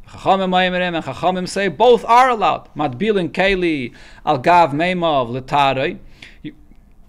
Chachamim 0.08 0.80
and 0.80 1.04
Chachamim 1.04 1.50
say 1.50 1.70
both 1.70 2.06
are 2.06 2.30
allowed. 2.30 2.70
Matbil 2.76 3.20
and 3.20 3.34
keli 3.34 3.96
al 4.28 4.38
gav 4.38 4.74
meimov 4.74 5.30
l'tarei. 5.30 5.98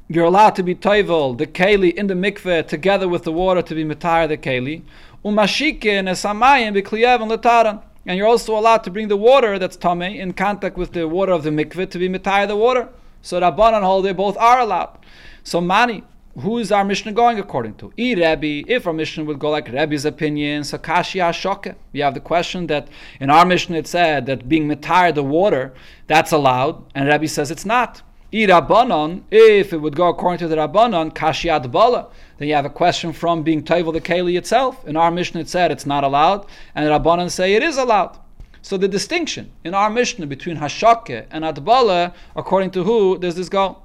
You're 0.09 0.25
allowed 0.25 0.57
to 0.57 0.63
be 0.63 0.75
toivel 0.75 1.37
the 1.37 1.47
keli 1.47 1.93
in 1.93 2.07
the 2.07 2.15
mikveh 2.15 2.67
together 2.67 3.09
with 3.09 3.25
the 3.25 3.33
water 3.33 3.61
to 3.61 3.75
be 3.75 3.85
mitar 3.85 4.27
the 4.27 4.39
keli. 4.39 4.85
Umashikin 5.23 6.09
esamayim 6.09 6.83
b'kliyev 6.83 7.29
l'taran. 7.29 7.83
And 8.07 8.17
you're 8.17 8.27
also 8.27 8.59
allowed 8.59 8.85
to 8.85 8.91
bring 8.91 9.09
the 9.09 9.19
water 9.19 9.59
that's 9.59 9.77
tame 9.77 10.01
in 10.01 10.33
contact 10.33 10.79
with 10.79 10.93
the 10.93 11.07
water 11.07 11.33
of 11.33 11.43
the 11.43 11.51
mikveh 11.51 11.91
to 11.91 11.99
be 11.99 12.09
mitar 12.09 12.49
the 12.49 12.57
water. 12.57 12.89
So 13.29 13.39
Rabbanan 13.39 13.83
hold 13.83 14.07
they 14.07 14.15
both 14.15 14.39
are 14.39 14.61
allowed. 14.61 15.01
So 15.45 15.61
Mani, 15.61 16.03
who 16.41 16.57
is 16.57 16.73
our 16.73 16.83
Mishnah 16.83 17.13
going 17.13 17.39
according 17.39 17.75
to? 17.75 17.93
E 17.99 18.15
Rebbe, 18.15 18.67
if 18.67 18.87
our 18.87 18.95
Mishnah 18.95 19.25
would 19.25 19.39
go 19.39 19.51
like 19.51 19.69
Rebbe's 19.69 20.07
opinion, 20.07 20.65
so 20.65 20.79
Kashi 20.79 21.19
Ashoke. 21.19 21.75
We 21.93 22.01
have 22.01 22.15
the 22.15 22.21
question 22.21 22.69
that 22.69 22.89
in 23.21 23.29
our 23.29 23.45
Mishnah 23.45 23.77
it 23.77 23.87
said 23.87 24.25
that 24.25 24.49
being 24.49 24.67
mitar 24.67 25.15
the 25.15 25.23
water, 25.23 25.75
that's 26.07 26.33
allowed, 26.33 26.83
and 26.95 27.07
Rebbe 27.07 27.29
says 27.29 27.51
it's 27.51 27.67
not. 27.67 28.01
E 28.33 28.47
Rabbanon, 28.47 29.25
if 29.31 29.75
it 29.75 29.83
would 29.83 29.95
go 29.95 30.09
according 30.09 30.39
to 30.39 30.49
the 30.49 30.57
Rabbanon, 30.57 31.15
Kashi 31.15 31.49
Adbala, 31.49 32.11
then 32.39 32.49
you 32.49 32.55
have 32.55 32.65
a 32.65 32.71
question 32.71 33.13
from 33.13 33.43
being 33.43 33.63
Toivel 33.63 33.93
the 33.93 34.01
Keli 34.01 34.39
itself. 34.39 34.89
In 34.89 34.97
our 34.97 35.11
Mishnah 35.11 35.43
it 35.43 35.51
said 35.51 35.71
it's 35.71 35.85
not 35.85 36.03
allowed, 36.03 36.47
and 36.75 36.89
Rabbanon 36.89 37.31
say 37.31 37.53
it 37.53 37.63
is 37.63 37.77
allowed. 37.77 38.19
So 38.69 38.77
the 38.77 38.87
distinction 38.87 39.51
in 39.65 39.73
our 39.73 39.89
Mishnah 39.89 40.27
between 40.27 40.59
Hashake 40.59 41.27
and 41.31 41.43
Adbala, 41.43 42.13
according 42.37 42.71
to 42.73 42.85
who 42.85 43.17
does 43.17 43.35
this 43.35 43.49
go? 43.49 43.79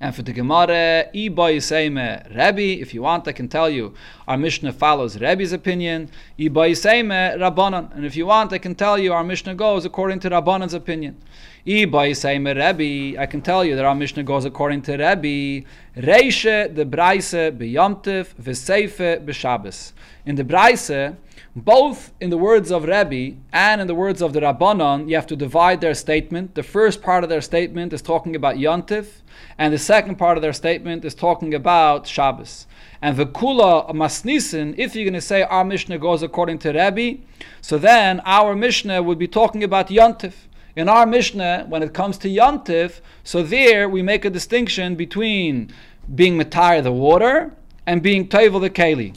And 0.00 0.12
for 0.12 0.22
the 0.22 0.32
Gemara, 0.32 1.08
Iba 1.14 2.36
Rebbe, 2.36 2.82
if 2.82 2.92
you 2.92 3.02
want, 3.02 3.28
I 3.28 3.32
can 3.32 3.46
tell 3.46 3.70
you, 3.70 3.94
our 4.26 4.36
Mishnah 4.36 4.72
follows 4.72 5.20
Rebbe's 5.20 5.52
opinion. 5.52 6.10
Iba 6.36 6.74
Rabbanan. 7.38 7.94
And 7.94 8.04
if 8.04 8.16
you 8.16 8.26
want, 8.26 8.52
I 8.52 8.58
can 8.58 8.74
tell 8.74 8.98
you, 8.98 9.12
our 9.12 9.22
Mishnah 9.22 9.54
goes 9.54 9.84
according 9.84 10.18
to 10.18 10.30
Rabbanan's 10.30 10.74
opinion. 10.74 11.22
Iba 11.64 12.02
Rebbe, 12.56 13.20
I 13.20 13.26
can 13.26 13.40
tell 13.40 13.64
you 13.64 13.76
that 13.76 13.84
our 13.84 13.94
Mishnah 13.94 14.24
goes 14.24 14.44
according 14.44 14.82
to 14.82 14.94
Rebbe. 14.94 15.64
Reishe 15.96 16.74
the 16.74 16.84
Braise 16.84 17.52
beyomtiv 17.56 18.34
v'seife 18.34 19.24
b'Shabbos. 19.24 19.92
In 20.24 20.34
the 20.34 20.42
Braise, 20.42 21.14
both 21.56 22.12
in 22.20 22.28
the 22.28 22.36
words 22.36 22.70
of 22.70 22.84
Rebbe 22.84 23.38
and 23.50 23.80
in 23.80 23.86
the 23.86 23.94
words 23.94 24.20
of 24.20 24.34
the 24.34 24.40
Rabbanon, 24.40 25.08
you 25.08 25.14
have 25.14 25.26
to 25.28 25.36
divide 25.36 25.80
their 25.80 25.94
statement. 25.94 26.54
The 26.54 26.62
first 26.62 27.00
part 27.00 27.24
of 27.24 27.30
their 27.30 27.40
statement 27.40 27.94
is 27.94 28.02
talking 28.02 28.36
about 28.36 28.56
Yontif, 28.56 29.22
and 29.56 29.72
the 29.72 29.78
second 29.78 30.16
part 30.16 30.36
of 30.36 30.42
their 30.42 30.52
statement 30.52 31.02
is 31.02 31.14
talking 31.14 31.54
about 31.54 32.06
Shabbos. 32.06 32.66
And 33.00 33.16
Vekula 33.16 33.90
Masnisin, 33.94 34.74
if 34.76 34.94
you're 34.94 35.06
going 35.06 35.14
to 35.14 35.20
say 35.22 35.44
our 35.44 35.64
Mishnah 35.64 35.98
goes 35.98 36.22
according 36.22 36.58
to 36.58 36.72
Rebbe, 36.72 37.22
so 37.62 37.78
then 37.78 38.20
our 38.20 38.54
Mishnah 38.54 39.02
would 39.02 39.18
be 39.18 39.28
talking 39.28 39.64
about 39.64 39.88
Yontif. 39.88 40.34
In 40.76 40.90
our 40.90 41.06
Mishnah, 41.06 41.64
when 41.70 41.82
it 41.82 41.94
comes 41.94 42.18
to 42.18 42.28
Yontif, 42.28 43.00
so 43.24 43.42
there 43.42 43.88
we 43.88 44.02
make 44.02 44.26
a 44.26 44.30
distinction 44.30 44.94
between 44.94 45.72
being 46.14 46.38
Matar 46.38 46.82
the 46.82 46.92
water 46.92 47.54
and 47.86 48.02
being 48.02 48.28
Toivel 48.28 48.60
the 48.60 48.68
Keli. 48.68 49.16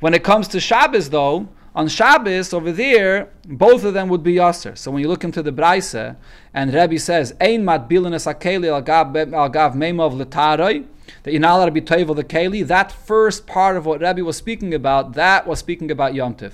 When 0.00 0.12
it 0.12 0.22
comes 0.22 0.48
to 0.48 0.60
Shabbos, 0.60 1.08
though, 1.08 1.48
on 1.78 1.86
Shabbos 1.86 2.52
over 2.52 2.72
there, 2.72 3.28
both 3.46 3.84
of 3.84 3.94
them 3.94 4.08
would 4.08 4.24
be 4.24 4.34
Yasser. 4.34 4.76
So 4.76 4.90
when 4.90 5.00
you 5.00 5.06
look 5.06 5.22
into 5.22 5.44
the 5.44 5.52
Braise, 5.52 5.94
and 5.94 6.74
Rebbe 6.74 6.98
says, 6.98 7.36
Ein 7.40 7.64
mat 7.64 7.88
bilinas 7.88 8.26
akeli 8.26 8.66
al 8.66 8.82
gav 8.82 9.74
memov 9.74 10.20
letaroi, 10.20 10.84
that 11.22 11.30
you're 11.30 11.40
not 11.40 11.54
allowed 11.54 11.66
to 11.66 11.70
be 11.70 11.80
toivel 11.80 12.16
the 12.16 12.24
keli, 12.24 12.66
that 12.66 12.90
first 12.90 13.46
part 13.46 13.76
of 13.76 13.86
what 13.86 14.00
Rebbe 14.00 14.24
was 14.24 14.36
speaking 14.36 14.74
about, 14.74 15.12
that 15.12 15.46
was 15.46 15.60
speaking 15.60 15.92
about 15.92 16.14
Yom 16.14 16.34
Tif. 16.34 16.52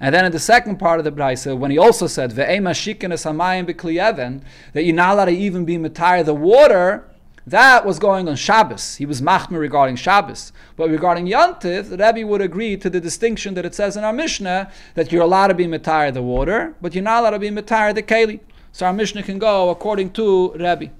And 0.00 0.14
then 0.14 0.24
in 0.24 0.32
the 0.32 0.38
second 0.38 0.78
part 0.78 0.98
of 0.98 1.04
the 1.04 1.12
Braise, 1.12 1.44
when 1.44 1.70
he 1.70 1.76
also 1.76 2.06
said, 2.06 2.32
Ve'ema 2.32 2.72
shikin 2.72 3.12
es 3.12 3.24
that 3.24 4.84
you're 4.84 4.94
not 4.94 5.12
allowed 5.12 5.26
to 5.26 5.32
even 5.32 5.66
be 5.66 5.76
matar 5.76 6.24
the 6.24 6.32
water, 6.32 7.06
that 7.46 7.84
was 7.84 7.98
going 7.98 8.28
on 8.28 8.36
Shabbos. 8.36 8.96
He 8.96 9.06
was 9.06 9.20
machmer 9.20 9.58
regarding 9.58 9.96
Shabbos. 9.96 10.52
But 10.76 10.90
regarding 10.90 11.26
Yantiv, 11.26 11.88
the 11.88 11.96
Rebbe 11.96 12.24
would 12.26 12.40
agree 12.40 12.76
to 12.76 12.88
the 12.88 13.00
distinction 13.00 13.54
that 13.54 13.64
it 13.64 13.74
says 13.74 13.96
in 13.96 14.04
our 14.04 14.12
Mishnah 14.12 14.70
that 14.94 15.10
you're 15.10 15.22
allowed 15.22 15.48
to 15.48 15.54
be 15.54 15.66
matar 15.66 16.12
the 16.12 16.22
water, 16.22 16.76
but 16.80 16.94
you're 16.94 17.02
not 17.02 17.20
allowed 17.20 17.30
to 17.30 17.38
be 17.40 17.50
matar 17.50 17.92
the 17.94 18.02
keli. 18.02 18.38
So 18.70 18.86
our 18.86 18.92
Mishnah 18.92 19.24
can 19.24 19.38
go 19.38 19.70
according 19.70 20.12
to 20.12 20.52
Rebbe. 20.52 20.90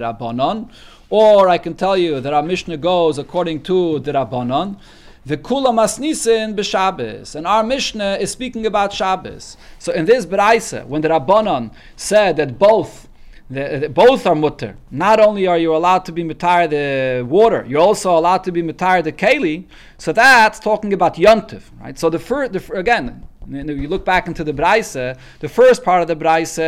Rabbanon. 0.00 0.70
Or 1.10 1.48
I 1.48 1.58
can 1.58 1.74
tell 1.74 1.96
you 1.96 2.20
that 2.20 2.34
our 2.34 2.42
Mishnah 2.42 2.78
goes 2.78 3.18
according 3.18 3.62
to 3.64 4.00
the 4.00 4.12
Rabbanon. 4.12 4.80
V'kula 5.28 5.72
masnisin 5.72 6.56
b'Shabbos. 6.56 7.36
And 7.36 7.46
our 7.46 7.62
Mishnah 7.62 8.18
is 8.20 8.32
speaking 8.32 8.66
about 8.66 8.92
Shabbos. 8.92 9.56
So 9.78 9.92
in 9.92 10.06
this 10.06 10.26
Beraisa, 10.26 10.84
when 10.86 11.02
the 11.02 11.08
Rabbanon 11.08 11.70
said 11.96 12.36
that 12.36 12.58
both 12.58 13.08
the, 13.50 13.78
the, 13.78 13.88
both 13.88 14.26
are 14.26 14.34
mutter. 14.34 14.76
Not 14.90 15.20
only 15.20 15.46
are 15.46 15.58
you 15.58 15.76
allowed 15.76 16.04
to 16.06 16.12
be 16.12 16.24
mitar 16.24 16.68
the 16.68 17.24
water, 17.24 17.64
you're 17.68 17.80
also 17.80 18.16
allowed 18.16 18.44
to 18.44 18.52
be 18.52 18.62
mitar 18.62 19.02
the 19.04 19.12
keli. 19.12 19.66
So 19.98 20.12
that's 20.12 20.58
talking 20.58 20.92
about 20.92 21.16
yontif, 21.16 21.62
right? 21.80 21.98
So 21.98 22.08
the 22.10 22.18
first, 22.18 22.54
again, 22.72 23.26
you 23.46 23.88
look 23.88 24.04
back 24.04 24.26
into 24.26 24.44
the 24.44 24.52
Braise, 24.52 24.94
the 24.94 25.48
first 25.48 25.84
part 25.84 26.00
of 26.00 26.08
the 26.08 26.16
Braise 26.16 26.58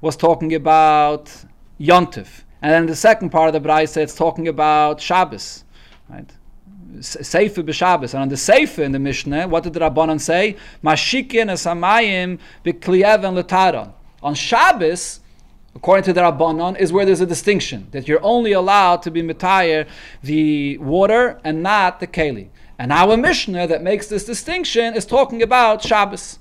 was 0.00 0.16
talking 0.16 0.54
about 0.54 1.32
yontif, 1.80 2.44
and 2.62 2.72
then 2.72 2.86
the 2.86 2.96
second 2.96 3.30
part 3.30 3.48
of 3.48 3.52
the 3.54 3.60
Braise 3.60 3.96
it's 3.96 4.14
talking 4.14 4.48
about 4.48 5.00
Shabbos, 5.00 5.64
right? 6.08 6.30
Sefer 7.00 7.62
b'Shabbos. 7.62 8.14
And 8.14 8.22
on 8.22 8.28
the 8.28 8.36
Sefer 8.36 8.82
in 8.82 8.92
the 8.92 8.98
Mishnah, 8.98 9.48
what 9.48 9.64
did 9.64 9.74
the 9.74 9.80
Rabbanan 9.80 10.20
say? 10.20 10.56
Mashikin 10.82 11.50
esamayim 11.50 12.38
b'klieven 12.64 13.42
letaron. 13.42 13.92
On 14.22 14.34
Shabbos, 14.34 15.20
according 15.76 16.04
to 16.04 16.12
the 16.12 16.22
Rabbanon, 16.22 16.78
is 16.78 16.92
where 16.92 17.04
there's 17.04 17.20
a 17.20 17.26
distinction 17.26 17.88
that 17.90 18.08
you're 18.08 18.24
only 18.24 18.52
allowed 18.52 19.02
to 19.02 19.10
be 19.10 19.22
mitayir 19.22 19.86
the 20.22 20.78
water 20.78 21.38
and 21.44 21.62
not 21.62 22.00
the 22.00 22.06
keli. 22.06 22.48
And 22.78 22.92
our 22.92 23.16
Mishnah 23.16 23.66
that 23.68 23.82
makes 23.82 24.08
this 24.08 24.24
distinction 24.24 24.94
is 24.94 25.04
talking 25.04 25.42
about 25.42 25.82
Shabbos. 25.82 26.38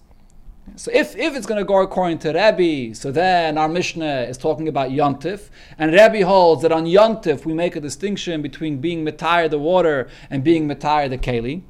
So 0.78 0.90
if, 0.94 1.16
if 1.16 1.36
it's 1.36 1.46
going 1.46 1.60
to 1.60 1.66
go 1.66 1.82
according 1.82 2.20
to 2.20 2.30
Rebbe, 2.30 2.96
so 2.96 3.12
then 3.12 3.58
our 3.58 3.70
Mishnah 3.70 4.22
is 4.24 4.38
talking 4.38 4.68
about 4.68 4.90
Yontif, 4.90 5.50
and 5.78 5.92
Rebbe 5.92 6.26
holds 6.26 6.64
that 6.64 6.72
on 6.72 6.86
Yontif 6.86 7.46
we 7.46 7.54
make 7.54 7.76
a 7.76 7.80
distinction 7.80 8.42
between 8.42 8.80
being 8.80 9.06
mitayir 9.06 9.50
the 9.50 9.60
water 9.60 10.10
and 10.30 10.44
being 10.44 10.68
mitayir 10.68 11.10
the 11.10 11.18
keli. 11.18 11.62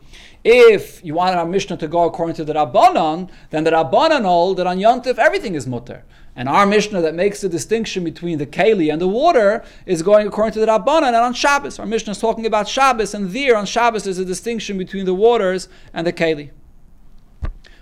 If 0.48 1.04
you 1.04 1.16
want 1.16 1.36
our 1.36 1.48
Mishnah 1.48 1.78
to 1.78 1.88
go 1.88 2.04
according 2.04 2.36
to 2.36 2.46
the 2.46 2.54
Rabbanon, 2.54 3.32
then 3.50 3.64
the 3.64 3.72
Rabbanon 3.72 4.26
hold 4.26 4.58
that 4.58 4.68
on 4.68 4.78
Yontif 4.78 5.18
everything 5.18 5.56
is 5.56 5.66
mutter. 5.66 6.04
And 6.36 6.48
our 6.48 6.68
Mishnah 6.68 7.02
that 7.02 7.16
makes 7.16 7.42
the 7.42 7.50
distinction 7.50 8.04
between 8.04 8.38
the 8.38 8.46
keli 8.46 8.94
and 8.94 9.02
the 9.02 9.08
water 9.08 9.66
is 9.88 10.04
going 10.04 10.28
according 10.28 10.54
to 10.54 10.60
the 10.60 10.68
Rabbanan 10.68 11.08
and 11.08 11.16
on 11.16 11.34
Shabbos. 11.34 11.80
Our 11.80 11.88
Mishnah 11.88 12.12
is 12.12 12.20
talking 12.20 12.46
about 12.46 12.68
Shabbos, 12.68 13.16
and 13.16 13.32
there 13.32 13.58
on 13.58 13.66
Shabbos 13.66 14.06
is 14.06 14.20
a 14.20 14.26
distinction 14.26 14.78
between 14.78 15.06
the 15.06 15.16
waters 15.16 15.68
and 15.96 16.06
the 16.06 16.14
keli. 16.14 16.52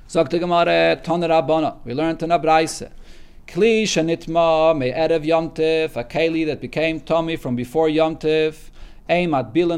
Sagt 0.08 0.32
Gemara, 0.32 1.02
Tana 1.04 1.28
Rabbana. 1.28 1.80
We 1.84 1.94
learned 1.94 2.24
in 2.24 2.30
Abraise. 2.30 2.90
Kli 3.46 3.84
shenitma 3.84 4.78
me 4.78 4.94
erev 4.94 5.26
yomtiv, 5.26 5.98
a 5.98 6.06
keli 6.06 6.46
that 6.46 6.62
became 6.62 7.02
Tomei 7.02 7.38
from 7.38 7.58
before 7.58 7.90
yomtiv. 7.90 8.70
Aim 9.10 9.34
at 9.34 9.54
bila 9.54 9.78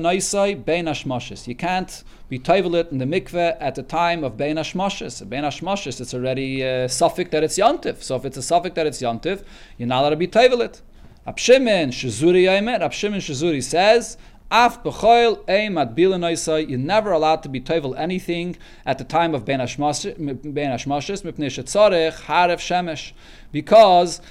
bein 0.63 0.86
ashmoshes. 0.86 1.48
You 1.48 1.56
can't 1.56 2.04
be 2.36 2.39
toivelit 2.39 2.91
in 2.91 2.98
the 2.98 3.06
mikveh 3.06 3.56
at 3.62 3.76
the 3.76 3.84
time 3.84 4.21
of 4.26 4.36
bein 4.36 4.58
ashmoshes. 4.58 5.28
Bein 5.30 5.45
it's 5.45 6.13
already 6.13 6.62
a 6.62 6.89
suffix 6.89 7.32
that 7.32 7.43
it's 7.45 7.58
yontif. 7.58 8.04
So 8.04 8.17
if 8.17 8.26
it's 8.26 8.36
a 8.36 8.41
suffix 8.41 8.76
that 8.76 8.86
it's 8.86 9.02
yontif, 9.02 9.43
you're 9.78 9.88
not 9.88 10.02
allowed 10.02 10.10
to 10.10 10.15
be 10.17 10.28
toivelit. 10.28 10.82
Abshimin 11.26 11.89
Shizuri 12.00 12.43
Yomer, 12.43 12.82
Abshimin 12.82 13.21
Shizuri 13.28 13.63
says, 13.63 14.17
Af 14.52 14.84
b'choil 14.84 15.43
aim 15.48 15.78
at 15.78 15.95
bilanoisai. 15.95 16.69
You're 16.69 16.78
never 16.78 17.13
allowed 17.13 17.41
to 17.43 17.50
be 17.50 17.62
toivel 17.62 17.98
anything 17.98 18.58
at 18.86 18.98
the 18.98 19.06
time 19.06 19.34
of 19.34 19.45
ben 19.45 19.60
hashmoshes 19.62 20.17
mipnei 20.17 21.50
shetzorech 21.56 22.26
haref 22.26 22.60
shemesh. 22.60 23.13
Because 23.54 24.21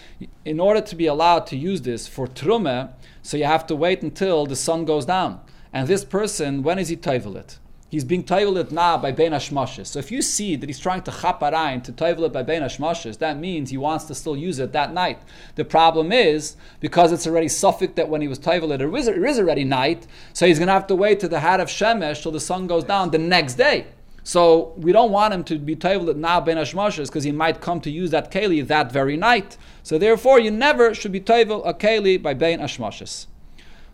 in 0.44 0.60
order 0.60 0.82
to 0.82 0.94
be 0.94 1.06
allowed 1.06 1.46
to 1.46 1.56
use 1.56 1.80
this 1.82 2.06
for 2.06 2.26
trume, 2.28 2.92
so 3.22 3.38
you 3.38 3.44
have 3.44 3.66
to 3.66 3.74
wait 3.74 4.02
until 4.02 4.44
the 4.44 4.56
sun 4.56 4.84
goes 4.84 5.06
down. 5.06 5.40
And 5.72 5.88
this 5.88 6.04
person, 6.04 6.62
when 6.62 6.78
is 6.78 6.88
he 6.88 6.96
toivel 6.96 7.34
it? 7.36 7.58
He's 7.94 8.02
being 8.02 8.24
toivelit 8.24 8.72
now 8.72 8.98
by 8.98 9.12
Ben 9.12 9.30
Hashmoshes. 9.30 9.86
So 9.86 10.00
if 10.00 10.10
you 10.10 10.20
see 10.20 10.56
that 10.56 10.68
he's 10.68 10.80
trying 10.80 11.02
to 11.02 11.12
chaparain 11.12 11.80
to 11.84 11.92
toivelit 11.92 12.32
by 12.32 12.42
Ben 12.42 12.60
Hashmoshes, 12.60 13.18
that 13.18 13.38
means 13.38 13.70
he 13.70 13.76
wants 13.76 14.06
to 14.06 14.16
still 14.16 14.36
use 14.36 14.58
it 14.58 14.72
that 14.72 14.92
night. 14.92 15.20
The 15.54 15.64
problem 15.64 16.10
is, 16.10 16.56
because 16.80 17.12
it's 17.12 17.24
already 17.24 17.46
suffix 17.46 17.94
that 17.94 18.08
when 18.08 18.20
he 18.20 18.26
was 18.26 18.40
toivelit, 18.40 18.80
it 18.80 18.98
is, 18.98 19.06
it 19.06 19.22
is 19.22 19.38
already 19.38 19.62
night, 19.62 20.08
so 20.32 20.44
he's 20.44 20.58
going 20.58 20.66
to 20.66 20.72
have 20.72 20.88
to 20.88 20.96
wait 20.96 21.20
to 21.20 21.28
the 21.28 21.38
hat 21.38 21.60
of 21.60 21.68
Shemesh 21.68 22.20
till 22.20 22.32
the 22.32 22.40
sun 22.40 22.66
goes 22.66 22.82
down 22.82 23.12
the 23.12 23.18
next 23.18 23.54
day. 23.54 23.86
So 24.24 24.74
we 24.76 24.90
don't 24.90 25.12
want 25.12 25.32
him 25.32 25.44
to 25.44 25.58
be 25.60 25.76
toivelit 25.76 26.16
now 26.16 26.40
Ben 26.40 26.56
Hashmoshes 26.56 27.06
because 27.06 27.22
he 27.22 27.30
might 27.30 27.60
come 27.60 27.80
to 27.82 27.92
use 27.92 28.10
that 28.10 28.32
keli 28.32 28.66
that 28.66 28.90
very 28.90 29.16
night. 29.16 29.56
So 29.84 29.98
therefore, 29.98 30.40
you 30.40 30.50
never 30.50 30.94
should 30.96 31.12
be 31.12 31.20
toivel 31.20 31.62
a 31.64 31.72
keli 31.72 32.20
by 32.20 32.34
Ben 32.34 32.58
Hashmoshes. 32.58 33.28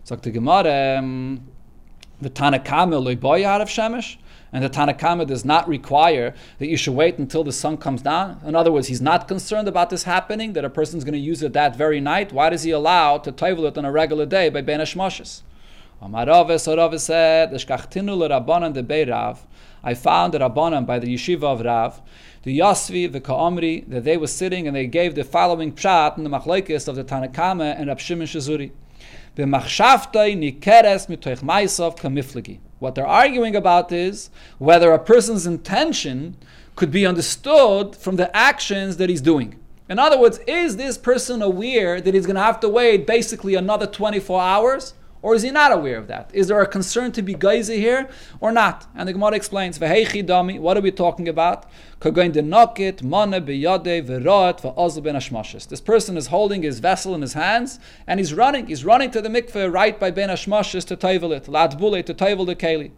So 0.05 0.15
the 0.15 0.31
Gemara. 0.31 0.97
Um, 0.97 1.50
The 2.21 2.29
Tanakama 2.29 3.01
loiboy 3.01 3.43
out 3.43 3.61
of 3.61 3.67
Shemesh, 3.67 4.17
and 4.53 4.63
the 4.63 4.69
Tanakama 4.69 5.25
does 5.25 5.43
not 5.43 5.67
require 5.67 6.35
that 6.59 6.67
you 6.67 6.77
should 6.77 6.93
wait 6.93 7.17
until 7.17 7.43
the 7.43 7.51
sun 7.51 7.77
comes 7.77 8.03
down. 8.03 8.39
In 8.45 8.55
other 8.55 8.71
words, 8.71 8.87
he's 8.87 9.01
not 9.01 9.27
concerned 9.27 9.67
about 9.67 9.89
this 9.89 10.03
happening, 10.03 10.53
that 10.53 10.63
a 10.63 10.69
person's 10.69 11.03
going 11.03 11.13
to 11.13 11.19
use 11.19 11.41
it 11.41 11.53
that 11.53 11.75
very 11.75 11.99
night. 11.99 12.31
Why 12.31 12.51
does 12.51 12.61
he 12.61 12.69
allow 12.69 13.17
to 13.17 13.31
toivel 13.31 13.67
it 13.67 13.77
on 13.77 13.85
a 13.85 13.91
regular 13.91 14.27
day 14.27 14.49
by 14.49 14.61
so 14.61 14.85
said, 16.97 17.53
I 19.83 19.95
found 19.95 20.33
the 20.33 20.39
Rabbanan 20.39 20.85
by 20.85 20.99
the 20.99 21.15
yeshiva 21.15 21.43
of 21.43 21.61
Rav, 21.61 22.01
the 22.43 22.59
Yasvi, 22.59 23.11
the 23.11 23.19
Ka'amri, 23.19 23.89
that 23.89 24.03
they 24.03 24.17
were 24.17 24.27
sitting 24.27 24.67
and 24.67 24.75
they 24.75 24.85
gave 24.85 25.15
the 25.15 25.23
following 25.23 25.73
pshat 25.73 26.17
in 26.17 26.23
the 26.23 26.29
machlekes 26.29 26.87
of 26.87 26.95
the 26.95 27.03
Tanakama 27.03 27.79
and 27.79 27.87
Rab 27.87 27.99
Shimon 27.99 28.27
Shazuri. 28.27 28.71
What 32.79 32.95
they're 32.95 33.07
arguing 33.07 33.55
about 33.55 33.91
is 33.91 34.29
whether 34.57 34.91
a 34.91 34.99
person's 34.99 35.47
intention 35.47 36.35
could 36.75 36.91
be 36.91 37.05
understood 37.05 37.95
from 37.95 38.17
the 38.17 38.35
actions 38.35 38.97
that 38.97 39.09
he's 39.09 39.21
doing. 39.21 39.57
In 39.87 39.99
other 39.99 40.19
words, 40.19 40.39
is 40.47 40.77
this 40.77 40.97
person 40.97 41.41
aware 41.41 42.01
that 42.01 42.13
he's 42.13 42.25
going 42.25 42.35
to 42.35 42.41
have 42.41 42.59
to 42.61 42.69
wait 42.69 43.07
basically 43.07 43.55
another 43.55 43.87
24 43.87 44.41
hours? 44.41 44.93
Or 45.23 45.35
is 45.35 45.43
he 45.43 45.51
not 45.51 45.71
aware 45.71 45.97
of 45.97 46.07
that? 46.07 46.31
Is 46.33 46.47
there 46.47 46.59
a 46.61 46.67
concern 46.67 47.11
to 47.11 47.21
be 47.21 47.35
geyser 47.35 47.73
here 47.73 48.09
or 48.39 48.51
not? 48.51 48.87
And 48.95 49.07
the 49.07 49.13
Gemara 49.13 49.35
explains, 49.35 49.77
dami, 49.77 50.59
what 50.59 50.77
are 50.77 50.81
we 50.81 50.89
talking 50.91 51.29
about? 51.29 51.67
This 51.99 52.11
person 55.81 56.17
is 56.17 56.27
holding 56.27 56.63
his 56.63 56.79
vessel 56.79 57.13
in 57.13 57.21
his 57.21 57.33
hands 57.33 57.79
and 58.07 58.19
he's 58.19 58.33
running. 58.33 58.65
He's 58.65 58.83
running 58.83 59.11
to 59.11 59.21
the 59.21 59.29
mikveh 59.29 59.71
right 59.71 59.99
by 59.99 60.09
Ben 60.09 60.29
Hashmashis 60.29 60.87
to 60.87 60.97
taivel 60.97 61.35
it, 61.35 61.43
to 61.43 61.51
taivel 61.51 62.47
the 62.47 62.55
keli. 62.55 62.89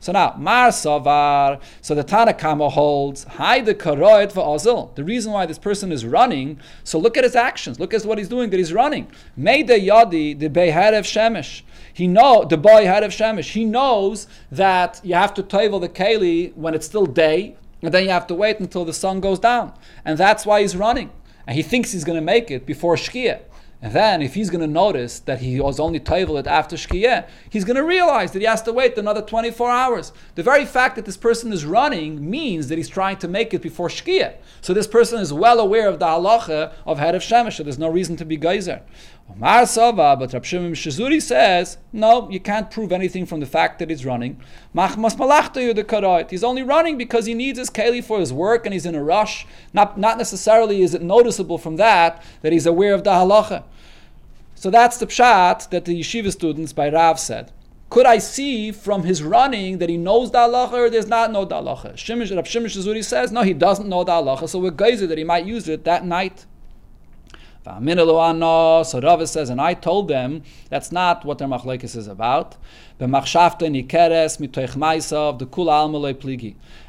So 0.00 0.12
now, 0.12 0.34
Mar 0.38 0.68
Savar, 0.68 1.60
so 1.80 1.94
the 1.94 2.04
Tanakama 2.04 2.70
holds, 2.70 3.24
Hai 3.24 3.60
the 3.60 3.74
Karoit 3.74 4.32
Azil. 4.32 4.94
The 4.94 5.02
reason 5.02 5.32
why 5.32 5.44
this 5.44 5.58
person 5.58 5.90
is 5.90 6.06
running, 6.06 6.60
so 6.84 7.00
look 7.00 7.16
at 7.16 7.24
his 7.24 7.34
actions, 7.34 7.80
look 7.80 7.92
at 7.92 8.04
what 8.04 8.18
he's 8.18 8.28
doing, 8.28 8.50
that 8.50 8.58
he's 8.58 8.72
running. 8.72 9.10
Made 9.36 9.66
the 9.66 9.74
Yadi, 9.74 10.38
the 10.38 10.48
Beharev 10.48 11.02
Shemesh. 11.02 11.62
He 11.92 12.06
know 12.06 12.44
the 12.44 12.56
boy 12.56 12.84
had 12.84 13.02
of 13.02 13.10
Shemesh. 13.10 13.50
He 13.50 13.64
knows 13.64 14.28
that 14.52 15.00
you 15.02 15.14
have 15.14 15.34
to 15.34 15.42
toivel 15.42 15.80
the 15.80 15.88
keli 15.88 16.54
when 16.54 16.74
it's 16.74 16.86
still 16.86 17.06
day, 17.06 17.56
and 17.82 17.92
then 17.92 18.04
you 18.04 18.10
have 18.10 18.28
to 18.28 18.34
wait 18.34 18.60
until 18.60 18.84
the 18.84 18.92
sun 18.92 19.18
goes 19.18 19.40
down. 19.40 19.72
And 20.04 20.16
that's 20.16 20.46
why 20.46 20.60
he's 20.60 20.76
running. 20.76 21.10
And 21.44 21.56
he 21.56 21.62
thinks 21.62 21.90
he's 21.90 22.04
going 22.04 22.18
to 22.18 22.24
make 22.24 22.52
it 22.52 22.66
before 22.66 22.94
Shkia. 22.94 23.40
And 23.80 23.92
then, 23.92 24.22
if 24.22 24.34
he's 24.34 24.50
going 24.50 24.60
to 24.60 24.66
notice 24.66 25.20
that 25.20 25.40
he 25.40 25.60
was 25.60 25.78
only 25.78 26.00
toivel 26.00 26.38
it 26.40 26.48
after 26.48 26.74
shkiyah, 26.74 27.28
he's 27.48 27.64
going 27.64 27.76
to 27.76 27.84
realize 27.84 28.32
that 28.32 28.40
he 28.40 28.46
has 28.46 28.60
to 28.62 28.72
wait 28.72 28.98
another 28.98 29.22
24 29.22 29.70
hours. 29.70 30.12
The 30.34 30.42
very 30.42 30.64
fact 30.64 30.96
that 30.96 31.04
this 31.04 31.16
person 31.16 31.52
is 31.52 31.64
running 31.64 32.28
means 32.28 32.66
that 32.68 32.78
he's 32.78 32.88
trying 32.88 33.18
to 33.18 33.28
make 33.28 33.54
it 33.54 33.62
before 33.62 33.88
shkiyah. 33.88 34.34
So 34.62 34.74
this 34.74 34.88
person 34.88 35.20
is 35.20 35.32
well 35.32 35.60
aware 35.60 35.88
of 35.88 36.00
the 36.00 36.06
halacha 36.06 36.72
of 36.86 36.98
head 36.98 37.14
of 37.14 37.22
shemesh. 37.22 37.58
So 37.58 37.62
there's 37.62 37.78
no 37.78 37.88
reason 37.88 38.16
to 38.16 38.24
be 38.24 38.36
geyser. 38.36 38.82
Omar 39.30 39.66
Sava, 39.66 40.16
but 40.18 40.32
Rab 40.32 40.44
Shimon 40.44 40.72
Shizuri 40.72 41.20
says, 41.20 41.76
no, 41.92 42.30
you 42.30 42.40
can't 42.40 42.70
prove 42.70 42.92
anything 42.92 43.26
from 43.26 43.40
the 43.40 43.46
fact 43.46 43.78
that 43.78 43.90
he's 43.90 44.06
running. 44.06 44.40
Machmas 44.74 45.18
malachta 45.18 45.74
the 45.74 45.84
karait. 45.84 46.30
He's 46.30 46.42
only 46.42 46.62
running 46.62 46.96
because 46.96 47.26
he 47.26 47.34
needs 47.34 47.58
his 47.58 47.68
keli 47.68 48.02
for 48.02 48.20
his 48.20 48.32
work 48.32 48.64
and 48.64 48.72
he's 48.72 48.86
in 48.86 48.94
a 48.94 49.04
rush. 49.04 49.46
Not, 49.74 49.98
not 49.98 50.16
necessarily 50.16 50.80
is 50.80 50.94
it 50.94 51.02
noticeable 51.02 51.58
from 51.58 51.76
that 51.76 52.22
that 52.40 52.52
he's 52.52 52.66
aware 52.66 52.94
of 52.94 53.04
the 53.04 53.10
halacha. 53.10 53.64
So 54.54 54.70
that's 54.70 54.96
the 54.96 55.06
pshat 55.06 55.68
that 55.70 55.84
the 55.84 56.00
yeshiva 56.00 56.32
students 56.32 56.72
by 56.72 56.88
Rav 56.88 57.20
said. 57.20 57.52
Could 57.90 58.06
I 58.06 58.18
see 58.18 58.72
from 58.72 59.04
his 59.04 59.22
running 59.22 59.78
that 59.78 59.88
he 59.88 59.96
knows 59.96 60.30
the 60.30 60.38
halacha 60.38 60.72
or 60.72 60.90
does 60.90 61.06
not 61.06 61.32
know 61.32 61.44
the 61.44 61.56
halacha? 61.56 61.94
Shimish, 61.94 62.34
Rab 62.34 62.46
Shizuri 62.46 63.04
says, 63.04 63.30
no, 63.30 63.42
he 63.42 63.54
doesn't 63.54 63.88
know 63.88 64.04
the 64.04 64.12
halacha, 64.12 64.48
so 64.48 64.58
we're 64.58 64.70
geyser 64.70 65.06
that 65.06 65.18
he 65.18 65.24
might 65.24 65.44
use 65.44 65.68
it 65.68 65.84
that 65.84 66.04
night. 66.04 66.46
So 67.68 69.00
Rava 69.00 69.26
says, 69.26 69.50
and 69.50 69.60
I 69.60 69.74
told 69.74 70.08
them 70.08 70.42
that's 70.70 70.90
not 70.90 71.24
what 71.24 71.38
their 71.38 71.48
machlekes 71.48 71.94
is 71.96 72.08
about. 72.08 72.56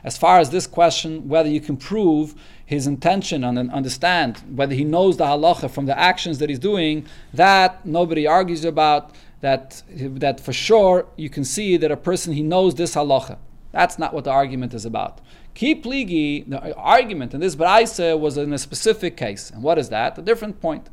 As 0.03 0.17
far 0.17 0.39
as 0.39 0.49
this 0.49 0.67
question, 0.67 1.27
whether 1.27 1.49
you 1.49 1.61
can 1.61 1.77
prove 1.77 2.35
his 2.65 2.87
intention 2.87 3.43
and 3.43 3.71
understand 3.71 4.37
whether 4.55 4.73
he 4.73 4.83
knows 4.83 5.17
the 5.17 5.25
halacha 5.25 5.69
from 5.69 5.85
the 5.85 5.97
actions 5.99 6.39
that 6.39 6.49
he's 6.49 6.59
doing, 6.59 7.05
that 7.33 7.85
nobody 7.85 8.25
argues 8.25 8.63
about. 8.63 9.11
That 9.41 9.83
that 9.89 10.41
for 10.41 10.51
sure 10.51 11.05
you 11.15 11.29
can 11.29 11.45
see 11.45 11.77
that 11.77 11.91
a 11.91 11.97
person 11.97 12.33
he 12.33 12.43
knows 12.43 12.75
this 12.75 12.95
halacha. 12.95 13.37
That's 13.71 13.97
not 13.97 14.13
what 14.13 14.23
the 14.25 14.31
argument 14.31 14.73
is 14.73 14.85
about. 14.85 15.21
Keep 15.59 15.83
pligi, 15.83 16.49
the 16.49 16.73
argument 16.75 17.33
in 17.33 17.41
this 17.41 17.53
Braise 17.53 17.99
was 17.99 18.37
in 18.37 18.53
a 18.53 18.57
specific 18.57 19.17
case. 19.17 19.49
And 19.49 19.61
what 19.61 19.77
is 19.77 19.89
that? 19.89 20.17
A 20.17 20.21
different 20.21 20.61
point. 20.61 20.89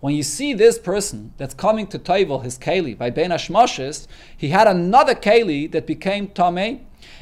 When 0.00 0.14
you 0.16 0.22
see 0.24 0.52
this 0.52 0.78
person 0.80 1.32
that's 1.36 1.54
coming 1.54 1.86
to 1.86 1.96
Toivel, 1.96 2.42
his 2.42 2.58
Keli, 2.58 2.98
by 2.98 3.10
Ben 3.10 3.30
Ashmoshes, 3.30 4.08
he 4.36 4.48
had 4.48 4.66
another 4.66 5.14
Keli 5.14 5.70
that 5.70 5.86
became 5.86 6.26
Tomei, 6.26 6.80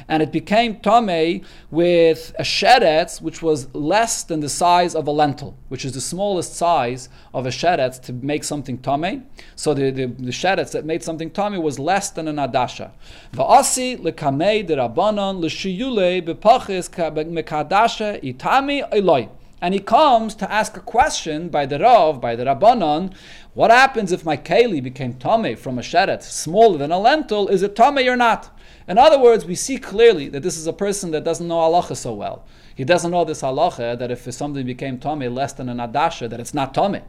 and 0.09 0.23
it 0.23 0.31
became 0.31 0.75
tame 0.79 1.45
with 1.69 2.35
a 2.39 2.43
sheretz 2.43 3.21
which 3.21 3.41
was 3.43 3.73
less 3.75 4.23
than 4.23 4.39
the 4.39 4.49
size 4.49 4.95
of 4.95 5.07
a 5.07 5.11
lentil, 5.11 5.55
which 5.69 5.85
is 5.85 5.93
the 5.93 6.01
smallest 6.01 6.55
size 6.55 7.07
of 7.31 7.45
a 7.45 7.49
sheretz 7.49 8.01
to 8.01 8.11
make 8.11 8.43
something 8.43 8.79
tame. 8.79 9.25
So 9.55 9.73
the, 9.75 9.91
the, 9.91 10.07
the 10.07 10.31
sheretz 10.31 10.71
that 10.71 10.83
made 10.83 11.03
something 11.03 11.29
tame 11.29 11.61
was 11.61 11.77
less 11.77 12.09
than 12.09 12.27
an 12.27 12.37
adasha. 12.37 12.91
Va'asi 13.33 13.97
lekamei 13.99 14.65
de 14.65 14.75
rabbanon 14.75 15.39
l'shiyule 15.39 16.25
bepachis 16.25 16.89
mekadasha 16.89 18.21
itami 18.23 18.87
eloi. 18.91 19.29
And 19.61 19.73
he 19.73 19.79
comes 19.81 20.35
to 20.35 20.49
ask 20.49 20.77
a 20.77 20.79
question 20.79 21.49
by 21.49 21.65
the 21.65 21.79
Rav, 21.79 22.21
by 22.21 22.37
the 22.37 22.45
Rabbanon, 22.45 23.13
what 23.53 23.71
happens 23.71 24.13
if 24.13 24.23
my 24.23 24.37
keli 24.37 24.81
became 24.81 25.15
tame 25.15 25.57
from 25.57 25.77
a 25.77 25.81
sheret 25.81 26.23
smaller 26.23 26.77
than 26.77 26.93
a 26.93 26.97
lentil? 26.97 27.49
Is 27.49 27.61
it 27.61 27.75
tame 27.75 28.07
or 28.07 28.15
not? 28.15 28.57
In 28.89 28.97
other 28.97 29.19
words, 29.19 29.45
we 29.45 29.53
see 29.53 29.77
clearly 29.77 30.27
that 30.29 30.41
this 30.41 30.57
is 30.57 30.65
a 30.65 30.73
person 30.73 31.11
that 31.11 31.23
doesn't 31.23 31.47
know 31.47 31.57
halacha 31.57 31.95
so 31.95 32.11
well. 32.11 32.43
He 32.73 32.83
doesn't 32.83 33.11
know 33.11 33.23
this 33.23 33.43
halacha 33.43 33.99
that 33.99 34.09
if 34.09 34.21
something 34.33 34.65
became 34.65 34.97
tummy 34.97 35.27
less 35.27 35.53
than 35.53 35.69
an 35.69 35.77
adasha, 35.77 36.27
that 36.27 36.39
it's 36.39 36.55
not 36.55 36.73
tummy. 36.73 37.03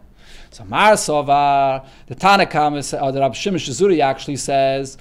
So 0.51 0.65
Mar 0.65 0.93
Sovar, 0.93 1.87
the 2.07 2.15
Tanakam, 2.15 2.75
or 3.03 3.13
the 3.13 3.21
Rab 3.21 3.33
Shimish 3.33 3.69
Zuri 3.71 4.01
actually 4.01 4.37
says, 4.37 4.99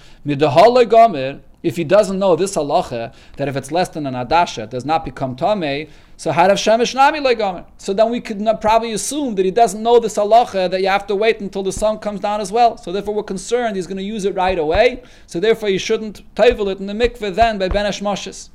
if 1.61 1.75
he 1.75 1.84
doesn't 1.84 2.17
know 2.17 2.38
this 2.38 2.55
halacha, 2.55 3.13
that 3.36 3.49
if 3.49 3.57
it's 3.57 3.71
less 3.73 3.89
than 3.89 4.07
an 4.07 4.13
adasha, 4.13 4.63
it 4.63 4.69
does 4.69 4.86
not 4.86 5.03
become 5.03 5.36
tamei, 5.36 5.89
so 6.20 6.34
harav 6.34 6.55
shemesh 6.55 6.93
nami 6.93 7.22
legomer. 7.22 7.63
So 7.78 7.93
then 7.93 8.09
we 8.09 8.20
could 8.20 8.45
probably 8.59 8.91
assume 8.91 9.36
that 9.36 9.45
he 9.45 9.51
doesn't 9.51 9.82
know 9.82 10.01
this 10.01 10.17
halacha 10.17 10.70
that 10.70 10.82
you 10.82 10.89
have 10.89 11.07
to 11.07 11.15
wait 11.15 11.39
until 11.39 11.63
the 11.63 11.72
sun 11.72 11.97
comes 11.99 12.20
down 12.20 12.41
as 12.41 12.51
well. 12.51 12.76
So 12.76 12.91
therefore, 12.91 13.13
we're 13.13 13.24
concerned 13.24 13.78
he's 13.78 13.88
going 13.88 13.99
to 13.99 14.03
use 14.03 14.26
it 14.26 14.36
right 14.36 14.59
away. 14.59 15.01
So 15.28 15.39
therefore, 15.39 15.70
you 15.70 15.80
shouldn't 15.80 16.24
table 16.36 16.67
it 16.67 16.80
in 16.80 16.88
the 16.88 16.93
mikveh 16.93 17.34
then 17.34 17.57
by 17.57 17.70
ben 17.70 17.86
Moshes. 17.86 18.49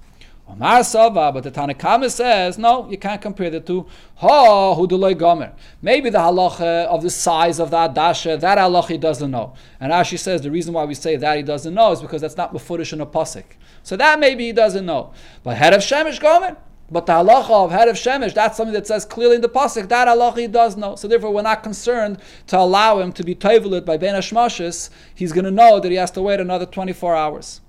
Omar 0.47 0.85
Sava, 0.85 1.33
but 1.33 1.43
the 1.43 1.51
Tanakama 1.51 2.11
says, 2.11 2.59
no, 2.59 2.87
you 2.91 2.99
can't 2.99 3.23
compare 3.23 3.49
the 3.49 3.61
two. 3.61 3.87
Ha, 4.17 4.75
huduloy 4.75 5.17
gomer. 5.17 5.55
Maybe 5.81 6.11
the 6.11 6.19
halacha 6.19 6.85
of 6.85 7.01
the 7.01 7.09
size 7.09 7.59
of 7.59 7.71
that 7.71 7.95
dasha, 7.95 8.37
that 8.37 8.59
halacha 8.59 8.89
he 8.89 8.99
doesn't 8.99 9.31
know. 9.31 9.55
And 9.81 9.91
Rashi 9.91 10.19
says 10.19 10.43
the 10.43 10.51
reason 10.51 10.75
why 10.75 10.85
we 10.85 10.93
say 10.93 11.17
that 11.17 11.39
he 11.39 11.43
doesn't 11.43 11.73
know 11.73 11.93
is 11.93 12.03
because 12.03 12.21
that's 12.21 12.37
not 12.37 12.53
befurish 12.53 12.93
in 12.93 13.01
a 13.01 13.07
pasik. 13.07 13.57
So 13.83 13.97
that 13.97 14.21
maybe 14.21 14.45
he 14.45 14.53
doesn't 14.53 14.85
know. 14.85 15.15
But 15.43 15.57
head 15.57 15.73
of 15.73 15.81
Shemesh 15.81 16.21
gomer. 16.21 16.59
But 16.91 17.07
the 17.07 17.15
halacha 17.15 17.51
of 17.51 17.71
head 17.71 17.89
of 17.89 17.97
Shemesh, 17.97 18.35
that's 18.35 18.57
something 18.57 18.75
that 18.75 18.87
says 18.87 19.05
clearly 19.05 19.37
in 19.37 19.41
the 19.41 19.49
pasuk. 19.49 19.89
That 19.89 20.07
halacha 20.07 20.39
he 20.39 20.47
does 20.47 20.77
know. 20.77 20.97
So 20.97 21.09
therefore, 21.09 21.33
we're 21.33 21.43
not 21.43 21.63
concerned 21.63 22.19
to 22.49 22.59
allow 22.59 22.99
him 22.99 23.13
to 23.13 23.25
be 23.25 23.35
toivelit 23.35 23.85
by 23.85 23.97
ben 23.97 24.15
Hashmashis. 24.15 24.91
He's 25.15 25.33
going 25.33 25.47
to 25.47 25.51
know 25.51 25.81
that 25.81 25.91
he 25.91 25.97
has 25.97 26.11
to 26.13 26.23
wait 26.23 26.41
another 26.41 26.67
24 26.67 27.17
hours. 27.17 27.61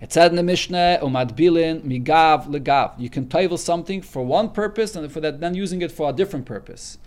It 0.00 0.12
said 0.12 0.30
in 0.30 0.36
the 0.36 0.42
Mishnah, 0.42 1.00
umad 1.02 1.36
bilin 1.36 1.82
migav 1.82 2.46
legav. 2.46 2.98
You 2.98 3.10
can 3.10 3.26
toivel 3.26 3.58
something 3.58 4.00
for 4.00 4.24
one 4.24 4.50
purpose 4.50 4.94
and 4.94 5.10
for 5.10 5.20
that, 5.20 5.40
then 5.40 5.54
using 5.54 5.82
it 5.82 5.90
for 5.90 6.08
a 6.08 6.12
different 6.12 6.46
purpose. 6.46 6.98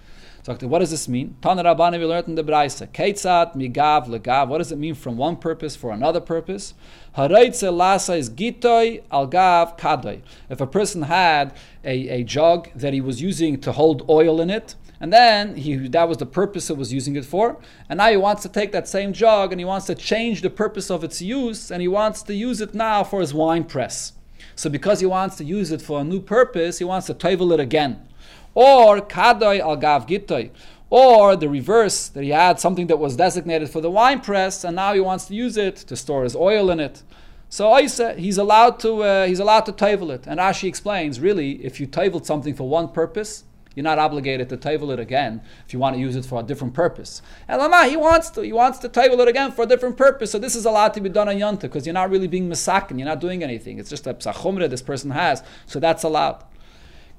So 0.43 0.56
what 0.68 0.80
does 0.80 0.91
this 0.91 1.08
mean? 1.08 1.38
Tana 1.41 1.64
Rabbani 1.64 1.99
we 1.99 2.06
learned 2.06 2.28
in 2.28 2.36
the 2.36 2.43
Braisa. 2.43 2.88
Ketzat 2.88 3.56
migav 3.56 4.08
legav. 4.08 4.47
What 4.49 4.58
does 4.58 4.72
it 4.72 4.78
mean 4.78 4.95
from 4.95 5.16
one 5.16 5.38
purpose 5.38 5.76
for 5.76 5.91
another 5.91 6.20
purpose? 6.20 6.74
Haraitze 7.18 7.76
lasa 7.76 8.14
is 8.14 8.30
gitoy 8.30 9.03
algav 9.12 9.78
kadoy. 9.78 10.22
If 10.49 10.62
a 10.62 10.68
person 10.68 11.03
had 11.03 11.53
a, 11.84 12.07
a 12.07 12.24
jug 12.24 12.70
that 12.74 12.93
he 12.93 13.01
was 13.01 13.22
using 13.22 13.59
to 13.62 13.74
hold 13.74 14.09
oil 14.09 14.39
in 14.39 14.49
it, 14.49 14.76
and 15.01 15.12
then 15.12 15.55
he, 15.55 15.76
that 15.89 16.07
was 16.07 16.20
the 16.20 16.26
purpose 16.26 16.70
it 16.70 16.78
was 16.78 16.93
using 16.93 17.16
it 17.18 17.26
for. 17.26 17.57
And 17.89 17.97
now 17.97 18.09
he 18.12 18.18
wants 18.18 18.43
to 18.43 18.49
take 18.49 18.72
that 18.72 18.88
same 18.88 19.12
jug 19.14 19.51
and 19.51 19.59
he 19.59 19.66
wants 19.66 19.88
to 19.88 19.95
change 19.95 20.41
the 20.41 20.49
purpose 20.49 20.91
of 20.91 21.03
its 21.03 21.22
use 21.22 21.72
and 21.72 21.82
he 21.82 21.88
wants 21.88 22.22
to 22.24 22.36
use 22.36 22.62
it 22.62 22.76
now 22.76 23.03
for 23.03 23.20
his 23.20 23.34
wine 23.34 23.64
press. 23.64 24.14
So 24.55 24.70
because 24.70 24.99
he 24.99 25.07
wants 25.07 25.38
to 25.38 25.43
use 25.43 25.72
it 25.72 25.82
for 25.82 26.01
a 26.01 26.03
new 26.03 26.22
purpose, 26.22 26.78
he 26.78 26.86
wants 26.86 27.07
to 27.07 27.16
toivel 27.16 27.51
it 27.51 27.59
again. 27.59 28.07
Or 28.53 29.01
kadoy 29.01 29.59
al 29.59 29.76
gav 29.76 30.05
gitoy. 30.05 30.51
Or 30.92 31.38
the 31.38 31.48
reverse, 31.48 32.10
that 32.10 32.22
he 32.22 32.32
had 32.32 32.60
something 32.60 32.88
that 32.88 33.00
was 33.00 33.16
designated 33.16 33.70
for 33.70 33.80
the 33.80 33.89
wine 33.89 34.20
press, 34.20 34.66
and 34.66 34.76
now 34.76 34.94
he 34.94 35.00
wants 35.00 35.26
to 35.28 35.34
use 35.34 35.56
it 35.56 35.78
to 35.78 35.96
store 35.96 36.24
his 36.24 36.36
oil 36.36 36.70
in 36.70 36.82
it. 36.82 37.02
So 37.48 37.78
Isa, 37.80 38.14
he's 38.16 38.38
allowed 38.38 38.78
to 38.82 39.02
uh, 39.04 39.26
he's 39.26 39.39
allowed 39.39 39.66
to 39.68 39.72
toivel 39.72 40.14
it. 40.14 40.28
And 40.28 40.38
Rashi 40.38 40.68
explains, 40.68 41.20
really, 41.20 41.64
if 41.66 41.80
you 41.80 41.88
toivel 41.88 42.26
something 42.26 42.54
for 42.54 42.68
one 42.68 42.89
purpose, 42.89 43.46
you're 43.74 43.86
not 43.86 44.00
obligated 44.00 44.50
to 44.50 44.58
table 44.58 44.92
it 44.92 45.00
again 45.00 45.42
if 45.66 45.72
you 45.72 45.80
want 45.80 45.96
to 45.96 46.00
use 46.00 46.18
it 46.18 46.26
for 46.26 46.42
a 46.42 46.44
different 46.44 46.74
purpose. 46.74 47.22
Elama, 47.48 47.89
he 47.89 47.96
wants 47.96 48.30
to. 48.32 48.42
He 48.42 48.52
wants 48.52 48.80
to 48.80 48.89
table 48.89 49.22
it 49.22 49.30
again 49.30 49.54
for 49.54 49.64
a 49.64 49.66
different 49.66 49.96
purpose. 49.96 50.32
So 50.32 50.39
this 50.39 50.56
is 50.56 50.66
allowed 50.66 50.94
to 50.96 51.02
be 51.02 51.08
done 51.08 51.30
on 51.30 51.36
Yonta 51.36 51.62
because 51.62 51.86
you're 51.86 51.94
not 51.94 52.10
really 52.10 52.28
being 52.28 52.50
misakin. 52.50 52.98
You're 53.00 53.08
not 53.08 53.22
doing 53.22 53.44
anything. 53.44 53.80
It's 53.80 53.89
just 53.89 54.08
a 54.08 54.14
psachumra 54.14 54.70
this 54.70 54.82
person 54.82 55.12
has. 55.12 55.42
So 55.68 55.80
that's 55.80 56.04
allowed. 56.04 56.44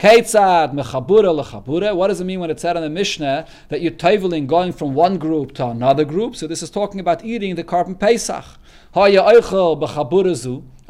Keitzad 0.03 0.75
mechabura 0.75 1.33
lechabura. 1.33 1.95
What 1.95 2.09
does 2.09 2.21
it 2.21 2.25
mean 2.25 2.41
when 2.41 2.51
it 2.51 2.59
said 2.59 2.77
in 2.77 2.83
the 2.83 2.91
Mishnah 2.91 3.47
that 3.69 3.83
you're 3.83 3.93
toveling 3.93 4.49
going 4.49 4.73
from 4.73 4.95
one 4.95 5.17
group 5.17 5.55
to 5.55 5.67
another 5.69 6.05
group? 6.05 6.35
So 6.35 6.49
this 6.49 6.61
is 6.61 6.71
talking 6.71 6.99
about 6.99 7.25
eating 7.25 7.55
the 7.55 7.63
korban 7.63 7.97
Pesach. 7.97 8.45
A 8.95 9.11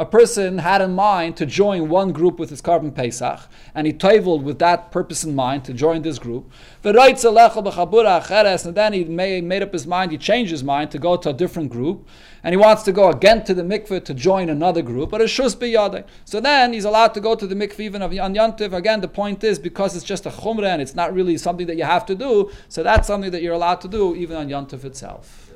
person 0.05 0.59
had 0.59 0.83
in 0.83 0.93
mind 0.93 1.37
to 1.37 1.47
join 1.47 1.89
one 1.89 2.11
group 2.11 2.41
with 2.41 2.51
his 2.51 2.61
korban 2.61 2.93
Pesach, 2.93 3.43
and 3.77 3.87
he 3.87 3.93
toveled 3.93 4.43
with 4.43 4.59
that 4.59 4.91
purpose 4.91 5.23
in 5.23 5.37
mind 5.37 5.65
to 5.67 5.73
join 5.73 6.03
this 6.03 6.19
group. 6.19 6.51
And 6.83 6.97
then 6.97 8.93
he 8.93 9.05
made, 9.05 9.63
up 9.63 9.73
his 9.73 9.87
mind, 9.87 10.11
he 10.11 10.19
changed 10.19 10.51
his 10.51 10.65
mind 10.65 10.91
to 10.91 10.99
go 10.99 11.17
to 11.17 11.31
a 11.31 11.33
different 11.33 11.71
group, 11.71 12.09
and 12.43 12.53
he 12.53 12.57
wants 12.57 12.83
to 12.83 12.93
go 12.93 13.09
again 13.09 13.45
to 13.45 13.55
the 13.55 13.63
mikveh 13.63 14.05
to 14.05 14.15
join 14.15 14.49
another 14.49 14.83
group, 14.83 15.11
but. 15.11 15.31
So 15.31 16.41
then 16.41 16.73
he's 16.73 16.85
allowed 16.85 17.15
to 17.15 17.21
go 17.21 17.37
to 17.37 17.47
the 17.47 17.55
mikveh 17.55 17.79
even 17.79 18.03
on 18.03 18.11
Yantiv. 18.11 18.73
Again, 18.73 19.01
the 19.01 19.07
point 19.07 19.45
is 19.45 19.61
because 19.61 19.95
it's 19.95 20.05
just 20.05 20.27
a 20.27 20.31
chumrah 20.31 20.73
and 20.73 20.83
it's 20.83 20.97
not 20.97 21.15
really 21.15 21.39
something 21.39 21.69
that 21.69 21.77
you 21.77 21.85
have 21.85 22.05
to 22.07 22.17
do, 22.17 22.51
so 22.69 22.83
that's 22.83 23.07
something 23.07 23.31
that 23.31 23.43
you're 23.43 23.55
allowed 23.55 23.81
to 23.83 23.89
do 23.89 24.17
even 24.17 24.37
on 24.37 24.49
Yantiv 24.49 24.85
itself. 24.85 25.52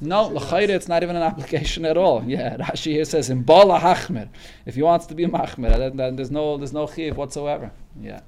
No, 0.00 0.28
l'chayre, 0.28 0.70
it's 0.70 0.88
not 0.88 1.02
even 1.02 1.16
an 1.16 1.22
application 1.22 1.84
at 1.84 1.96
all. 1.96 2.22
Yeah, 2.24 2.56
Rashi 2.56 2.92
here 2.92 3.04
says 3.04 3.30
in 3.30 3.42
bala 3.42 3.78
hachmer. 3.78 4.28
If 4.66 4.74
he 4.74 4.82
wants 4.82 5.06
to 5.06 5.14
be 5.14 5.26
machmer, 5.26 5.76
then, 5.76 5.96
then 5.96 6.16
there's 6.16 6.30
no 6.30 6.56
there's 6.56 6.72
no 6.72 6.86
chiv 6.86 7.16
whatsoever. 7.16 7.70
Yeah. 8.00 8.20